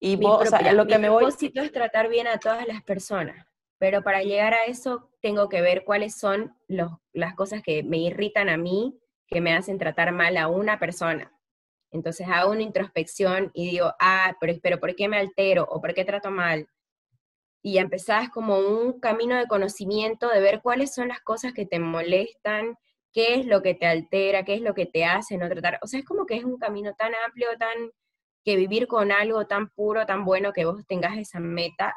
y 0.00 0.16
vos, 0.16 0.42
o 0.42 0.46
sea, 0.46 0.72
lo 0.72 0.86
que 0.86 0.98
me 0.98 1.08
voy... 1.08 1.24
propósito 1.24 1.60
es 1.60 1.72
tratar 1.72 2.08
bien 2.08 2.28
a 2.28 2.38
todas 2.38 2.66
las 2.68 2.82
personas, 2.84 3.44
pero 3.78 4.02
para 4.02 4.22
llegar 4.22 4.54
a 4.54 4.64
eso 4.66 5.10
tengo 5.20 5.48
que 5.48 5.60
ver 5.60 5.84
cuáles 5.84 6.16
son 6.16 6.54
los, 6.68 6.92
las 7.12 7.34
cosas 7.34 7.62
que 7.62 7.82
me 7.82 7.98
irritan 7.98 8.48
a 8.48 8.56
mí 8.56 8.96
que 9.28 9.40
me 9.40 9.54
hacen 9.54 9.78
tratar 9.78 10.12
mal 10.12 10.36
a 10.36 10.48
una 10.48 10.78
persona. 10.78 11.32
Entonces 11.90 12.26
hago 12.28 12.50
una 12.52 12.62
introspección 12.62 13.50
y 13.54 13.70
digo, 13.70 13.92
ah, 14.00 14.36
pero, 14.40 14.54
pero 14.62 14.80
¿por 14.80 14.94
qué 14.96 15.08
me 15.08 15.18
altero 15.18 15.66
o 15.70 15.80
por 15.80 15.94
qué 15.94 16.04
trato 16.04 16.30
mal? 16.30 16.68
Y 17.62 17.78
empezás 17.78 18.30
como 18.30 18.58
un 18.58 19.00
camino 19.00 19.36
de 19.36 19.46
conocimiento 19.46 20.28
de 20.28 20.40
ver 20.40 20.60
cuáles 20.62 20.94
son 20.94 21.08
las 21.08 21.20
cosas 21.20 21.52
que 21.52 21.66
te 21.66 21.78
molestan, 21.78 22.76
qué 23.12 23.34
es 23.34 23.46
lo 23.46 23.62
que 23.62 23.74
te 23.74 23.86
altera, 23.86 24.44
qué 24.44 24.54
es 24.54 24.60
lo 24.62 24.74
que 24.74 24.86
te 24.86 25.04
hace 25.04 25.38
no 25.38 25.48
tratar. 25.48 25.78
O 25.82 25.86
sea, 25.86 26.00
es 26.00 26.06
como 26.06 26.26
que 26.26 26.36
es 26.36 26.44
un 26.44 26.58
camino 26.58 26.94
tan 26.94 27.12
amplio, 27.26 27.48
tan 27.58 27.90
que 28.44 28.56
vivir 28.56 28.86
con 28.86 29.12
algo 29.12 29.46
tan 29.46 29.70
puro, 29.70 30.06
tan 30.06 30.24
bueno 30.24 30.52
que 30.52 30.64
vos 30.64 30.86
tengas 30.86 31.18
esa 31.18 31.40
meta, 31.40 31.94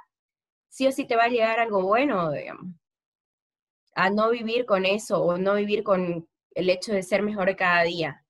sí 0.70 0.88
o 0.88 0.92
sí 0.92 1.06
te 1.06 1.16
va 1.16 1.26
a 1.26 1.30
llegar 1.30 1.60
algo 1.60 1.84
bueno, 1.84 2.32
digamos. 2.32 2.66
A 3.96 4.10
no 4.10 4.30
vivir 4.32 4.66
con 4.66 4.86
eso 4.86 5.24
o 5.24 5.38
no 5.38 5.56
vivir 5.56 5.84
con, 5.84 6.28
el 6.56 6.70
hecho 6.70 6.94
de 6.94 7.04
ser 7.04 7.22
mejor 7.22 7.56
cada 7.56 7.84
día. 7.84 8.26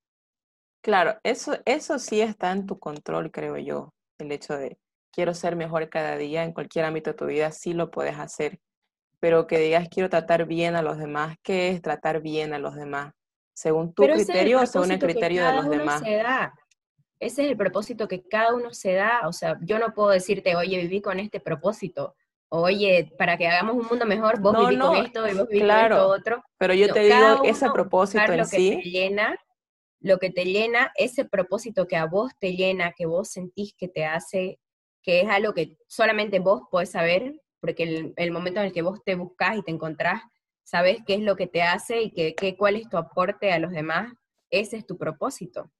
Claro, 0.82 1.20
eso, 1.24 1.58
eso 1.66 2.00
sí 2.00 2.22
está 2.22 2.52
en 2.52 2.66
tu 2.66 2.80
control, 2.80 3.32
creo 3.32 3.58
yo. 3.58 3.94
El 4.18 4.32
hecho 4.32 4.58
de 4.58 4.78
quiero 5.12 5.34
ser 5.34 5.56
mejor 5.56 5.90
cada 5.90 6.18
día 6.18 6.44
en 6.44 6.54
cualquier 6.54 6.86
ámbito 6.86 7.12
de 7.12 7.18
tu 7.18 7.26
vida, 7.26 7.52
sí 7.52 7.74
lo 7.74 7.92
puedes 7.92 8.18
hacer. 8.18 8.60
Pero 9.20 9.46
que 9.46 9.60
digas 9.60 9.88
quiero 9.90 10.10
tratar 10.10 10.46
bien 10.46 10.76
a 10.76 10.82
los 10.82 10.98
demás, 10.98 11.38
¿qué 11.44 11.70
es 11.70 11.82
tratar 11.82 12.22
bien 12.22 12.54
a 12.54 12.60
los 12.60 12.76
demás? 12.76 13.14
¿Según 13.54 13.94
tu 13.94 14.04
criterio 14.04 14.62
o 14.62 14.66
según 14.66 14.92
el 14.92 15.00
criterio 15.00 15.46
de 15.46 15.54
los 15.54 15.70
demás? 15.70 16.02
Ese 17.22 17.44
es 17.44 17.52
el 17.52 17.58
propósito 17.58 18.08
que 18.08 18.24
cada 18.28 18.56
uno 18.56 18.74
se 18.74 18.94
da. 18.94 19.28
O 19.28 19.34
sea, 19.34 19.60
yo 19.62 19.78
no 19.78 19.94
puedo 19.94 20.10
decirte, 20.10 20.56
oye, 20.56 20.78
viví 20.80 21.02
con 21.02 21.20
este 21.20 21.40
propósito 21.40 22.16
oye, 22.52 23.12
para 23.18 23.38
que 23.38 23.48
hagamos 23.48 23.76
un 23.76 23.88
mundo 23.88 24.06
mejor, 24.06 24.40
vos 24.40 24.56
vivís 24.58 24.80
con 24.80 24.96
esto 24.98 25.28
y 25.28 25.34
vos 25.34 25.48
vivís 25.48 25.64
con 25.64 25.80
esto 25.80 26.08
otro. 26.08 26.44
Pero 26.58 26.74
yo 26.74 26.94
te 26.94 27.00
digo, 27.02 27.44
ese 27.44 27.70
propósito 27.72 28.32
en 28.32 28.38
lo 28.38 28.46
sí. 28.46 28.72
Que 28.72 28.84
te 28.84 28.90
llena, 28.90 29.40
lo 30.00 30.18
que 30.18 30.30
te 30.30 30.46
llena, 30.46 30.92
ese 30.96 31.26
propósito 31.26 31.88
que 31.88 31.96
a 31.96 32.06
vos 32.06 32.32
te 32.40 32.56
llena, 32.56 32.92
que 32.92 33.06
vos 33.06 33.30
sentís 33.30 33.74
que 33.78 33.88
te 33.88 34.06
hace, 34.06 34.60
que 35.02 35.22
es 35.22 35.30
algo 35.30 35.54
que 35.54 35.78
solamente 35.88 36.40
vos 36.40 36.64
podés 36.70 36.92
saber, 36.92 37.42
porque 37.60 37.84
el, 37.84 38.14
el 38.18 38.32
momento 38.32 38.60
en 38.60 38.68
el 38.68 38.74
que 38.74 38.82
vos 38.82 39.04
te 39.04 39.16
buscás 39.16 39.58
y 39.58 39.64
te 39.64 39.72
encontrás, 39.72 40.22
sabes 40.64 41.00
qué 41.06 41.16
es 41.16 41.22
lo 41.22 41.36
que 41.36 41.48
te 41.48 41.62
hace 41.62 42.02
y 42.02 42.12
que, 42.12 42.56
cuál 42.58 42.76
es 42.76 42.90
tu 42.90 42.98
aporte 42.98 43.52
a 43.52 43.60
los 43.60 43.72
demás, 43.72 44.14
ese 44.50 44.78
es 44.78 44.86
tu 44.86 44.98
propósito. 44.98 45.72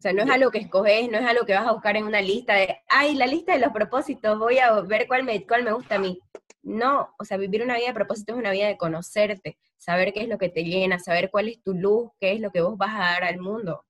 O 0.00 0.02
sea, 0.02 0.14
no 0.14 0.22
es 0.22 0.30
algo 0.30 0.50
que 0.50 0.60
escoges, 0.60 1.10
no 1.10 1.18
es 1.18 1.26
algo 1.26 1.44
que 1.44 1.52
vas 1.52 1.66
a 1.66 1.72
buscar 1.72 1.94
en 1.94 2.06
una 2.06 2.22
lista 2.22 2.54
de, 2.54 2.74
ay, 2.88 3.14
la 3.16 3.26
lista 3.26 3.52
de 3.52 3.58
los 3.58 3.70
propósitos, 3.70 4.38
voy 4.38 4.56
a 4.56 4.80
ver 4.80 5.06
cuál 5.06 5.24
me, 5.24 5.46
cuál 5.46 5.62
me 5.62 5.72
gusta 5.72 5.96
a 5.96 5.98
mí. 5.98 6.18
No, 6.62 7.14
o 7.18 7.24
sea, 7.26 7.36
vivir 7.36 7.62
una 7.62 7.76
vida 7.76 7.88
de 7.88 7.92
propósito 7.92 8.32
es 8.32 8.38
una 8.38 8.50
vida 8.50 8.66
de 8.68 8.78
conocerte, 8.78 9.58
saber 9.76 10.14
qué 10.14 10.22
es 10.22 10.28
lo 10.28 10.38
que 10.38 10.48
te 10.48 10.64
llena, 10.64 10.98
saber 10.98 11.30
cuál 11.30 11.50
es 11.50 11.62
tu 11.62 11.74
luz, 11.74 12.12
qué 12.18 12.32
es 12.32 12.40
lo 12.40 12.50
que 12.50 12.62
vos 12.62 12.78
vas 12.78 12.94
a 12.94 13.10
dar 13.10 13.24
al 13.24 13.40
mundo. 13.40 13.84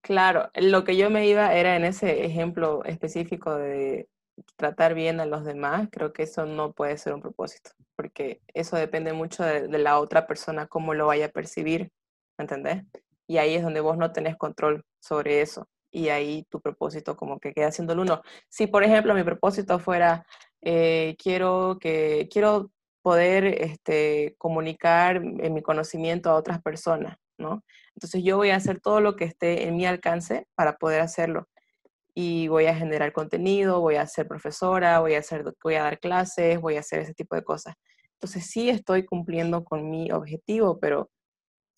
Claro, 0.00 0.48
lo 0.54 0.84
que 0.84 0.96
yo 0.96 1.10
me 1.10 1.26
iba 1.26 1.52
era 1.52 1.76
en 1.76 1.84
ese 1.84 2.24
ejemplo 2.24 2.82
específico 2.84 3.56
de 3.56 4.08
tratar 4.56 4.94
bien 4.94 5.20
a 5.20 5.26
los 5.26 5.44
demás, 5.44 5.88
creo 5.92 6.14
que 6.14 6.22
eso 6.22 6.46
no 6.46 6.72
puede 6.72 6.96
ser 6.96 7.12
un 7.12 7.20
propósito, 7.20 7.72
porque 7.94 8.40
eso 8.54 8.76
depende 8.76 9.12
mucho 9.12 9.42
de, 9.42 9.68
de 9.68 9.78
la 9.78 9.98
otra 9.98 10.26
persona, 10.26 10.66
cómo 10.66 10.94
lo 10.94 11.08
vaya 11.08 11.26
a 11.26 11.30
percibir, 11.30 11.90
¿me 12.38 12.44
entendés? 12.44 12.84
Y 13.28 13.38
ahí 13.38 13.54
es 13.54 13.62
donde 13.62 13.80
vos 13.80 13.96
no 13.96 14.10
tenés 14.12 14.36
control 14.36 14.82
sobre 14.98 15.42
eso 15.42 15.68
y 15.90 16.08
ahí 16.08 16.44
tu 16.50 16.60
propósito 16.60 17.16
como 17.16 17.38
que 17.38 17.52
queda 17.52 17.70
siendo 17.70 17.92
el 17.92 18.00
uno. 18.00 18.22
Si, 18.48 18.66
por 18.66 18.84
ejemplo, 18.84 19.14
mi 19.14 19.22
propósito 19.22 19.78
fuera, 19.78 20.26
eh, 20.62 21.16
quiero, 21.22 21.78
que, 21.80 22.28
quiero 22.30 22.70
poder 23.02 23.44
este, 23.44 24.34
comunicar 24.38 25.16
en 25.16 25.54
mi 25.54 25.62
conocimiento 25.62 26.30
a 26.30 26.34
otras 26.34 26.62
personas, 26.62 27.16
¿no? 27.38 27.64
Entonces 27.94 28.22
yo 28.22 28.36
voy 28.36 28.50
a 28.50 28.56
hacer 28.56 28.80
todo 28.80 29.00
lo 29.00 29.16
que 29.16 29.24
esté 29.24 29.66
en 29.68 29.76
mi 29.76 29.86
alcance 29.86 30.46
para 30.54 30.76
poder 30.76 31.00
hacerlo. 31.00 31.48
Y 32.14 32.48
voy 32.48 32.66
a 32.66 32.74
generar 32.74 33.12
contenido, 33.12 33.80
voy 33.80 33.96
a 33.96 34.06
ser 34.06 34.26
profesora, 34.26 35.00
voy 35.00 35.14
a, 35.14 35.20
hacer, 35.20 35.44
voy 35.62 35.74
a 35.76 35.84
dar 35.84 36.00
clases, 36.00 36.60
voy 36.60 36.76
a 36.76 36.80
hacer 36.80 37.00
ese 37.00 37.14
tipo 37.14 37.36
de 37.36 37.44
cosas. 37.44 37.74
Entonces 38.14 38.46
sí 38.46 38.68
estoy 38.70 39.04
cumpliendo 39.04 39.64
con 39.64 39.88
mi 39.88 40.10
objetivo, 40.10 40.80
pero 40.80 41.10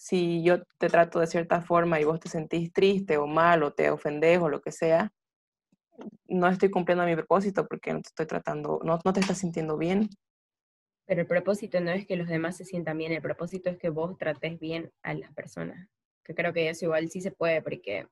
si 0.01 0.43
yo 0.43 0.63
te 0.79 0.89
trato 0.89 1.21
de 1.21 1.27
cierta 1.27 1.61
forma 1.61 2.01
y 2.01 2.05
vos 2.05 2.19
te 2.19 2.31
sentís 2.31 2.73
triste 2.73 3.19
o 3.19 3.27
mal 3.27 3.63
o 3.63 3.75
te 3.75 3.91
ofendés 3.91 4.41
o 4.41 4.49
lo 4.49 4.63
que 4.63 4.73
sea, 4.73 5.13
no 6.27 6.49
estoy 6.49 6.71
cumpliendo 6.71 7.05
mi 7.05 7.15
propósito 7.15 7.67
porque 7.69 7.93
no 7.93 8.01
te 8.01 8.09
estoy 8.09 8.25
tratando, 8.25 8.81
no, 8.83 8.99
no 9.05 9.13
te 9.13 9.21
estás 9.21 9.37
sintiendo 9.37 9.77
bien. 9.77 10.09
Pero 11.05 11.21
el 11.21 11.27
propósito 11.27 11.83
no 11.83 11.91
es 11.91 12.07
que 12.07 12.17
los 12.17 12.29
demás 12.29 12.57
se 12.57 12.65
sientan 12.65 12.97
bien, 12.97 13.13
el 13.13 13.21
propósito 13.21 13.69
es 13.69 13.77
que 13.77 13.91
vos 13.91 14.17
trates 14.17 14.59
bien 14.59 14.91
a 15.03 15.13
las 15.13 15.35
personas. 15.35 15.87
Que 16.25 16.35
creo 16.35 16.55
que 16.55 16.71
eso 16.71 16.87
igual 16.87 17.11
sí 17.11 17.21
se 17.21 17.33
puede 17.33 17.61
porque, 17.61 18.07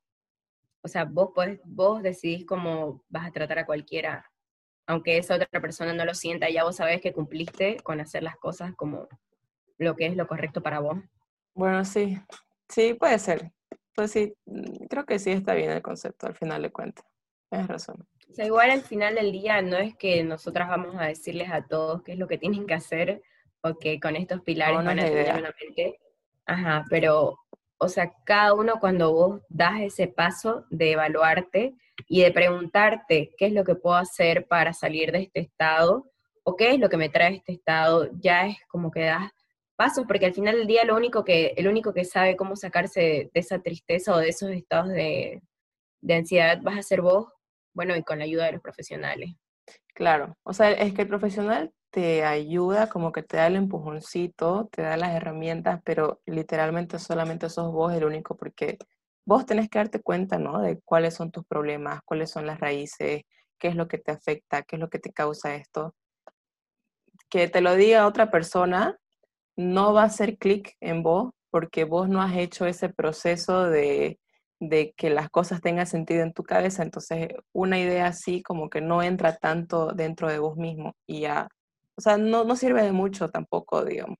o 0.83 0.89
sea, 0.89 1.07
vos, 1.07 1.31
podés, 1.35 1.59
vos 1.65 2.03
decidís 2.03 2.45
cómo 2.45 3.03
vas 3.09 3.27
a 3.27 3.33
tratar 3.33 3.61
a 3.61 3.67
cualquiera, 3.67 4.31
aunque 4.87 5.17
esa 5.17 5.37
otra 5.37 5.63
persona 5.63 5.95
no 5.95 6.05
lo 6.05 6.13
sienta, 6.13 6.51
ya 6.51 6.65
vos 6.65 6.77
sabés 6.77 7.01
que 7.01 7.15
cumpliste 7.15 7.79
con 7.79 7.99
hacer 7.99 8.25
las 8.25 8.37
cosas 8.37 8.75
como 8.77 9.09
lo 9.79 9.97
que 9.97 10.05
es 10.05 10.17
lo 10.17 10.27
correcto 10.27 10.63
para 10.63 10.81
vos. 10.81 10.99
Bueno, 11.59 11.85
sí, 11.85 12.17
sí, 12.69 12.95
puede 12.95 13.19
ser. 13.19 13.51
Pues 13.93 14.13
sí, 14.13 14.33
mm, 14.47 14.87
creo 14.89 15.05
que 15.05 15.19
sí 15.19 15.33
está 15.33 15.55
bien 15.55 15.73
el 15.73 15.83
concepto 15.83 16.29
al 16.29 16.37
final 16.37 16.63
de 16.63 16.71
cuentas. 16.71 17.05
Tienes 17.51 17.67
razón. 17.67 18.07
O 18.31 18.33
sea, 18.33 18.47
igual 18.47 18.71
al 18.71 18.83
final 18.83 19.17
del 19.17 19.33
día 19.33 19.61
no 19.61 19.77
es 19.77 19.97
que 19.97 20.23
nosotras 20.23 20.69
vamos 20.69 20.95
a 20.97 21.07
decirles 21.07 21.51
a 21.51 21.67
todos 21.67 22.05
qué 22.05 22.13
es 22.13 22.19
lo 22.19 22.29
que 22.29 22.39
tienen 22.39 22.65
que 22.65 22.75
hacer, 22.75 23.23
porque 23.61 23.99
con 23.99 24.15
estos 24.15 24.41
pilares 24.43 24.77
van 24.77 25.01
a 25.01 25.05
tener 25.05 25.37
una 25.37 25.53
mente. 25.61 25.99
Ajá, 26.47 26.85
pero, 26.89 27.41
o 27.79 27.89
sea, 27.89 28.13
cada 28.25 28.55
uno 28.55 28.79
cuando 28.79 29.13
vos 29.13 29.43
das 29.49 29.81
ese 29.81 30.07
paso 30.07 30.65
de 30.71 30.93
evaluarte 30.93 31.75
y 32.07 32.23
de 32.23 32.31
preguntarte 32.31 33.35
qué 33.37 33.47
es 33.47 33.53
lo 33.53 33.65
que 33.65 33.75
puedo 33.75 33.97
hacer 33.97 34.47
para 34.47 34.73
salir 34.73 35.11
de 35.11 35.23
este 35.23 35.41
estado, 35.41 36.09
o 36.45 36.55
qué 36.55 36.71
es 36.71 36.79
lo 36.79 36.89
que 36.89 36.97
me 36.97 37.09
trae 37.09 37.35
este 37.35 37.51
estado, 37.51 38.09
ya 38.13 38.47
es 38.47 38.59
como 38.69 38.93
que 38.93 39.07
das 39.07 39.33
pasos, 39.79 40.07
porque 40.09 40.27
al 40.27 40.35
final 40.35 40.57
del 40.57 40.67
día 40.67 40.85
lo 40.85 40.97
único 40.97 41.25
que, 41.25 41.55
el 41.57 41.69
único 41.69 41.95
que 41.95 42.05
sabe 42.05 42.37
cómo 42.37 42.57
sacarse 42.57 43.01
de, 43.01 43.31
esa 43.35 43.61
tristeza 43.61 44.13
o 44.13 44.19
de 44.19 44.29
esos 44.29 44.51
estados 44.51 44.89
de, 44.89 45.41
ansiedad 46.11 46.59
vas 46.63 46.79
a 46.79 46.83
ser 46.83 47.01
vos, 47.01 47.29
bueno, 47.73 47.95
y 47.95 48.03
con 48.03 48.19
la 48.19 48.25
ayuda 48.25 48.47
de 48.47 48.53
los 48.53 48.61
profesionales. 48.61 49.31
Claro, 49.95 50.37
o 50.43 50.53
sea, 50.53 50.73
es 50.73 50.93
que 50.95 51.03
el 51.03 51.09
profesional 51.09 51.73
te 51.91 52.25
ayuda, 52.25 52.89
como 52.89 53.13
que 53.13 53.23
te 53.23 53.37
da 53.37 53.47
el 53.47 53.55
empujoncito, 53.55 54.69
te 54.73 54.83
da 54.83 54.97
las 54.97 55.15
herramientas, 55.15 55.81
pero 55.85 56.21
literalmente 56.27 56.99
solamente 56.99 57.49
sos 57.49 57.73
vos 57.73 57.93
el 57.93 58.05
único, 58.05 58.37
porque 58.37 58.79
vos 59.25 59.47
tenés 59.47 59.69
que 59.69 59.79
darte 59.79 60.03
cuenta, 60.03 60.41
¿no? 60.41 60.61
De 60.61 60.81
cuáles 60.85 61.15
son 61.15 61.31
tus 61.31 61.47
problemas, 61.47 62.01
cuáles 62.05 62.33
son 62.33 62.47
las 62.47 62.59
raíces, 62.59 63.23
qué 63.61 63.69
es 63.69 63.77
lo 63.77 63.87
que 63.87 63.99
te 63.99 64.11
afecta, 64.11 64.63
qué 64.65 64.75
es 64.75 64.81
lo 64.81 64.91
que 64.91 64.99
te 64.99 65.13
causa 65.13 65.55
esto. 65.55 65.95
Que 67.31 67.47
te 67.47 67.61
lo 67.61 67.77
diga 67.77 68.09
otra 68.09 68.33
persona 68.33 68.99
no 69.59 69.93
va 69.93 70.03
a 70.03 70.07
hacer 70.07 70.39
clic 70.39 70.77
en 70.81 71.03
vos 71.03 71.33
porque 71.51 71.83
vos 71.83 72.09
no 72.09 72.23
has 72.23 72.37
hecho 72.37 72.65
ese 72.65 72.89
proceso 72.89 73.65
de, 73.69 74.21
de 74.61 74.95
que 74.97 75.11
las 75.11 75.31
cosas 75.31 75.61
tengan 75.61 75.87
sentido 75.87 76.23
en 76.23 76.33
tu 76.33 76.45
cabeza. 76.45 76.85
Entonces, 76.85 77.29
una 77.53 77.79
idea 77.81 78.07
así 78.07 78.41
como 78.41 78.71
que 78.71 78.81
no 78.81 79.03
entra 79.03 79.37
tanto 79.37 79.89
dentro 79.89 80.29
de 80.29 80.39
vos 80.39 80.57
mismo 80.57 80.95
y 81.07 81.23
ya, 81.23 81.49
o 81.97 82.01
sea, 82.01 82.17
no, 82.17 82.45
no 82.45 82.55
sirve 82.55 82.85
de 82.85 82.93
mucho 82.93 83.29
tampoco, 83.31 83.85
digamos. 83.85 84.17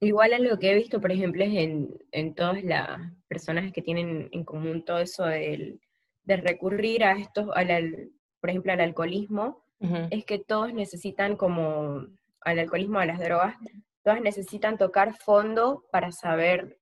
Igual 0.00 0.34
algo 0.34 0.58
que 0.58 0.72
he 0.72 0.74
visto, 0.74 1.00
por 1.00 1.12
ejemplo, 1.12 1.44
es 1.44 1.54
en, 1.54 1.96
en 2.10 2.34
todas 2.34 2.62
las 2.64 2.98
personas 3.28 3.72
que 3.72 3.82
tienen 3.82 4.28
en 4.32 4.44
común 4.44 4.84
todo 4.84 4.98
eso 4.98 5.24
del, 5.26 5.80
de 6.24 6.36
recurrir 6.38 7.04
a 7.04 7.12
estos, 7.12 7.48
al, 7.54 8.10
por 8.40 8.50
ejemplo, 8.50 8.72
al 8.72 8.80
alcoholismo, 8.80 9.62
es 10.10 10.24
que 10.24 10.38
todos 10.38 10.72
necesitan 10.72 11.36
como, 11.36 12.06
al 12.44 12.58
alcoholismo, 12.58 12.98
a 12.98 13.06
las 13.06 13.18
drogas, 13.18 13.56
todas 14.02 14.20
necesitan 14.20 14.78
tocar 14.78 15.14
fondo 15.14 15.84
para 15.90 16.12
saber 16.12 16.78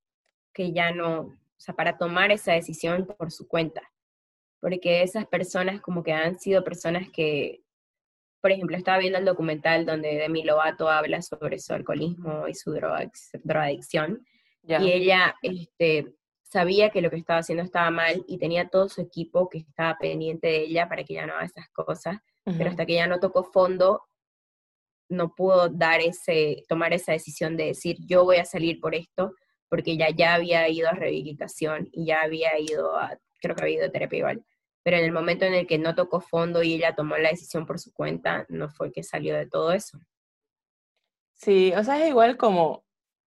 que 0.53 0.73
ya 0.73 0.93
no, 0.93 1.21
o 1.21 1.37
sea, 1.57 1.75
para 1.75 1.97
tomar 1.97 2.33
esa 2.33 2.53
decisión 2.53 3.07
por 3.07 3.31
su 3.31 3.47
cuenta. 3.49 3.83
Porque 4.61 5.03
esas 5.03 5.27
personas 5.27 5.81
como 5.81 6.03
que 6.03 6.13
han 6.13 6.39
sido 6.39 6.63
personas 6.63 7.09
que, 7.11 7.63
por 8.41 8.51
ejemplo, 8.51 8.77
estaba 8.77 8.99
viendo 8.99 9.19
el 9.19 9.25
documental 9.25 9.87
donde 9.87 10.17
Demi 10.17 10.45
Lovato 10.45 10.89
habla 10.89 11.23
sobre 11.23 11.59
su 11.59 11.73
alcoholismo 11.73 12.49
y 12.49 12.55
su 12.55 12.73
drogadicción, 12.73 14.27
y 14.65 14.93
ella 14.93 15.35
este, 15.43 16.15
sabía 16.45 16.91
que 16.91 17.03
lo 17.03 17.11
que 17.11 17.17
estaba 17.17 17.41
haciendo 17.41 17.65
estaba 17.65 17.91
mal 17.91 18.25
y 18.29 18.39
tenía 18.39 18.69
todo 18.69 18.89
su 18.89 19.01
equipo 19.01 19.49
que 19.49 19.59
estaba 19.59 19.97
pendiente 19.99 20.47
de 20.49 20.63
ella 20.63 20.89
para 20.89 21.03
que 21.03 21.15
ella 21.15 21.27
no 21.27 21.35
haga 21.35 21.47
esas 21.47 21.69
cosas, 21.71 22.19
pero 22.45 22.71
hasta 22.71 22.87
que 22.87 22.93
ella 22.95 23.07
no 23.07 23.21
tocó 23.21 23.45
fondo, 23.45 24.03
no 25.13 25.35
pudo 25.35 25.69
dar 25.69 26.01
ese, 26.01 26.65
tomar 26.69 26.93
esa 26.93 27.13
decisión 27.13 27.57
de 27.57 27.67
decir, 27.67 27.97
yo 28.07 28.25
voy 28.25 28.37
a 28.37 28.45
salir 28.45 28.81
por 28.81 28.95
esto, 28.95 29.35
porque 29.69 29.93
ella 29.93 30.09
ya 30.11 30.35
había 30.35 30.69
ido 30.69 30.89
a 30.89 30.93
rehabilitación 30.93 31.89
y 31.93 32.07
ya 32.07 32.23
había 32.23 32.59
ido 32.59 32.97
a, 32.97 33.19
creo 33.41 33.55
que 33.55 33.63
había 33.63 33.77
ido 33.77 33.87
a 33.87 33.91
terapia 33.91 34.19
igual, 34.19 34.45
pero 34.83 34.97
en 34.97 35.05
el 35.05 35.13
momento 35.13 35.45
en 35.45 35.55
el 35.55 35.67
que 35.67 35.79
no 35.79 35.95
tocó 35.95 36.21
fondo 36.21 36.63
y 36.63 36.75
ella 36.75 36.95
tomó 36.95 37.17
la 37.17 37.31
decisión 37.31 37.67
por 37.67 37.79
su 37.79 37.93
cuenta, 37.93 38.47
no 38.49 38.69
fue 38.69 38.93
que 38.93 39.03
salió 39.03 39.37
de 39.37 39.47
todo 39.47 39.73
eso. 39.73 39.99
Sí, 41.35 41.73
o 41.77 41.83
sea, 41.83 42.03
es 42.03 42.09
igual 42.09 42.37
como 42.37 42.85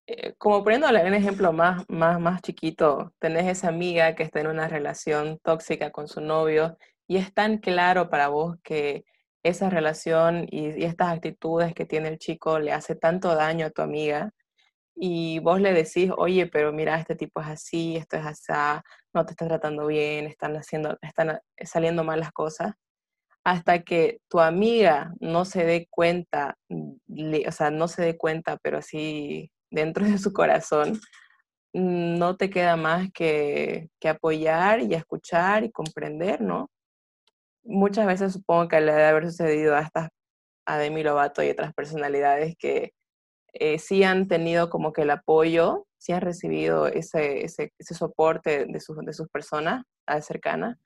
eh, 0.08 0.34
como 0.38 0.62
poniéndole 0.62 1.04
un 1.04 1.14
ejemplo 1.14 1.52
más, 1.52 1.84
más, 1.88 2.20
más 2.20 2.40
chiquito, 2.40 3.12
tenés 3.18 3.46
esa 3.46 3.68
amiga 3.68 4.14
que 4.14 4.22
está 4.22 4.40
en 4.40 4.46
una 4.46 4.68
relación 4.68 5.40
tóxica 5.42 5.90
con 5.90 6.06
su 6.06 6.20
novio 6.20 6.78
y 7.08 7.16
es 7.16 7.34
tan 7.34 7.58
claro 7.58 8.08
para 8.08 8.28
vos 8.28 8.56
que 8.62 9.04
esa 9.48 9.70
relación 9.70 10.46
y, 10.50 10.84
estas 10.84 11.12
actitudes 11.12 11.74
que 11.74 11.86
tiene 11.86 12.08
el 12.08 12.18
chico 12.18 12.58
le 12.58 12.72
hace 12.72 12.94
tanto 12.96 13.34
daño 13.34 13.66
a 13.66 13.70
tu 13.70 13.82
amiga 13.82 14.30
y 14.94 15.40
vos 15.40 15.60
le 15.60 15.72
decís, 15.72 16.10
oye, 16.16 16.46
pero 16.46 16.72
mira, 16.72 16.98
este 16.98 17.16
tipo 17.16 17.40
es 17.40 17.48
así, 17.48 17.96
esto 17.96 18.16
es 18.16 18.26
así, 18.26 18.52
no 19.14 19.26
te 19.26 19.32
está 19.32 19.46
tratando 19.46 19.86
bien, 19.86 20.26
están, 20.26 20.56
haciendo, 20.56 20.98
están 21.02 21.38
saliendo 21.64 22.02
mal 22.04 22.20
las 22.20 22.32
cosas, 22.32 22.72
hasta 23.44 23.82
que 23.82 24.20
tu 24.28 24.40
amiga 24.40 25.12
no 25.20 25.44
se 25.44 25.64
dé 25.64 25.86
cuenta, 25.90 26.56
o 26.68 27.52
sea, 27.52 27.70
no 27.70 27.88
se 27.88 28.02
dé 28.02 28.16
cuenta, 28.16 28.56
pero 28.62 28.82
sí 28.82 29.50
dentro 29.70 30.04
de 30.06 30.18
su 30.18 30.32
corazón, 30.32 30.98
no 31.72 32.36
te 32.36 32.50
queda 32.50 32.76
más 32.76 33.08
que, 33.12 33.88
apoyar 34.04 34.80
y 34.80 34.94
escuchar 34.94 35.64
y 35.64 35.70
comprender, 35.70 36.40
¿no? 36.40 36.70
Muchas 37.66 38.06
veces 38.06 38.32
supongo 38.32 38.68
que 38.68 38.80
le 38.80 38.92
debe 38.92 39.06
haber 39.06 39.26
sucedido 39.26 39.76
a 39.76 39.80
estas, 39.80 40.08
a 40.66 40.78
Demi 40.78 41.02
Lovato 41.02 41.42
y 41.42 41.50
otras 41.50 41.74
personalidades 41.74 42.56
que 42.58 42.92
eh, 43.52 43.78
sí 43.78 44.04
han 44.04 44.28
tenido 44.28 44.70
como 44.70 44.92
que 44.92 45.02
el 45.02 45.10
apoyo, 45.10 45.86
sí 45.98 46.12
han 46.12 46.20
recibido 46.20 46.86
ese, 46.86 47.44
ese, 47.44 47.72
soporte 47.94 48.66
de 48.66 48.80
sus, 48.80 48.98
de 48.98 49.12
sus 49.12 49.28
personas 49.28 49.84
cercanas, 50.20 50.76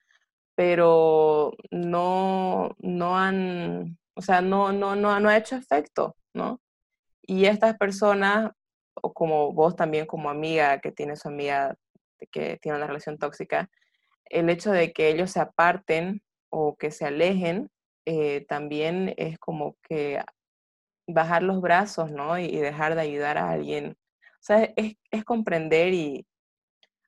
pero 0.55 1.53
no, 1.71 2.75
no 2.79 3.19
han, 3.19 3.99
o 4.15 4.23
sea, 4.23 4.41
no, 4.41 4.73
no, 4.73 4.97
no, 4.97 5.19
no 5.21 5.29
ha 5.29 5.37
hecho 5.37 5.57
efecto, 5.57 6.17
¿no? 6.35 6.61
Y 7.23 7.47
estas 7.47 7.77
personas 7.77 8.53
o 9.03 9.13
como 9.13 9.53
vos 9.53 9.77
también 9.77 10.07
como 10.07 10.31
amiga 10.31 10.81
que 10.81 10.93
tiene 10.93 11.17
su 11.17 11.29
amiga 11.29 11.75
que 12.31 12.59
tiene 12.61 12.79
una 12.79 12.87
relación 12.87 13.19
tóxica, 13.19 13.71
el 14.27 14.51
hecho 14.51 14.71
de 14.71 14.93
que 14.93 15.09
ellos 15.09 15.31
se 15.31 15.41
aparten 15.41 16.23
o 16.51 16.77
que 16.77 16.91
se 16.91 17.07
alejen 17.07 17.71
eh, 18.07 18.45
también 18.49 19.15
es 19.17 19.39
como 19.39 19.77
que 19.83 20.23
bajar 21.07 21.43
los 21.43 21.61
brazos, 21.61 22.11
¿no? 22.11 22.39
Y, 22.39 22.57
dejar 22.57 22.95
de 22.95 23.03
ayudar 23.03 23.39
a 23.39 23.51
alguien. 23.51 23.97
O 24.23 24.43
sea, 24.43 24.73
es, 24.77 24.97
comprender 25.25 25.93
y 25.95 26.27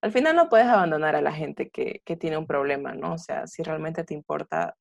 al 0.02 0.12
final 0.12 0.36
no 0.36 0.48
puedes 0.48 0.66
abandonar 0.66 1.16
a 1.16 1.22
la 1.22 1.32
gente 1.32 1.70
que, 1.70 2.02
que 2.04 2.16
tiene 2.16 2.36
un 2.38 2.46
problema, 2.46 2.94
¿no? 2.94 3.14
O 3.14 3.18
sea, 3.18 3.46
si 3.46 3.62
realmente 3.62 4.04
te 4.04 4.14
importa, 4.14 4.76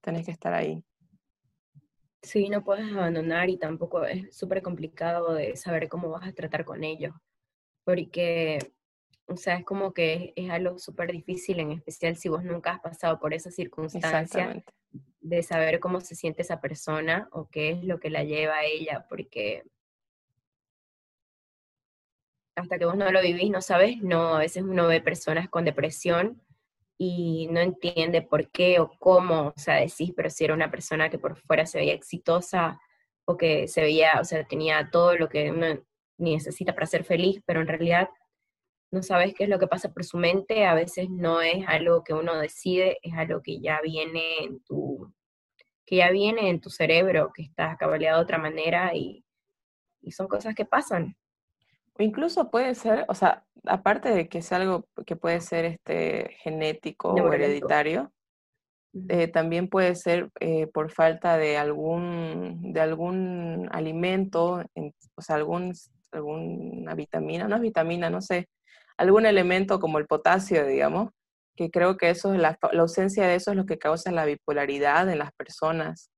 tenés 0.00 0.24
que 0.24 0.32
estar 0.32 0.54
ahí. 0.54 0.82
Sí, 2.22 2.50
no 2.50 2.62
puedes 2.62 2.90
abandonar 2.92 3.48
y 3.48 3.56
tampoco 3.58 4.04
es 4.04 4.36
súper 4.36 4.62
complicado 4.62 5.32
de 5.34 5.56
saber 5.56 5.88
cómo 5.88 6.10
vas 6.10 6.28
a 6.28 6.32
tratar 6.32 6.64
con 6.64 6.84
ellos, 6.84 7.14
porque, 7.84 8.58
o 9.30 9.36
sea, 9.36 9.56
es 9.56 9.64
como 9.64 9.92
que 9.92 10.32
es 10.34 10.50
algo 10.50 10.78
súper 10.78 11.12
difícil, 11.12 11.60
en 11.60 11.70
especial 11.70 12.16
si 12.16 12.28
vos 12.28 12.42
nunca 12.42 12.72
has 12.72 12.80
pasado 12.80 13.20
por 13.20 13.32
esa 13.32 13.50
circunstancia 13.50 14.62
de 15.20 15.42
saber 15.42 15.78
cómo 15.78 16.00
se 16.00 16.16
siente 16.16 16.42
esa 16.42 16.60
persona 16.60 17.28
o 17.30 17.48
qué 17.48 17.70
es 17.70 17.84
lo 17.84 18.00
que 18.00 18.10
la 18.10 18.24
lleva 18.24 18.56
a 18.56 18.64
ella, 18.64 19.06
porque 19.08 19.62
hasta 22.56 22.76
que 22.76 22.84
vos 22.84 22.96
no 22.96 23.10
lo 23.12 23.22
vivís, 23.22 23.50
no 23.50 23.62
sabes, 23.62 23.98
no, 24.02 24.34
a 24.34 24.40
veces 24.40 24.64
uno 24.64 24.88
ve 24.88 25.00
personas 25.00 25.48
con 25.48 25.64
depresión 25.64 26.42
y 26.98 27.48
no 27.52 27.60
entiende 27.60 28.22
por 28.22 28.50
qué 28.50 28.80
o 28.80 28.90
cómo, 28.98 29.52
o 29.56 29.60
sea, 29.60 29.76
decís, 29.76 30.12
pero 30.16 30.28
si 30.28 30.44
era 30.44 30.54
una 30.54 30.72
persona 30.72 31.08
que 31.08 31.18
por 31.18 31.36
fuera 31.36 31.66
se 31.66 31.78
veía 31.78 31.94
exitosa 31.94 32.80
o 33.24 33.36
que 33.36 33.68
se 33.68 33.80
veía, 33.80 34.18
o 34.20 34.24
sea, 34.24 34.44
tenía 34.44 34.90
todo 34.90 35.14
lo 35.14 35.28
que 35.28 35.52
uno 35.52 35.66
necesita 36.18 36.74
para 36.74 36.86
ser 36.86 37.04
feliz, 37.04 37.40
pero 37.46 37.60
en 37.60 37.68
realidad 37.68 38.10
no 38.90 39.02
sabes 39.02 39.34
qué 39.34 39.44
es 39.44 39.50
lo 39.50 39.58
que 39.58 39.66
pasa 39.66 39.92
por 39.92 40.04
su 40.04 40.18
mente, 40.18 40.66
a 40.66 40.74
veces 40.74 41.08
no 41.10 41.40
es 41.40 41.64
algo 41.68 42.02
que 42.02 42.12
uno 42.12 42.36
decide, 42.38 42.98
es 43.02 43.14
algo 43.14 43.40
que 43.42 43.60
ya 43.60 43.80
viene 43.80 44.38
en 44.42 44.60
tu, 44.60 45.12
que 45.86 45.96
ya 45.96 46.10
viene 46.10 46.50
en 46.50 46.60
tu 46.60 46.70
cerebro, 46.70 47.32
que 47.34 47.42
estás 47.42 47.76
cabaleado 47.76 48.18
de 48.18 48.24
otra 48.24 48.38
manera 48.38 48.94
y, 48.94 49.24
y 50.02 50.12
son 50.12 50.28
cosas 50.28 50.54
que 50.54 50.64
pasan. 50.64 51.16
Incluso 51.98 52.50
puede 52.50 52.74
ser, 52.74 53.04
o 53.08 53.14
sea, 53.14 53.44
aparte 53.64 54.10
de 54.10 54.28
que 54.28 54.38
es 54.38 54.52
algo 54.52 54.86
que 55.06 55.16
puede 55.16 55.40
ser 55.40 55.66
este, 55.66 56.36
genético 56.42 57.12
o 57.12 57.32
hereditario, 57.32 58.12
eh, 59.08 59.28
también 59.28 59.68
puede 59.68 59.94
ser 59.94 60.30
eh, 60.40 60.66
por 60.66 60.90
falta 60.90 61.36
de 61.36 61.56
algún, 61.56 62.72
de 62.72 62.80
algún 62.80 63.68
alimento, 63.70 64.64
o 65.14 65.22
sea, 65.22 65.36
algún, 65.36 65.74
alguna 66.10 66.94
vitamina, 66.94 67.46
no 67.46 67.56
es 67.56 67.62
vitamina, 67.62 68.10
no 68.10 68.20
sé, 68.20 68.48
algún 69.00 69.24
elemento 69.24 69.80
como 69.80 69.98
el 69.98 70.06
potasio, 70.06 70.66
digamos, 70.66 71.10
que 71.56 71.70
creo 71.70 71.96
que 71.96 72.10
eso 72.10 72.34
es 72.34 72.40
la, 72.40 72.58
ausencia 72.78 73.26
de 73.26 73.34
eso 73.34 73.50
es 73.50 73.56
lo 73.56 73.64
que 73.64 73.78
causa 73.78 74.12
la 74.12 74.26
bipolaridad 74.26 75.08
en 75.08 75.18
las 75.18 75.32
personas. 75.32 76.10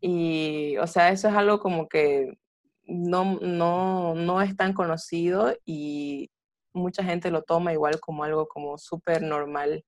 Y, 0.00 0.76
o 0.78 0.86
sea, 0.86 1.10
eso 1.10 1.28
es 1.28 1.34
algo 1.34 1.60
como 1.60 1.88
que 1.88 2.32
no, 2.84 3.38
no, 3.40 4.14
no 4.14 4.40
es 4.40 4.56
tan 4.56 4.72
conocido 4.72 5.54
y 5.66 6.30
mucha 6.72 7.04
gente 7.04 7.30
lo 7.30 7.42
toma 7.42 7.74
igual 7.74 8.00
como 8.00 8.24
algo 8.24 8.48
como 8.48 8.78
súper 8.78 9.20
normal 9.22 9.84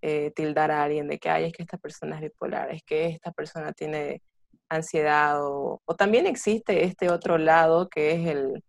eh, 0.00 0.32
tildar 0.34 0.70
a 0.70 0.84
alguien 0.84 1.06
de 1.06 1.18
que, 1.18 1.28
ay, 1.28 1.44
es 1.44 1.52
que 1.52 1.64
esta 1.64 1.76
persona 1.76 2.16
es 2.16 2.22
bipolar, 2.22 2.70
es 2.72 2.82
que 2.82 3.08
esta 3.08 3.30
persona 3.30 3.72
tiene 3.74 4.22
ansiedad 4.70 5.38
o, 5.42 5.82
también 5.98 6.26
existe 6.26 6.84
este 6.84 7.10
otro 7.10 7.36
lado 7.36 7.88
que 7.90 8.12
es 8.12 8.26
el, 8.26 8.64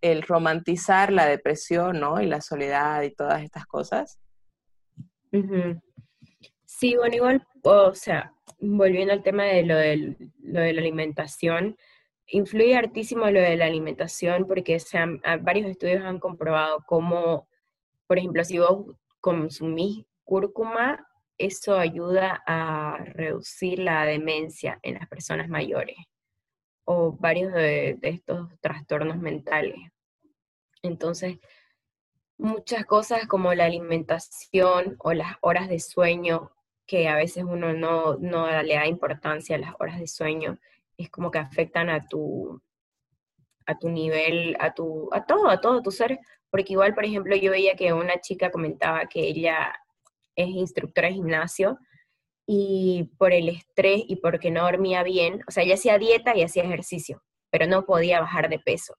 el 0.00 0.22
romantizar 0.22 1.12
la 1.12 1.26
depresión, 1.26 2.00
¿no? 2.00 2.20
Y 2.20 2.26
la 2.26 2.40
soledad 2.40 3.02
y 3.02 3.10
todas 3.10 3.42
estas 3.42 3.66
cosas. 3.66 4.18
Sí, 6.64 6.96
bueno, 6.96 7.14
igual, 7.14 7.46
o 7.62 7.94
sea, 7.94 8.32
volviendo 8.58 9.12
al 9.12 9.22
tema 9.22 9.44
de 9.44 9.62
lo, 9.62 9.74
lo 9.74 10.60
de 10.60 10.72
la 10.72 10.80
alimentación, 10.80 11.76
influye 12.26 12.76
hartísimo 12.76 13.30
lo 13.30 13.40
de 13.40 13.56
la 13.56 13.66
alimentación 13.66 14.46
porque 14.46 14.78
varios 15.40 15.70
estudios 15.70 16.04
han 16.04 16.18
comprobado 16.18 16.82
cómo, 16.86 17.48
por 18.06 18.18
ejemplo, 18.18 18.44
si 18.44 18.58
vos 18.58 18.96
consumís 19.20 20.04
cúrcuma, 20.24 21.06
eso 21.38 21.78
ayuda 21.78 22.42
a 22.46 22.98
reducir 23.04 23.78
la 23.78 24.04
demencia 24.04 24.78
en 24.82 24.94
las 24.94 25.08
personas 25.08 25.48
mayores 25.48 25.96
o 26.84 27.12
varios 27.12 27.52
de, 27.52 27.98
estos 28.02 28.48
trastornos 28.60 29.18
mentales. 29.18 29.76
Entonces, 30.82 31.38
muchas 32.38 32.84
cosas 32.86 33.26
como 33.26 33.54
la 33.54 33.66
alimentación 33.66 34.96
o 34.98 35.12
las 35.12 35.36
horas 35.40 35.68
de 35.68 35.78
sueño, 35.78 36.50
que 36.86 37.08
a 37.08 37.16
veces 37.16 37.44
uno 37.44 37.72
no, 37.72 38.16
no 38.16 38.46
le 38.62 38.74
da 38.74 38.86
importancia 38.86 39.56
a 39.56 39.60
las 39.60 39.74
horas 39.78 39.98
de 40.00 40.08
sueño, 40.08 40.58
es 40.96 41.10
como 41.10 41.30
que 41.30 41.38
afectan 41.38 41.88
a 41.88 42.06
tu, 42.06 42.60
a 43.66 43.78
tu 43.78 43.88
nivel, 43.88 44.56
a 44.58 44.74
tu, 44.74 45.08
a 45.12 45.24
todo, 45.24 45.48
a 45.48 45.60
todo 45.60 45.82
tu 45.82 45.90
ser, 45.90 46.18
porque 46.50 46.72
igual, 46.74 46.94
por 46.94 47.04
ejemplo, 47.04 47.36
yo 47.36 47.52
veía 47.52 47.76
que 47.76 47.92
una 47.92 48.20
chica 48.20 48.50
comentaba 48.50 49.06
que 49.06 49.20
ella 49.20 49.72
es 50.36 50.48
instructora 50.48 51.08
de 51.08 51.14
gimnasio 51.14 51.78
y 52.54 53.04
por 53.16 53.32
el 53.32 53.48
estrés 53.48 54.02
y 54.06 54.16
porque 54.16 54.50
no 54.50 54.64
dormía 54.64 55.02
bien, 55.02 55.40
o 55.48 55.50
sea, 55.50 55.62
ella 55.62 55.72
hacía 55.72 55.96
dieta 55.96 56.36
y 56.36 56.42
hacía 56.42 56.64
ejercicio, 56.64 57.22
pero 57.48 57.66
no 57.66 57.86
podía 57.86 58.20
bajar 58.20 58.50
de 58.50 58.58
peso. 58.58 58.94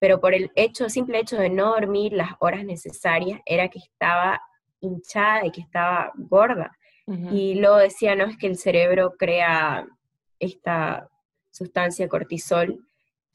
Pero 0.00 0.20
por 0.20 0.34
el 0.34 0.50
hecho, 0.56 0.88
simple 0.88 1.20
hecho 1.20 1.36
de 1.36 1.48
no 1.48 1.70
dormir 1.70 2.12
las 2.12 2.32
horas 2.40 2.64
necesarias, 2.64 3.40
era 3.46 3.68
que 3.68 3.78
estaba 3.78 4.42
hinchada 4.80 5.46
y 5.46 5.52
que 5.52 5.60
estaba 5.60 6.10
gorda. 6.16 6.76
Y 7.30 7.54
luego 7.54 7.76
decía, 7.76 8.16
no, 8.16 8.24
es 8.24 8.36
que 8.36 8.48
el 8.48 8.58
cerebro 8.58 9.14
crea 9.16 9.86
esta 10.40 11.08
sustancia 11.50 12.08
cortisol 12.08 12.84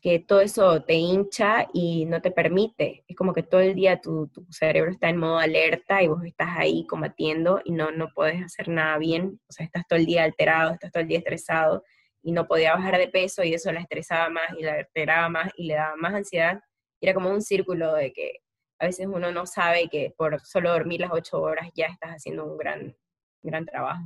que 0.03 0.19
todo 0.19 0.41
eso 0.41 0.83
te 0.83 0.95
hincha 0.95 1.69
y 1.73 2.05
no 2.05 2.21
te 2.21 2.29
permite. 2.29 3.05
Es 3.07 3.15
como 3.15 3.33
que 3.33 3.41
todo 3.41 3.61
el 3.61 3.73
día 3.73 4.01
tu, 4.01 4.29
cerebro 4.49 4.91
está 4.91 5.07
en 5.07 5.15
modo 5.15 5.39
alerta 5.39 6.03
y 6.03 6.09
vos 6.09 6.25
estás 6.25 6.49
ahí 6.57 6.85
combatiendo 6.87 7.61
y 7.63 7.71
no, 7.71 7.89
no 7.89 8.09
puedes 8.13 8.43
hacer 8.43 8.67
nada 8.67 8.97
bien. 8.97 9.39
O 9.47 9.53
sea, 9.53 9.65
estás 9.65 9.87
todo 9.87 9.97
el 9.97 10.05
día 10.05 10.25
alterado, 10.25 10.73
estás 10.73 10.91
todo 10.91 11.03
el 11.03 11.07
día 11.07 11.19
estresado 11.19 11.85
y 12.21 12.33
no 12.33 12.47
podía 12.47 12.75
bajar 12.75 12.97
de 12.97 13.07
peso 13.07 13.43
y 13.45 13.53
eso 13.53 13.71
la 13.71 13.79
estresaba 13.79 14.29
más 14.29 14.51
y 14.59 14.63
la 14.63 14.73
alteraba 14.73 15.29
más 15.29 15.51
y 15.55 15.67
le 15.67 15.75
daba 15.75 15.95
más 15.95 16.13
ansiedad. 16.13 16.59
era 16.99 17.13
como 17.13 17.29
un 17.29 17.41
círculo 17.41 17.93
de 17.93 18.11
que 18.11 18.39
a 18.79 18.87
veces 18.87 19.07
uno 19.07 19.31
no 19.31 19.45
sabe 19.45 19.87
que 19.87 20.13
por 20.17 20.37
solo 20.41 20.71
dormir 20.71 20.99
las 20.99 21.13
ocho 21.13 21.41
horas 21.41 21.69
ya 21.75 21.85
estás 21.85 22.11
haciendo 22.11 22.43
un 22.43 22.57
gran, 22.57 22.93
gran 23.41 23.65
trabajo 23.65 24.03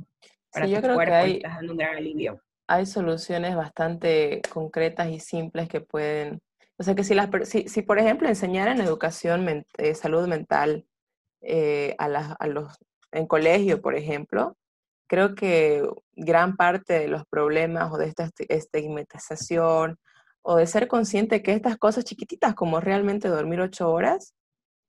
para 0.52 0.66
tu 0.66 0.94
cuerpo 0.94 1.26
y 1.26 1.36
estás 1.38 1.56
dando 1.56 1.72
un 1.72 1.78
gran 1.78 1.96
alivio 1.96 2.40
hay 2.68 2.86
soluciones 2.86 3.56
bastante 3.56 4.42
concretas 4.50 5.08
y 5.10 5.20
simples 5.20 5.68
que 5.68 5.80
pueden, 5.80 6.40
o 6.78 6.82
sea 6.82 6.94
que 6.94 7.04
si, 7.04 7.14
las, 7.14 7.30
si, 7.48 7.68
si 7.68 7.82
por 7.82 7.98
ejemplo 7.98 8.28
enseñaran 8.28 8.80
educación, 8.80 9.64
eh, 9.78 9.94
salud 9.94 10.28
mental 10.28 10.86
eh, 11.40 11.96
a, 11.98 12.06
a 12.06 12.46
los, 12.46 12.78
en 13.12 13.26
colegio, 13.26 13.80
por 13.80 13.96
ejemplo, 13.96 14.56
creo 15.08 15.34
que 15.34 15.82
gran 16.14 16.56
parte 16.56 16.98
de 17.00 17.08
los 17.08 17.24
problemas 17.26 17.90
o 17.92 17.98
de 17.98 18.06
esta 18.06 18.30
estigmatización 18.48 19.98
o 20.42 20.56
de 20.56 20.66
ser 20.66 20.88
consciente 20.88 21.42
que 21.42 21.54
estas 21.54 21.78
cosas 21.78 22.04
chiquititas 22.04 22.54
como 22.54 22.80
realmente 22.80 23.28
dormir 23.28 23.60
ocho 23.60 23.90
horas 23.90 24.34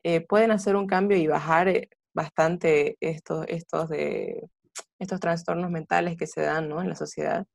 eh, 0.04 0.22
pueden 0.22 0.52
hacer 0.52 0.76
un 0.76 0.88
cambio 0.88 1.18
y 1.18 1.28
bajar 1.28 1.88
bastante 2.14 2.98
estos, 3.00 3.46
estos, 3.48 3.90
de, 3.90 4.50
estos 5.00 5.20
trastornos 5.20 5.72
mentales 5.72 6.18
que 6.18 6.28
se 6.28 6.42
dan 6.42 6.70
¿no? 6.70 6.82
en 6.82 6.90
la 6.90 6.96
sociedad. 6.96 7.46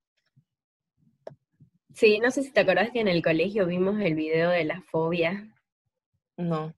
Sí, 1.94 2.18
no 2.18 2.30
sé 2.32 2.42
si 2.42 2.52
te 2.52 2.60
acordás 2.60 2.90
que 2.90 3.00
en 3.00 3.08
el 3.08 3.22
colegio 3.22 3.66
vimos 3.66 4.00
el 4.00 4.16
video 4.16 4.50
de 4.50 4.64
la 4.64 4.82
fobia. 4.82 5.48
No. 6.36 6.74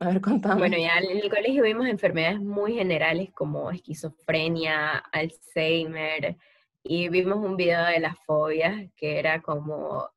A 0.00 0.08
ver, 0.08 0.20
contame. 0.20 0.58
Bueno, 0.58 0.76
ya 0.76 0.98
en 0.98 1.18
el 1.18 1.30
colegio 1.30 1.62
vimos 1.62 1.86
enfermedades 1.86 2.40
muy 2.40 2.74
generales 2.74 3.30
como 3.32 3.70
esquizofrenia, 3.70 4.96
Alzheimer, 5.12 6.36
y 6.82 7.08
vimos 7.10 7.38
un 7.38 7.56
video 7.56 7.84
de 7.84 8.00
las 8.00 8.18
fobias 8.26 8.90
que 8.96 9.20
era 9.20 9.40
como, 9.40 10.10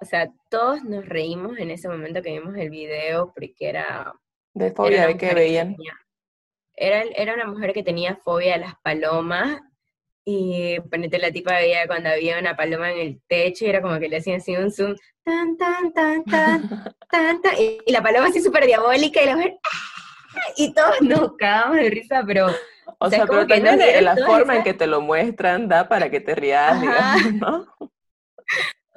o 0.00 0.04
sea, 0.04 0.32
todos 0.48 0.84
nos 0.84 1.04
reímos 1.04 1.58
en 1.58 1.72
ese 1.72 1.88
momento 1.88 2.22
que 2.22 2.38
vimos 2.38 2.56
el 2.56 2.70
video 2.70 3.32
porque 3.34 3.68
era... 3.68 4.14
¿De 4.54 4.70
fobia 4.70 5.08
de 5.08 5.16
qué 5.16 5.34
veían? 5.34 5.76
era, 6.76 7.02
era 7.16 7.34
una 7.34 7.46
mujer 7.46 7.72
que 7.72 7.82
tenía 7.82 8.14
fobia 8.14 8.54
a 8.54 8.58
las 8.58 8.74
palomas 8.80 9.60
y 10.30 10.78
ponete 10.90 11.18
la 11.18 11.32
tipa 11.32 11.54
veía 11.54 11.86
cuando 11.86 12.10
había 12.10 12.38
una 12.38 12.54
paloma 12.54 12.92
en 12.92 12.98
el 12.98 13.22
techo 13.26 13.64
y 13.64 13.68
era 13.68 13.80
como 13.80 13.98
que 13.98 14.10
le 14.10 14.18
hacían 14.18 14.40
así 14.40 14.54
un 14.54 14.70
zoom, 14.70 14.94
tan, 15.24 15.56
tan, 15.56 15.90
tan, 15.94 16.22
tan, 16.24 16.68
tan, 17.10 17.40
tan, 17.40 17.54
y, 17.58 17.90
la 17.90 18.02
paloma 18.02 18.26
así 18.26 18.42
súper 18.42 18.66
diabólica 18.66 19.22
y 19.22 19.24
la 19.24 19.36
mujer, 19.36 19.58
¡ah! 19.64 20.52
y 20.58 20.74
todos 20.74 21.00
nos 21.00 21.34
cagamos 21.38 21.76
de 21.76 21.88
risa, 21.88 22.24
pero... 22.26 22.48
O, 22.98 23.08
sea, 23.08 23.24
pero 23.26 23.46
también 23.46 24.04
la 24.04 24.16
forma 24.16 24.56
en 24.56 24.64
que 24.64 24.74
te 24.74 24.86
lo 24.86 25.00
muestran 25.00 25.66
da 25.66 25.88
para 25.88 26.10
que 26.10 26.20
te 26.20 26.34
rías, 26.34 26.78
digamos, 26.78 27.34
¿no? 27.34 27.66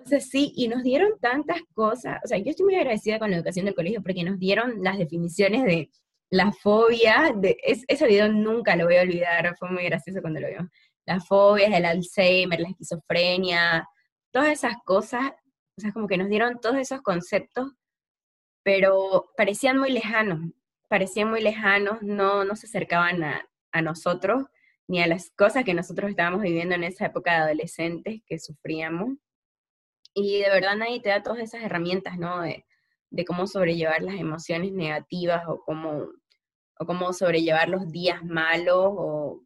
O 0.04 0.06
sea, 0.06 0.20
sí, 0.20 0.52
y 0.56 0.68
nos 0.68 0.84
dieron 0.84 1.12
tantas 1.22 1.62
cosas. 1.74 2.20
O 2.26 2.28
sea, 2.28 2.40
yo 2.40 2.50
estoy 2.50 2.66
muy 2.66 2.76
agradecida 2.76 3.20
con 3.20 3.30
la 3.30 3.38
educación 3.38 3.66
del 3.66 3.76
colegio 3.76 4.02
porque 4.02 4.24
nos 4.24 4.40
dieron 4.40 4.82
las 4.82 4.98
definiciones 4.98 5.64
de 5.64 5.92
la 6.30 6.52
fobia. 6.52 7.34
De, 7.36 7.58
ese 7.64 8.08
video 8.08 8.28
nunca 8.30 8.76
lo 8.76 8.86
voy 8.86 8.96
a 8.96 9.02
olvidar, 9.02 9.56
fue 9.60 9.70
muy 9.70 9.84
gracioso 9.84 10.22
cuando 10.22 10.40
lo 10.40 10.48
vimos 10.48 10.68
las 11.12 11.28
fobias, 11.28 11.74
el 11.74 11.86
Alzheimer, 11.86 12.60
la 12.60 12.70
esquizofrenia, 12.70 13.88
todas 14.32 14.50
esas 14.50 14.76
cosas, 14.86 15.32
o 15.78 15.82
sea, 15.82 15.92
como 15.92 16.08
que 16.08 16.18
nos 16.18 16.30
dieron 16.30 16.60
todos 16.62 16.78
esos 16.78 17.02
conceptos, 17.02 17.72
pero 18.64 19.32
parecían 19.36 19.78
muy 19.78 19.92
lejanos, 19.92 20.52
parecían 20.90 21.30
muy 21.30 21.42
lejanos, 21.42 22.02
no, 22.02 22.46
no 22.46 22.56
se 22.56 22.68
acercaban 22.68 23.24
a, 23.24 23.48
nosotros 23.82 24.44
ni 24.88 25.02
a 25.02 25.08
las 25.08 25.32
cosas 25.32 25.64
que 25.64 25.74
nosotros 25.74 26.10
estábamos 26.10 26.42
viviendo 26.42 26.76
en 26.76 26.84
esa 26.84 27.06
época 27.06 27.32
de 27.32 27.38
adolescentes 27.38 28.22
que 28.26 28.38
sufríamos. 28.38 29.18
Y 30.14 30.42
de 30.42 30.50
verdad 30.50 30.76
nadie 30.76 31.00
te 31.00 31.08
da 31.08 31.24
todas 31.24 31.40
esas 31.40 31.64
herramientas, 31.64 32.18
¿no? 32.18 32.42
De, 32.42 32.66
de 33.10 33.26
cómo 33.26 33.48
sobrellevar 33.48 34.02
las 34.02 34.16
emociones 34.16 34.74
negativas 34.74 35.44
o 35.48 35.64
cómo, 35.64 36.10
o 36.78 36.86
cómo 36.86 37.14
sobrellevar 37.14 37.70
los 37.70 37.90
días 37.90 38.24
malos 38.26 38.92
o 38.98 39.42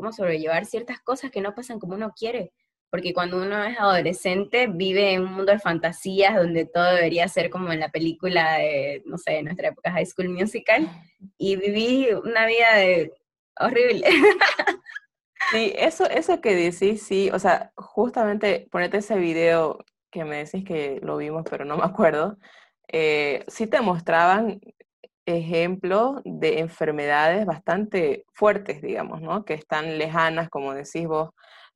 cómo 0.00 0.12
sobrellevar 0.12 0.64
ciertas 0.64 1.00
cosas 1.00 1.30
que 1.30 1.40
no 1.40 1.54
pasan 1.54 1.78
como 1.78 1.94
uno 1.94 2.12
quiere. 2.16 2.52
Porque 2.90 3.12
cuando 3.12 3.40
uno 3.40 3.62
es 3.64 3.78
adolescente 3.78 4.66
vive 4.66 5.12
en 5.12 5.22
un 5.22 5.32
mundo 5.32 5.52
de 5.52 5.58
fantasías 5.58 6.34
donde 6.34 6.64
todo 6.64 6.92
debería 6.94 7.28
ser 7.28 7.50
como 7.50 7.70
en 7.72 7.80
la 7.80 7.90
película 7.90 8.54
de, 8.54 9.02
no 9.04 9.16
sé, 9.16 9.32
de 9.32 9.42
nuestra 9.42 9.68
época 9.68 9.92
High 9.92 10.06
School 10.06 10.30
Musical. 10.30 10.88
Y 11.38 11.56
viví 11.56 12.08
una 12.12 12.46
vida 12.46 12.74
de 12.76 13.12
horrible. 13.58 14.06
Sí, 15.52 15.72
eso, 15.76 16.08
eso 16.08 16.40
que 16.40 16.54
decís, 16.54 17.02
sí, 17.02 17.28
o 17.32 17.38
sea, 17.40 17.72
justamente 17.74 18.68
ponete 18.70 18.98
ese 18.98 19.16
video 19.16 19.84
que 20.10 20.24
me 20.24 20.44
decís 20.44 20.64
que 20.64 21.00
lo 21.02 21.16
vimos, 21.16 21.44
pero 21.48 21.64
no 21.64 21.76
me 21.76 21.84
acuerdo, 21.84 22.38
eh, 22.86 23.44
sí 23.48 23.66
te 23.66 23.80
mostraban 23.80 24.60
ejemplo 25.26 26.20
de 26.24 26.60
enfermedades 26.60 27.46
bastante 27.46 28.24
fuertes, 28.32 28.82
digamos, 28.82 29.20
¿no? 29.20 29.44
Que 29.44 29.54
están 29.54 29.98
lejanas, 29.98 30.48
como 30.50 30.74
decís 30.74 31.06
vos. 31.06 31.30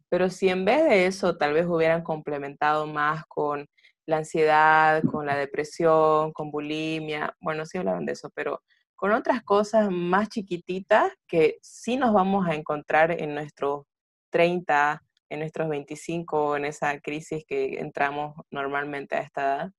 Pero 0.08 0.30
si 0.30 0.48
en 0.48 0.64
vez 0.64 0.84
de 0.84 1.06
eso 1.06 1.36
tal 1.36 1.54
vez 1.54 1.66
hubieran 1.66 2.02
complementado 2.02 2.86
más 2.86 3.24
con 3.26 3.66
la 4.06 4.18
ansiedad, 4.18 5.02
con 5.10 5.26
la 5.26 5.36
depresión, 5.36 6.32
con 6.32 6.50
bulimia, 6.50 7.34
bueno, 7.40 7.66
sí 7.66 7.78
hablaban 7.78 8.06
de 8.06 8.12
eso, 8.12 8.30
pero 8.34 8.62
con 8.96 9.12
otras 9.12 9.42
cosas 9.42 9.90
más 9.90 10.28
chiquititas 10.28 11.12
que 11.26 11.58
sí 11.62 11.96
nos 11.96 12.12
vamos 12.12 12.46
a 12.46 12.54
encontrar 12.54 13.10
en 13.10 13.34
nuestros 13.34 13.84
30, 14.30 15.02
en 15.30 15.38
nuestros 15.40 15.68
25, 15.68 16.56
en 16.56 16.64
esa 16.66 16.98
crisis 17.00 17.44
que 17.46 17.80
entramos 17.80 18.34
normalmente 18.50 19.16
a 19.16 19.20
esta 19.20 19.42
edad, 19.42 19.72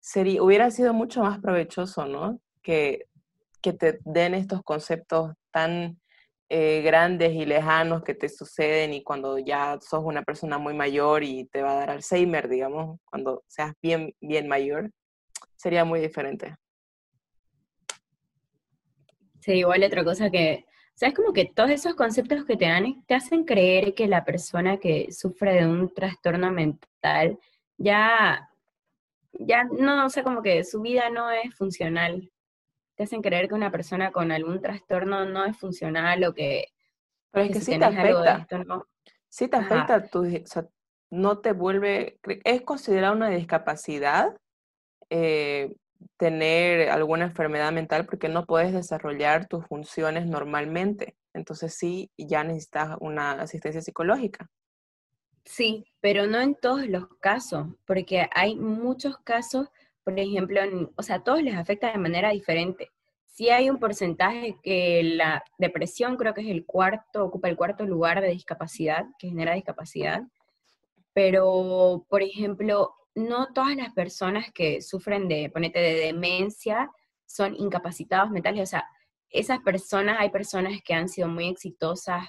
sería, 0.00 0.42
hubiera 0.42 0.70
sido 0.70 0.94
mucho 0.94 1.22
más 1.22 1.40
provechoso, 1.40 2.06
¿no? 2.06 2.40
Que 2.62 3.06
que 3.60 3.72
te 3.72 3.98
den 4.04 4.34
estos 4.34 4.62
conceptos 4.62 5.32
tan 5.50 6.00
eh, 6.52 6.82
grandes 6.82 7.32
y 7.32 7.46
lejanos 7.46 8.02
que 8.02 8.12
te 8.12 8.28
suceden 8.28 8.92
y 8.92 9.04
cuando 9.04 9.38
ya 9.38 9.78
sos 9.80 10.02
una 10.02 10.22
persona 10.22 10.58
muy 10.58 10.74
mayor 10.74 11.22
y 11.22 11.44
te 11.44 11.62
va 11.62 11.70
a 11.70 11.76
dar 11.76 11.90
Alzheimer, 11.90 12.48
digamos, 12.48 12.98
cuando 13.04 13.44
seas 13.46 13.72
bien, 13.80 14.12
bien 14.20 14.48
mayor, 14.48 14.90
sería 15.54 15.84
muy 15.84 16.00
diferente. 16.00 16.56
Sí, 19.40 19.52
igual 19.52 19.84
otra 19.84 20.02
cosa 20.02 20.28
que, 20.28 20.64
o 20.66 20.98
sea, 20.98 21.14
como 21.14 21.32
que 21.32 21.46
todos 21.46 21.70
esos 21.70 21.94
conceptos 21.94 22.44
que 22.44 22.56
te 22.56 22.66
dan 22.66 23.04
te 23.06 23.14
hacen 23.14 23.44
creer 23.44 23.94
que 23.94 24.08
la 24.08 24.24
persona 24.24 24.78
que 24.78 25.12
sufre 25.12 25.54
de 25.54 25.66
un 25.68 25.94
trastorno 25.94 26.50
mental 26.50 27.38
ya, 27.78 28.50
ya 29.32 29.62
no, 29.64 30.04
o 30.04 30.10
sea, 30.10 30.24
como 30.24 30.42
que 30.42 30.64
su 30.64 30.80
vida 30.80 31.10
no 31.10 31.30
es 31.30 31.54
funcional 31.54 32.28
te 33.00 33.04
hacen 33.04 33.22
creer 33.22 33.48
que 33.48 33.54
una 33.54 33.70
persona 33.70 34.12
con 34.12 34.30
algún 34.30 34.60
trastorno 34.60 35.24
no 35.24 35.46
es 35.46 35.56
funcional 35.56 36.22
o 36.22 36.34
que... 36.34 36.66
Pero 37.30 37.46
es 37.46 37.52
que, 37.52 37.60
sí 37.62 37.78
te 37.78 37.84
afecta. 37.86 38.46
Sí 39.26 39.48
te 39.48 39.56
afecta, 39.56 40.06
tu, 40.08 40.26
no 41.08 41.38
te 41.38 41.52
vuelve... 41.52 42.20
Es 42.44 42.60
considerada 42.60 43.14
una 43.14 43.30
discapacidad, 43.30 44.36
eh, 45.08 45.74
tener 46.18 46.90
alguna 46.90 47.24
enfermedad 47.24 47.72
mental 47.72 48.04
porque 48.04 48.28
no 48.28 48.44
puedes 48.44 48.74
desarrollar 48.74 49.46
tus 49.46 49.64
funciones 49.64 50.26
normalmente. 50.26 51.16
Entonces 51.32 51.72
sí, 51.72 52.10
ya 52.18 52.44
necesitas 52.44 52.98
una 53.00 53.32
asistencia 53.32 53.80
psicológica. 53.80 54.50
Sí, 55.46 55.86
pero 56.02 56.26
no 56.26 56.38
en 56.38 56.54
todos 56.54 56.86
los 56.86 57.08
casos, 57.18 57.66
porque 57.86 58.28
hay 58.34 58.56
muchos 58.56 59.16
casos, 59.24 59.68
por 60.10 60.18
ejemplo, 60.18 60.60
o 60.96 61.02
sea, 61.02 61.16
a 61.16 61.24
todos 61.24 61.42
les 61.42 61.54
afecta 61.54 61.92
de 61.92 61.98
manera 61.98 62.30
diferente. 62.30 62.90
Sí 63.26 63.48
hay 63.48 63.70
un 63.70 63.78
porcentaje 63.78 64.58
que 64.62 65.02
la 65.02 65.42
depresión 65.58 66.16
creo 66.16 66.34
que 66.34 66.42
es 66.42 66.48
el 66.48 66.66
cuarto, 66.66 67.24
ocupa 67.24 67.48
el 67.48 67.56
cuarto 67.56 67.86
lugar 67.86 68.20
de 68.20 68.30
discapacidad, 68.30 69.04
que 69.18 69.28
genera 69.28 69.54
discapacidad, 69.54 70.22
pero, 71.12 72.06
por 72.08 72.22
ejemplo, 72.22 72.94
no 73.14 73.52
todas 73.52 73.76
las 73.76 73.92
personas 73.92 74.50
que 74.52 74.82
sufren 74.82 75.28
de, 75.28 75.50
ponete, 75.50 75.80
de 75.80 75.94
demencia 75.94 76.90
son 77.26 77.54
incapacitados 77.56 78.30
mentales, 78.30 78.62
o 78.62 78.66
sea, 78.66 78.84
esas 79.30 79.60
personas, 79.60 80.16
hay 80.18 80.30
personas 80.30 80.80
que 80.84 80.94
han 80.94 81.08
sido 81.08 81.28
muy 81.28 81.48
exitosas 81.48 82.24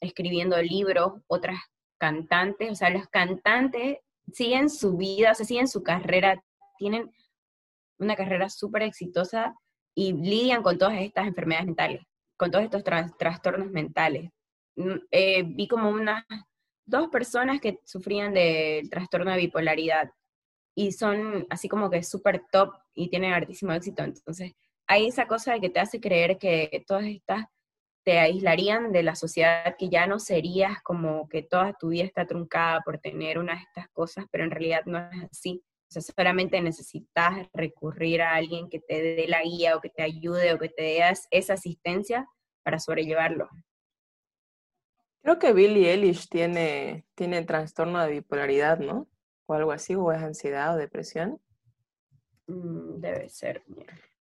escribiendo 0.00 0.60
libros, 0.60 1.14
otras 1.26 1.58
cantantes, 1.98 2.70
o 2.70 2.74
sea, 2.74 2.90
los 2.90 3.08
cantantes 3.08 3.98
siguen 4.32 4.68
su 4.68 4.96
vida, 4.96 5.32
o 5.32 5.34
sea, 5.34 5.46
siguen 5.46 5.68
su 5.68 5.82
carrera, 5.82 6.42
tienen 6.76 7.10
una 7.98 8.16
carrera 8.16 8.48
súper 8.48 8.82
exitosa 8.82 9.54
y 9.94 10.12
lidian 10.12 10.62
con 10.62 10.78
todas 10.78 11.00
estas 11.00 11.26
enfermedades 11.26 11.66
mentales, 11.66 12.02
con 12.36 12.50
todos 12.50 12.64
estos 12.64 12.84
trastornos 13.18 13.70
mentales. 13.70 14.30
Mm, 14.76 14.96
eh, 15.10 15.42
vi 15.42 15.68
como 15.68 15.90
unas 15.90 16.24
dos 16.84 17.08
personas 17.08 17.60
que 17.60 17.80
sufrían 17.84 18.34
del 18.34 18.88
trastorno 18.90 19.30
de 19.32 19.38
bipolaridad 19.38 20.10
y 20.74 20.92
son 20.92 21.46
así 21.50 21.68
como 21.68 21.90
que 21.90 22.02
súper 22.02 22.44
top 22.52 22.74
y 22.94 23.08
tienen 23.08 23.32
altísimo 23.32 23.72
éxito. 23.72 24.04
Entonces, 24.04 24.52
hay 24.86 25.06
esa 25.06 25.26
cosa 25.26 25.54
de 25.54 25.60
que 25.60 25.70
te 25.70 25.80
hace 25.80 26.00
creer 26.00 26.38
que 26.38 26.84
todas 26.86 27.04
estas 27.04 27.46
te 28.04 28.20
aislarían 28.20 28.92
de 28.92 29.02
la 29.02 29.16
sociedad, 29.16 29.74
que 29.76 29.88
ya 29.88 30.06
no 30.06 30.20
serías 30.20 30.80
como 30.84 31.28
que 31.28 31.42
toda 31.42 31.72
tu 31.72 31.88
vida 31.88 32.04
está 32.04 32.24
truncada 32.24 32.80
por 32.82 32.98
tener 32.98 33.36
una 33.36 33.54
de 33.54 33.62
estas 33.62 33.88
cosas, 33.88 34.26
pero 34.30 34.44
en 34.44 34.52
realidad 34.52 34.82
no 34.86 34.98
es 34.98 35.24
así. 35.28 35.64
O 35.88 35.92
sea, 35.92 36.02
solamente 36.02 36.60
necesitas 36.60 37.48
recurrir 37.52 38.22
a 38.22 38.34
alguien 38.34 38.68
que 38.68 38.80
te 38.80 39.00
dé 39.00 39.28
la 39.28 39.42
guía 39.42 39.76
o 39.76 39.80
que 39.80 39.90
te 39.90 40.02
ayude 40.02 40.52
o 40.52 40.58
que 40.58 40.68
te 40.68 40.82
dé 40.82 41.14
esa 41.30 41.54
asistencia 41.54 42.28
para 42.64 42.80
sobrellevarlo. 42.80 43.48
Creo 45.22 45.38
que 45.38 45.52
Billie 45.52 45.92
Eilish 45.92 46.28
tiene, 46.28 47.04
tiene 47.14 47.44
trastorno 47.44 48.00
de 48.00 48.10
bipolaridad, 48.10 48.78
¿no? 48.78 49.08
O 49.46 49.54
algo 49.54 49.72
así, 49.72 49.94
o 49.94 50.12
es 50.12 50.22
ansiedad 50.22 50.74
o 50.74 50.78
depresión. 50.78 51.40
Mm, 52.46 53.00
debe 53.00 53.28
ser. 53.28 53.64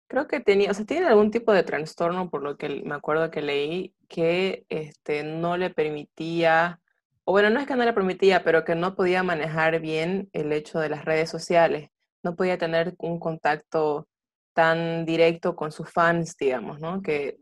Creo 0.07 0.28
que 0.28 0.39
tenía, 0.39 0.72
o 0.72 0.74
sea, 0.74 0.86
tiene 0.86 1.07
algún 1.07 1.32
tipo 1.32 1.51
de 1.51 1.63
trastorno, 1.63 2.30
por 2.30 2.43
lo 2.43 2.57
que 2.57 2.82
me 2.84 2.95
acuerdo 2.95 3.32
que 3.32 3.41
leí, 3.41 3.95
que 4.07 4.66
este, 4.70 5.24
no 5.24 5.57
le 5.57 5.72
permitía, 5.72 6.82
o 7.26 7.32
bueno, 7.32 7.49
no 7.49 7.59
es 7.59 7.67
que 7.67 7.76
no 7.76 7.84
le 7.84 7.93
permitía, 7.93 8.43
pero 8.43 8.63
que 8.63 8.76
no 8.76 8.95
podía 8.95 9.23
manejar 9.23 9.80
bien 9.80 10.30
el 10.34 10.51
hecho 10.53 10.80
de 10.80 10.89
las 10.89 11.05
redes 11.05 11.30
sociales. 11.30 11.89
No 12.23 12.36
podía 12.36 12.57
tener 12.57 12.95
un 12.99 13.19
contacto 13.19 14.07
tan 14.53 15.05
directo 15.05 15.55
con 15.55 15.71
sus 15.71 15.91
fans, 15.91 16.36
digamos, 16.38 16.80
¿no? 16.80 17.01
Que 17.01 17.38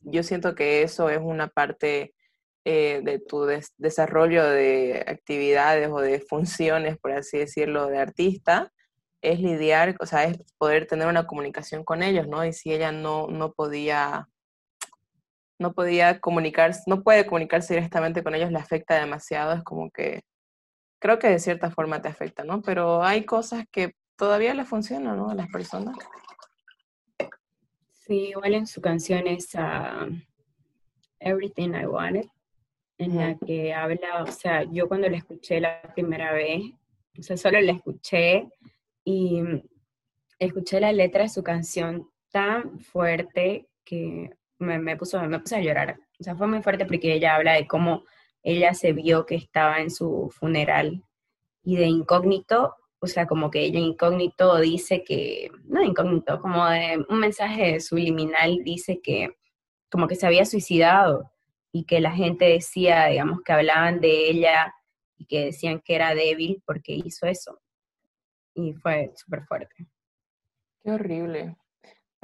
yo 0.00 0.22
siento 0.22 0.54
que 0.54 0.82
eso 0.82 1.10
es 1.10 1.18
una 1.20 1.48
parte 1.48 2.14
eh, 2.64 3.02
de 3.04 3.18
tu 3.18 3.46
desarrollo 3.76 4.44
de 4.44 5.04
actividades 5.06 5.90
o 5.90 6.00
de 6.00 6.20
funciones, 6.20 6.96
por 6.98 7.12
así 7.12 7.38
decirlo, 7.38 7.88
de 7.88 7.98
artista, 7.98 8.72
es 9.20 9.40
lidiar, 9.40 9.96
o 10.00 10.06
sea, 10.06 10.24
es 10.24 10.38
poder 10.58 10.86
tener 10.86 11.08
una 11.08 11.26
comunicación 11.26 11.84
con 11.84 12.02
ellos, 12.02 12.28
¿no? 12.28 12.44
Y 12.44 12.52
si 12.52 12.72
ella 12.72 12.92
no, 12.92 13.26
no 13.28 13.52
podía, 13.52 14.28
no 15.58 15.72
podía 15.72 16.20
comunicarse, 16.20 16.82
no 16.86 17.02
puede 17.02 17.26
comunicarse 17.26 17.74
directamente 17.74 18.22
con 18.22 18.34
ellos, 18.34 18.50
le 18.50 18.58
afecta 18.58 18.98
demasiado, 18.98 19.52
es 19.52 19.62
como 19.62 19.90
que, 19.90 20.22
creo 20.98 21.18
que 21.18 21.28
de 21.28 21.38
cierta 21.38 21.70
forma 21.70 22.02
te 22.02 22.08
afecta, 22.08 22.44
¿no? 22.44 22.62
Pero 22.62 23.02
hay 23.02 23.24
cosas 23.24 23.64
que 23.70 23.94
todavía 24.16 24.54
le 24.54 24.64
funcionan, 24.64 25.16
¿no? 25.16 25.30
A 25.30 25.34
las 25.34 25.48
personas. 25.48 25.96
Sí, 27.90 28.30
igual 28.30 28.54
en 28.54 28.66
su 28.66 28.80
canción 28.80 29.26
es 29.26 29.50
Everything 31.20 31.70
I 31.74 31.86
Wanted, 31.86 32.26
en 32.98 33.16
la 33.16 33.36
que 33.38 33.72
habla, 33.72 34.22
o 34.22 34.26
sea, 34.26 34.64
yo 34.64 34.88
cuando 34.88 35.08
la 35.08 35.16
escuché 35.16 35.60
la 35.60 35.80
primera 35.94 36.32
vez, 36.32 36.62
o 37.18 37.22
sea, 37.22 37.36
solo 37.36 37.60
la 37.60 37.72
escuché 37.72 38.48
y 39.04 39.42
escuché 40.38 40.80
la 40.80 40.92
letra 40.92 41.22
de 41.22 41.28
su 41.28 41.42
canción 41.42 42.10
tan 42.30 42.80
fuerte 42.80 43.68
que 43.84 44.30
me, 44.58 44.78
me, 44.78 44.96
puso, 44.96 45.20
me 45.22 45.38
puse 45.38 45.56
a 45.56 45.60
llorar. 45.60 45.98
O 46.20 46.24
sea, 46.24 46.36
fue 46.36 46.46
muy 46.46 46.62
fuerte 46.62 46.86
porque 46.86 47.14
ella 47.14 47.34
habla 47.34 47.54
de 47.54 47.66
cómo 47.66 48.04
ella 48.42 48.74
se 48.74 48.92
vio 48.92 49.26
que 49.26 49.34
estaba 49.34 49.80
en 49.80 49.90
su 49.90 50.30
funeral 50.38 51.02
y 51.64 51.76
de 51.76 51.86
incógnito, 51.86 52.76
o 52.98 53.06
sea, 53.06 53.26
como 53.26 53.50
que 53.50 53.60
ella 53.60 53.80
incógnito 53.80 54.58
dice 54.60 55.02
que, 55.02 55.50
no 55.64 55.82
incógnito, 55.82 56.40
como 56.40 56.66
de 56.68 57.04
un 57.08 57.18
mensaje 57.18 57.80
subliminal 57.80 58.58
dice 58.62 59.00
que 59.02 59.30
como 59.90 60.06
que 60.06 60.14
se 60.14 60.26
había 60.26 60.44
suicidado 60.44 61.30
y 61.72 61.84
que 61.84 62.00
la 62.00 62.12
gente 62.12 62.44
decía, 62.44 63.06
digamos, 63.06 63.40
que 63.42 63.52
hablaban 63.52 64.00
de 64.00 64.28
ella 64.28 64.74
y 65.16 65.26
que 65.26 65.46
decían 65.46 65.80
que 65.80 65.94
era 65.94 66.14
débil 66.14 66.62
porque 66.66 66.92
hizo 66.92 67.26
eso. 67.26 67.60
Y 68.54 68.74
fue 68.74 69.12
súper 69.16 69.44
fuerte. 69.44 69.86
Qué 70.82 70.90
horrible. 70.90 71.56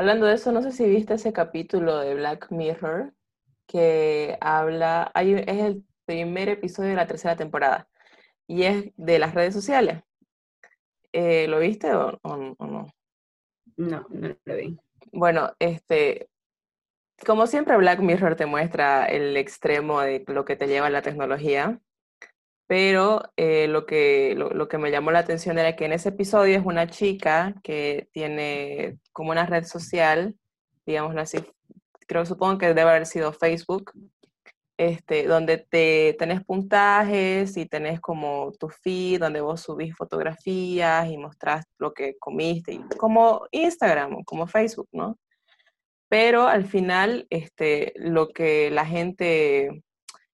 Hablando 0.00 0.24
de 0.24 0.32
eso, 0.32 0.50
no 0.50 0.62
sé 0.62 0.72
si 0.72 0.88
viste 0.88 1.12
ese 1.12 1.30
capítulo 1.30 1.98
de 1.98 2.14
Black 2.14 2.50
Mirror 2.50 3.12
que 3.66 4.38
habla, 4.40 5.12
es 5.14 5.46
el 5.46 5.84
primer 6.06 6.48
episodio 6.48 6.88
de 6.88 6.96
la 6.96 7.06
tercera 7.06 7.36
temporada 7.36 7.86
y 8.46 8.62
es 8.62 8.92
de 8.96 9.18
las 9.18 9.34
redes 9.34 9.52
sociales. 9.52 10.02
Eh, 11.12 11.46
¿Lo 11.48 11.58
viste 11.58 11.92
o, 11.92 12.18
o, 12.22 12.36
no? 12.38 12.86
No, 13.76 14.06
no 14.08 14.36
lo 14.42 14.56
vi. 14.56 14.78
Bueno, 15.12 15.52
este, 15.58 16.30
como 17.26 17.46
siempre, 17.46 17.76
Black 17.76 18.00
Mirror 18.00 18.36
te 18.36 18.46
muestra 18.46 19.04
el 19.04 19.36
extremo 19.36 20.00
de 20.00 20.24
lo 20.28 20.46
que 20.46 20.56
te 20.56 20.66
lleva 20.66 20.88
la 20.88 21.02
tecnología, 21.02 21.78
pero 22.70 23.22
eh, 23.36 23.66
lo, 23.66 23.84
que, 23.84 24.36
lo, 24.36 24.68
que 24.68 24.78
me 24.78 24.92
llamó 24.92 25.10
la 25.10 25.18
atención 25.18 25.58
era 25.58 25.74
que 25.74 25.86
en 25.86 25.92
ese 25.92 26.10
episodio 26.10 26.56
es 26.56 26.64
una 26.64 26.86
chica 26.86 27.52
que 27.64 28.08
tiene 28.12 29.00
como 29.10 29.32
una 29.32 29.44
red 29.44 29.64
social, 29.64 30.36
digámoslo 30.86 31.20
así, 31.20 31.38
creo, 32.06 32.24
supongo 32.24 32.58
que 32.58 32.68
debe 32.68 32.82
haber 32.82 33.06
sido 33.06 33.32
Facebook, 33.32 33.90
este, 34.76 35.26
donde 35.26 35.58
te 35.58 36.14
tenés 36.16 36.44
puntajes 36.44 37.56
y 37.56 37.66
tenés 37.66 37.98
como 37.98 38.52
tu 38.52 38.68
feed, 38.68 39.18
donde 39.18 39.40
vos 39.40 39.62
subís 39.62 39.96
fotografías 39.96 41.08
y 41.10 41.18
mostrás 41.18 41.64
lo 41.76 41.92
que 41.92 42.18
comiste, 42.20 42.80
como 42.96 43.48
Instagram, 43.50 44.22
como 44.22 44.46
Facebook, 44.46 44.88
¿no? 44.92 45.18
pero 46.08 46.48
al 46.48 46.66
final 46.66 47.26
este, 47.30 47.94
lo 47.96 48.28
que 48.28 48.70
la 48.70 48.84
gente 48.84 49.82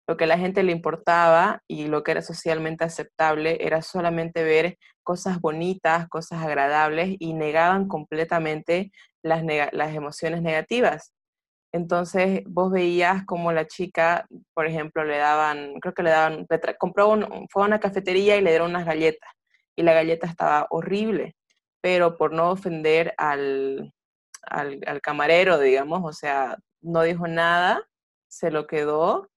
lo 0.08 0.18
que 0.18 0.28
la 0.28 0.38
gente 0.38 0.64
le 0.64 0.72
importaba 0.72 1.62
y 1.68 1.88
lo 1.88 2.04
que 2.04 2.12
era 2.12 2.22
socialmente 2.22 2.84
aceptable 2.84 3.58
era 3.62 3.82
solamente 3.82 4.44
ver 4.44 4.78
cosas 5.04 5.40
bonitas, 5.40 6.08
cosas 6.10 6.44
agradables 6.44 7.16
y 7.20 7.34
negaban 7.34 7.88
completamente 7.88 8.92
las, 9.24 9.44
emociones 9.96 10.42
negativas. 10.42 11.14
Entonces 11.74 12.42
vos 12.46 12.72
veías 12.72 13.26
como 13.26 13.52
la 13.52 13.68
chica, 13.68 14.28
por 14.54 14.68
ejemplo, 14.68 15.04
le 15.04 15.18
daban, 15.18 15.80
creo 15.82 15.94
que 15.94 16.04
le 16.04 16.12
daban, 16.12 16.48
compró 16.80 17.10
un, 17.10 17.48
fue 17.50 17.64
a 17.64 17.66
una 17.68 17.80
cafetería 17.80 18.38
y 18.38 18.42
le 18.42 18.52
dieron 18.52 18.70
unas 18.70 18.86
galletas 18.86 19.30
y 19.76 19.84
la 19.84 19.94
galleta 19.94 20.28
estaba 20.28 20.68
horrible, 20.70 21.36
pero 21.82 22.18
por 22.18 22.32
no 22.34 22.52
ofender 22.52 23.14
al, 23.18 23.92
al, 24.44 25.02
camarero, 25.02 25.60
digamos, 25.60 26.02
o 26.04 26.14
sea, 26.14 26.58
no 26.82 27.02
dijo 27.04 27.28
nada, 27.28 27.84
se 28.28 28.52
lo 28.52 28.68
quedó, 28.68 29.30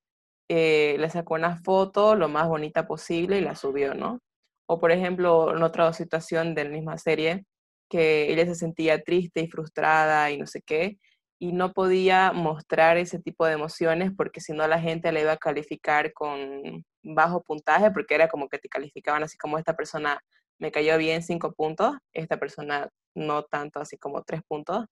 eh, 0.49 0.97
le 0.99 1.11
sacó 1.11 1.35
una 1.35 1.57
foto 1.59 2.15
lo 2.17 2.29
más 2.29 2.49
bonita 2.49 2.87
posible 2.87 3.39
y 3.39 3.41
la 3.43 3.55
subió, 3.55 3.95
¿no? 3.95 4.21
O 4.67 4.79
por 4.79 4.93
ejemplo, 4.93 5.57
en 5.57 5.63
otra 5.63 5.93
situación 5.93 6.55
de 6.55 6.65
la 6.65 6.71
misma 6.71 6.99
serie, 6.99 7.45
que 7.89 8.31
ella 8.33 8.47
se 8.47 8.55
sentía 8.55 9.03
triste 9.03 9.41
y 9.43 9.49
frustrada 9.49 10.31
y 10.31 10.39
no 10.39 10.47
sé 10.47 10.63
qué, 10.63 10.99
y 11.39 11.53
no 11.53 11.73
podía 11.73 12.33
mostrar 12.33 12.97
ese 12.99 13.21
tipo 13.21 13.47
de 13.47 13.55
emociones 13.55 14.13
porque 14.17 14.41
si 14.41 14.53
no 14.53 14.67
la 14.67 14.81
gente 14.81 15.13
le 15.13 15.23
iba 15.23 15.33
a 15.33 15.37
calificar 15.39 16.13
con 16.13 16.85
bajo 17.03 17.43
puntaje, 17.43 17.91
porque 17.93 18.15
era 18.15 18.29
como 18.29 18.49
que 18.49 18.59
te 18.59 18.69
calificaban 18.69 19.23
así 19.23 19.39
como 19.39 19.59
esta 19.59 19.75
persona 19.77 20.21
me 20.59 20.73
cayó 20.73 20.99
bien 20.99 21.23
cinco 21.23 21.53
puntos, 21.53 21.97
esta 22.13 22.39
persona 22.39 22.89
no 23.15 23.45
tanto 23.45 23.81
así 23.81 23.97
como 23.99 24.23
tres 24.23 24.43
puntos 24.49 24.87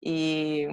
y 0.00 0.66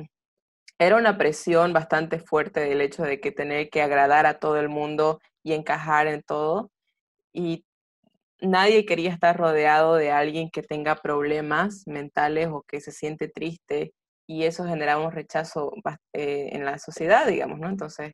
era 0.80 0.96
una 0.98 1.18
presión 1.18 1.74
bastante 1.74 2.20
fuerte 2.20 2.62
del 2.62 2.82
hecho 2.82 3.04
de 3.04 3.20
que 3.20 3.32
tener 3.32 3.70
que 3.70 3.82
agradar 3.82 4.26
a 4.26 4.40
todo 4.40 4.60
el 4.60 4.70
mundo 4.70 5.20
y 5.44 5.54
encajar 5.54 6.08
en 6.08 6.22
todo. 6.24 6.72
Y 7.34 7.66
nadie 8.42 8.86
quería 8.86 9.12
estar 9.12 9.38
rodeado 9.38 9.96
de 9.96 10.12
alguien 10.12 10.50
que 10.52 10.62
tenga 10.64 10.96
problemas 10.96 11.84
mentales 11.88 12.50
o 12.52 12.64
que 12.68 12.82
se 12.82 12.92
siente 12.92 13.28
triste 13.28 13.94
y 14.28 14.44
eso 14.44 14.66
generaba 14.66 15.06
un 15.06 15.12
rechazo 15.12 15.72
eh, 16.14 16.50
en 16.52 16.66
la 16.66 16.78
sociedad, 16.80 17.28
digamos, 17.28 17.60
¿no? 17.60 17.70
Entonces, 17.70 18.14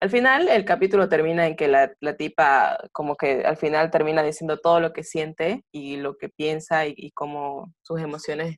al 0.00 0.10
final 0.10 0.48
el 0.48 0.64
capítulo 0.64 1.08
termina 1.08 1.46
en 1.46 1.56
que 1.56 1.68
la, 1.68 1.92
tipa 2.16 2.78
como 2.92 3.16
que 3.16 3.44
al 3.44 3.56
final 3.56 3.90
termina 3.90 4.22
diciendo 4.22 4.58
todo 4.58 4.80
lo 4.80 4.92
que 4.92 5.04
siente 5.04 5.62
y 5.72 5.96
lo 5.96 6.16
que 6.16 6.30
piensa 6.30 6.86
y, 6.86 7.10
cómo 7.12 7.72
sus 7.82 8.00
emociones 8.00 8.56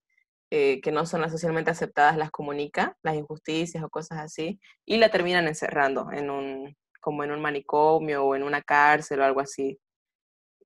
eh, 0.54 0.82
que 0.82 0.92
no 0.92 1.06
son 1.06 1.22
las 1.22 1.32
socialmente 1.32 1.70
aceptadas 1.70 2.18
las 2.18 2.30
comunica, 2.30 2.94
las 3.02 3.16
injusticias 3.16 3.82
o 3.82 3.88
cosas 3.88 4.18
así, 4.18 4.60
y 4.84 4.98
la 4.98 5.08
terminan 5.08 5.46
encerrando 5.48 6.12
en 6.12 6.28
un, 6.28 6.76
como 7.00 7.24
en 7.24 7.32
un 7.32 7.40
manicomio 7.40 8.22
o 8.22 8.36
en 8.36 8.42
una 8.42 8.60
cárcel 8.60 9.20
o 9.20 9.24
algo 9.24 9.40
así. 9.40 9.78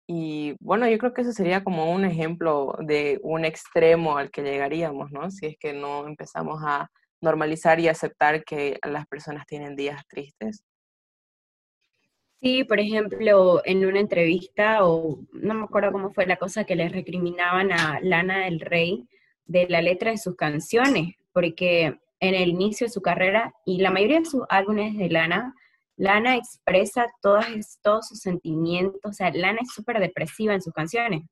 Y 0.09 0.57
bueno, 0.59 0.89
yo 0.89 0.99
creo 0.99 1.15
que 1.15 1.23
eso 1.23 1.31
sería 1.31 1.63
como 1.63 1.93
un 1.93 2.05
ejemplo 2.05 2.75
de 2.81 3.21
un 3.23 3.45
extremo 3.45 4.19
al 4.19 4.33
que 4.33 4.43
llegaríamos, 4.43 5.13
¿no? 5.13 5.31
Si 5.31 5.47
es 5.47 5.57
que 5.57 5.73
no 5.73 6.09
empezamos 6.09 6.61
a 6.65 6.91
normalizar 7.21 7.79
y 7.79 7.87
aceptar 7.87 8.43
que 8.43 8.81
las 8.85 9.07
personas 9.07 9.47
tienen 9.47 9.77
días 9.77 10.03
tristes. 10.09 10.65
Sí, 12.41 12.65
por 12.65 12.81
ejemplo, 12.81 13.63
en 13.65 13.87
una 13.87 14.01
entrevista, 14.01 14.85
o 14.85 15.21
no 15.33 15.55
me 15.55 15.63
acuerdo 15.63 15.93
cómo 15.93 16.13
fue 16.13 16.27
la 16.27 16.39
cosa 16.39 16.65
que 16.65 16.75
le 16.75 16.89
recriminaban 16.89 17.71
a 17.71 18.01
Lana 18.03 18.47
del 18.47 18.59
Rey 18.59 19.07
de 19.47 19.69
la 19.69 19.81
letra 19.81 20.11
de 20.11 20.19
sus 20.19 20.37
canciones, 20.37 21.15
porque 21.33 21.99
en 22.21 22.35
el 22.35 22.49
inicio 22.49 22.87
de 22.87 22.93
su 22.93 23.03
carrera 23.03 23.55
y 23.65 23.79
la 23.79 23.91
mayoría 23.91 24.21
de 24.21 24.27
sus 24.27 24.43
álbumes 24.49 24.97
de 24.97 25.09
Lana 25.09 25.55
Lana 25.97 26.37
expresa 26.37 27.07
todas, 27.23 27.81
todos 27.83 28.09
sus 28.09 28.21
sentimientos, 28.21 29.01
o 29.03 29.13
sea, 29.13 29.31
Lana 29.33 29.61
es 29.63 29.73
súper 29.73 29.99
depresiva 29.99 30.53
en 30.53 30.61
sus 30.61 30.73
canciones. 30.75 31.23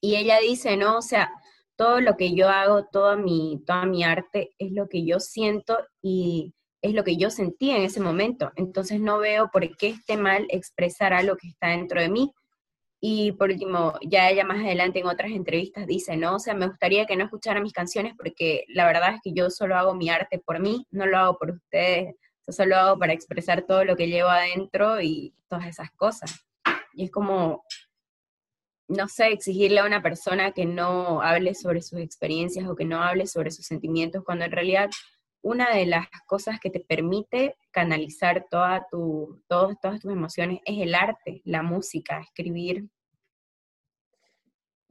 Y 0.00 0.16
ella 0.16 0.38
dice, 0.40 0.76
no, 0.76 0.98
o 0.98 1.02
sea, 1.02 1.30
todo 1.76 2.00
lo 2.00 2.16
que 2.16 2.34
yo 2.34 2.48
hago, 2.48 2.86
toda 2.86 3.16
mi, 3.16 3.62
toda 3.64 3.86
mi 3.86 4.02
arte 4.02 4.50
es 4.58 4.72
lo 4.72 4.88
que 4.88 5.04
yo 5.04 5.20
siento 5.20 5.78
y 6.02 6.52
es 6.82 6.94
lo 6.94 7.04
que 7.04 7.16
yo 7.16 7.30
sentí 7.30 7.70
en 7.70 7.82
ese 7.82 8.00
momento. 8.00 8.52
Entonces 8.56 9.00
no 9.00 9.18
veo 9.18 9.50
por 9.52 9.76
qué 9.76 9.88
esté 9.88 10.16
mal 10.16 10.46
expresar 10.50 11.12
algo 11.12 11.36
que 11.36 11.48
está 11.48 11.68
dentro 11.68 12.00
de 12.00 12.08
mí. 12.08 12.32
Y 13.06 13.32
por 13.32 13.50
último, 13.50 13.92
ya 14.00 14.30
ella 14.30 14.46
más 14.46 14.64
adelante 14.64 15.00
en 15.00 15.06
otras 15.06 15.30
entrevistas 15.30 15.86
dice, 15.86 16.16
no, 16.16 16.36
o 16.36 16.38
sea, 16.38 16.54
me 16.54 16.68
gustaría 16.68 17.04
que 17.04 17.16
no 17.16 17.24
escucharan 17.24 17.62
mis 17.62 17.74
canciones 17.74 18.14
porque 18.16 18.64
la 18.68 18.86
verdad 18.86 19.16
es 19.16 19.20
que 19.22 19.34
yo 19.34 19.50
solo 19.50 19.76
hago 19.76 19.94
mi 19.94 20.08
arte 20.08 20.38
por 20.38 20.58
mí, 20.58 20.86
no 20.90 21.04
lo 21.04 21.18
hago 21.18 21.36
por 21.36 21.50
ustedes, 21.50 22.14
yo 22.46 22.52
solo 22.54 22.76
hago 22.76 22.98
para 22.98 23.12
expresar 23.12 23.66
todo 23.66 23.84
lo 23.84 23.94
que 23.94 24.08
llevo 24.08 24.30
adentro 24.30 25.02
y 25.02 25.34
todas 25.50 25.66
esas 25.66 25.90
cosas. 25.90 26.46
Y 26.94 27.04
es 27.04 27.10
como, 27.10 27.62
no 28.88 29.06
sé, 29.06 29.26
exigirle 29.26 29.80
a 29.80 29.84
una 29.84 30.00
persona 30.00 30.52
que 30.52 30.64
no 30.64 31.20
hable 31.20 31.54
sobre 31.54 31.82
sus 31.82 31.98
experiencias 31.98 32.66
o 32.66 32.74
que 32.74 32.86
no 32.86 33.02
hable 33.02 33.26
sobre 33.26 33.50
sus 33.50 33.66
sentimientos, 33.66 34.24
cuando 34.24 34.46
en 34.46 34.52
realidad 34.52 34.88
una 35.42 35.74
de 35.74 35.84
las 35.84 36.08
cosas 36.26 36.58
que 36.58 36.70
te 36.70 36.80
permite 36.80 37.54
canalizar 37.70 38.46
toda 38.50 38.86
tu, 38.90 39.42
todas 39.46 39.78
tus 40.00 40.10
emociones 40.10 40.60
es 40.64 40.80
el 40.80 40.94
arte, 40.94 41.42
la 41.44 41.62
música, 41.62 42.20
escribir. 42.20 42.88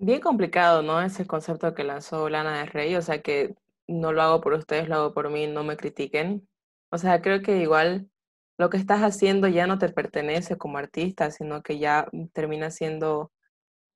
Bien 0.06 0.20
complicado, 0.20 0.82
¿no? 0.82 1.02
Ese 1.02 1.26
concepto 1.26 1.74
que 1.74 1.86
lanzó 1.86 2.28
Lana 2.28 2.60
de 2.60 2.66
Rey, 2.66 2.94
o 2.98 3.02
sea 3.02 3.22
que 3.22 3.56
no 3.88 4.12
lo 4.12 4.22
hago 4.22 4.42
por 4.42 4.52
ustedes, 4.52 4.90
lo 4.90 4.96
hago 4.96 5.14
por 5.14 5.30
mí, 5.30 5.48
no 5.48 5.64
me 5.64 5.78
critiquen. 5.78 6.46
O 6.92 6.98
sea, 6.98 7.22
creo 7.22 7.42
que 7.42 7.60
igual 7.60 8.10
lo 8.58 8.70
que 8.70 8.76
estás 8.76 9.02
haciendo 9.02 9.48
ya 9.48 9.66
no 9.66 9.78
te 9.80 9.88
pertenece 9.88 10.58
como 10.58 10.78
artista, 10.78 11.32
sino 11.32 11.64
que 11.64 11.80
ya 11.80 12.10
termina 12.34 12.70
siendo 12.70 13.32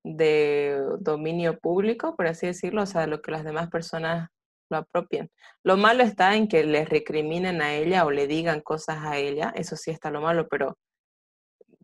de 0.02 0.80
dominio 1.00 1.58
público, 1.58 2.16
por 2.16 2.26
así 2.26 2.46
decirlo, 2.46 2.84
o 2.84 2.86
sea, 2.86 3.06
lo 3.06 3.20
que 3.20 3.30
las 3.32 3.44
demás 3.44 3.68
personas 3.68 4.30
lo 4.70 4.78
apropien. 4.78 5.30
Lo 5.62 5.76
malo 5.76 6.04
está 6.04 6.36
en 6.36 6.48
que 6.48 6.64
le 6.64 6.86
recriminen 6.86 7.60
a 7.60 7.74
ella 7.74 8.06
o 8.06 8.10
le 8.10 8.26
digan 8.26 8.62
cosas 8.62 9.04
a 9.04 9.18
ella, 9.18 9.52
eso 9.56 9.76
sí 9.76 9.90
está 9.90 10.10
lo 10.10 10.22
malo, 10.22 10.48
pero 10.48 10.78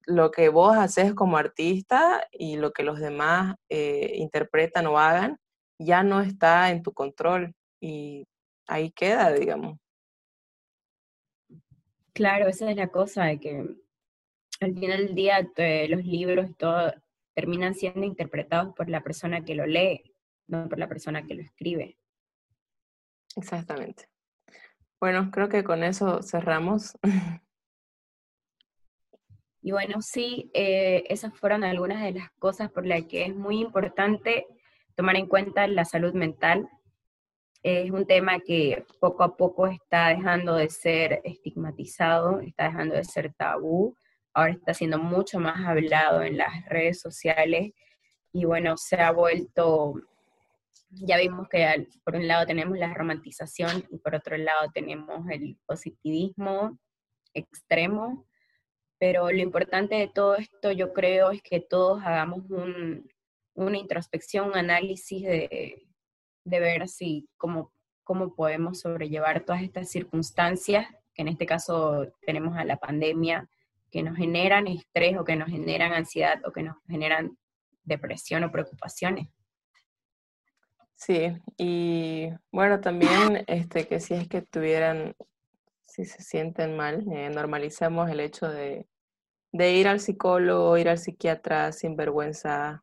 lo 0.06 0.30
que 0.30 0.48
vos 0.48 0.76
haces 0.76 1.14
como 1.14 1.36
artista 1.36 2.26
y 2.30 2.56
lo 2.56 2.72
que 2.72 2.82
los 2.82 3.00
demás 3.00 3.56
eh, 3.68 4.12
interpretan 4.16 4.86
o 4.86 4.98
hagan 4.98 5.38
ya 5.78 6.02
no 6.02 6.20
está 6.20 6.70
en 6.70 6.82
tu 6.82 6.92
control 6.92 7.54
y 7.80 8.26
ahí 8.66 8.90
queda, 8.90 9.32
digamos. 9.32 9.78
Claro, 12.12 12.46
esa 12.46 12.70
es 12.70 12.76
la 12.76 12.88
cosa, 12.88 13.24
de 13.24 13.40
que 13.40 13.58
al 14.60 14.74
final 14.74 15.06
del 15.06 15.14
día 15.14 15.50
los 15.88 16.04
libros 16.04 16.48
y 16.48 16.54
todo 16.54 16.92
terminan 17.34 17.74
siendo 17.74 18.04
interpretados 18.06 18.74
por 18.74 18.88
la 18.88 19.02
persona 19.02 19.44
que 19.44 19.56
lo 19.56 19.66
lee, 19.66 20.14
no 20.46 20.68
por 20.68 20.78
la 20.78 20.88
persona 20.88 21.26
que 21.26 21.34
lo 21.34 21.42
escribe. 21.42 21.98
Exactamente. 23.36 24.08
Bueno, 25.00 25.30
creo 25.32 25.48
que 25.48 25.64
con 25.64 25.82
eso 25.82 26.22
cerramos. 26.22 26.96
Y 29.66 29.72
bueno, 29.72 30.02
sí, 30.02 30.50
eh, 30.52 31.04
esas 31.08 31.32
fueron 31.38 31.64
algunas 31.64 32.02
de 32.02 32.12
las 32.12 32.30
cosas 32.32 32.70
por 32.70 32.84
las 32.84 33.04
que 33.04 33.24
es 33.24 33.34
muy 33.34 33.62
importante 33.62 34.46
tomar 34.94 35.16
en 35.16 35.26
cuenta 35.26 35.66
la 35.66 35.86
salud 35.86 36.12
mental. 36.12 36.68
Es 37.62 37.90
un 37.90 38.06
tema 38.06 38.40
que 38.40 38.84
poco 39.00 39.22
a 39.24 39.38
poco 39.38 39.66
está 39.66 40.08
dejando 40.08 40.56
de 40.56 40.68
ser 40.68 41.22
estigmatizado, 41.24 42.40
está 42.40 42.64
dejando 42.64 42.94
de 42.94 43.04
ser 43.04 43.32
tabú, 43.32 43.96
ahora 44.34 44.52
está 44.52 44.74
siendo 44.74 44.98
mucho 44.98 45.40
más 45.40 45.66
hablado 45.66 46.22
en 46.22 46.36
las 46.36 46.66
redes 46.66 47.00
sociales 47.00 47.72
y 48.34 48.44
bueno, 48.44 48.76
se 48.76 48.96
ha 48.96 49.12
vuelto, 49.12 49.94
ya 50.90 51.16
vimos 51.16 51.48
que 51.48 51.88
por 52.04 52.16
un 52.16 52.28
lado 52.28 52.44
tenemos 52.44 52.76
la 52.76 52.92
romantización 52.92 53.82
y 53.90 53.96
por 53.96 54.14
otro 54.14 54.36
lado 54.36 54.70
tenemos 54.74 55.26
el 55.30 55.56
positivismo 55.64 56.78
extremo, 57.32 58.26
pero 59.04 59.30
lo 59.30 59.36
importante 59.36 59.96
de 59.96 60.08
todo 60.08 60.34
esto 60.36 60.72
yo 60.72 60.94
creo 60.94 61.30
es 61.30 61.42
que 61.42 61.60
todos 61.60 62.02
hagamos 62.02 62.40
una 63.52 63.76
introspección, 63.76 64.48
un 64.48 64.56
análisis 64.56 65.22
de, 65.24 65.86
ver 66.46 66.88
si 66.88 67.28
cómo, 67.36 67.70
cómo 68.02 68.34
podemos 68.34 68.80
sobrellevar 68.80 69.44
todas 69.44 69.60
estas 69.60 69.90
circunstancias, 69.90 70.86
que 71.12 71.20
en 71.20 71.28
este 71.28 71.44
caso 71.44 72.14
tenemos 72.24 72.56
a 72.56 72.64
la 72.64 72.78
pandemia, 72.78 73.46
que 73.90 74.02
nos 74.02 74.16
generan 74.16 74.68
estrés 74.68 75.18
o 75.18 75.24
que 75.24 75.36
nos 75.36 75.50
generan 75.50 75.92
ansiedad 75.92 76.40
o 76.46 76.50
que 76.50 76.62
nos 76.62 76.78
generan 76.88 77.36
depresión 77.82 78.42
o 78.44 78.50
preocupaciones. 78.50 79.28
Sí, 80.94 81.30
y 81.58 82.30
bueno, 82.50 82.80
también 82.80 83.44
este, 83.48 83.86
que 83.86 84.00
si 84.00 84.14
es 84.14 84.28
que 84.28 84.40
tuvieran, 84.40 85.14
si 85.86 86.06
se 86.06 86.22
sienten 86.22 86.74
mal, 86.74 87.04
eh, 87.12 87.28
normalicemos 87.28 88.08
el 88.08 88.20
hecho 88.20 88.48
de, 88.48 88.88
de 89.54 89.72
ir 89.72 89.86
al 89.86 90.00
psicólogo, 90.00 90.76
ir 90.78 90.88
al 90.88 90.98
psiquiatra 90.98 91.70
sin 91.70 91.94
vergüenza, 91.94 92.82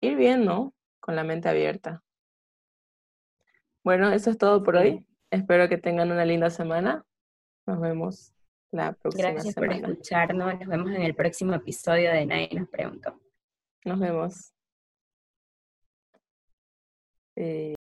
ir 0.00 0.16
bien, 0.16 0.46
¿no? 0.46 0.72
Con 1.00 1.16
la 1.16 1.22
mente 1.22 1.50
abierta. 1.50 2.02
Bueno, 3.84 4.10
eso 4.10 4.30
es 4.30 4.38
todo 4.38 4.62
por 4.62 4.76
hoy. 4.76 5.04
Espero 5.30 5.68
que 5.68 5.76
tengan 5.76 6.10
una 6.10 6.24
linda 6.24 6.48
semana. 6.48 7.04
Nos 7.66 7.78
vemos 7.78 8.32
la 8.70 8.94
próxima 8.94 9.32
Gracias 9.32 9.52
semana. 9.52 9.74
Gracias 9.74 9.84
por 9.84 9.92
escucharnos. 9.92 10.60
Nos 10.60 10.68
vemos 10.68 10.90
en 10.92 11.02
el 11.02 11.14
próximo 11.14 11.54
episodio 11.54 12.10
de 12.10 12.24
Nadie 12.24 12.48
nos 12.54 12.70
preguntó. 12.70 13.20
Nos 13.84 14.00
vemos. 14.00 14.54
Eh... 17.36 17.74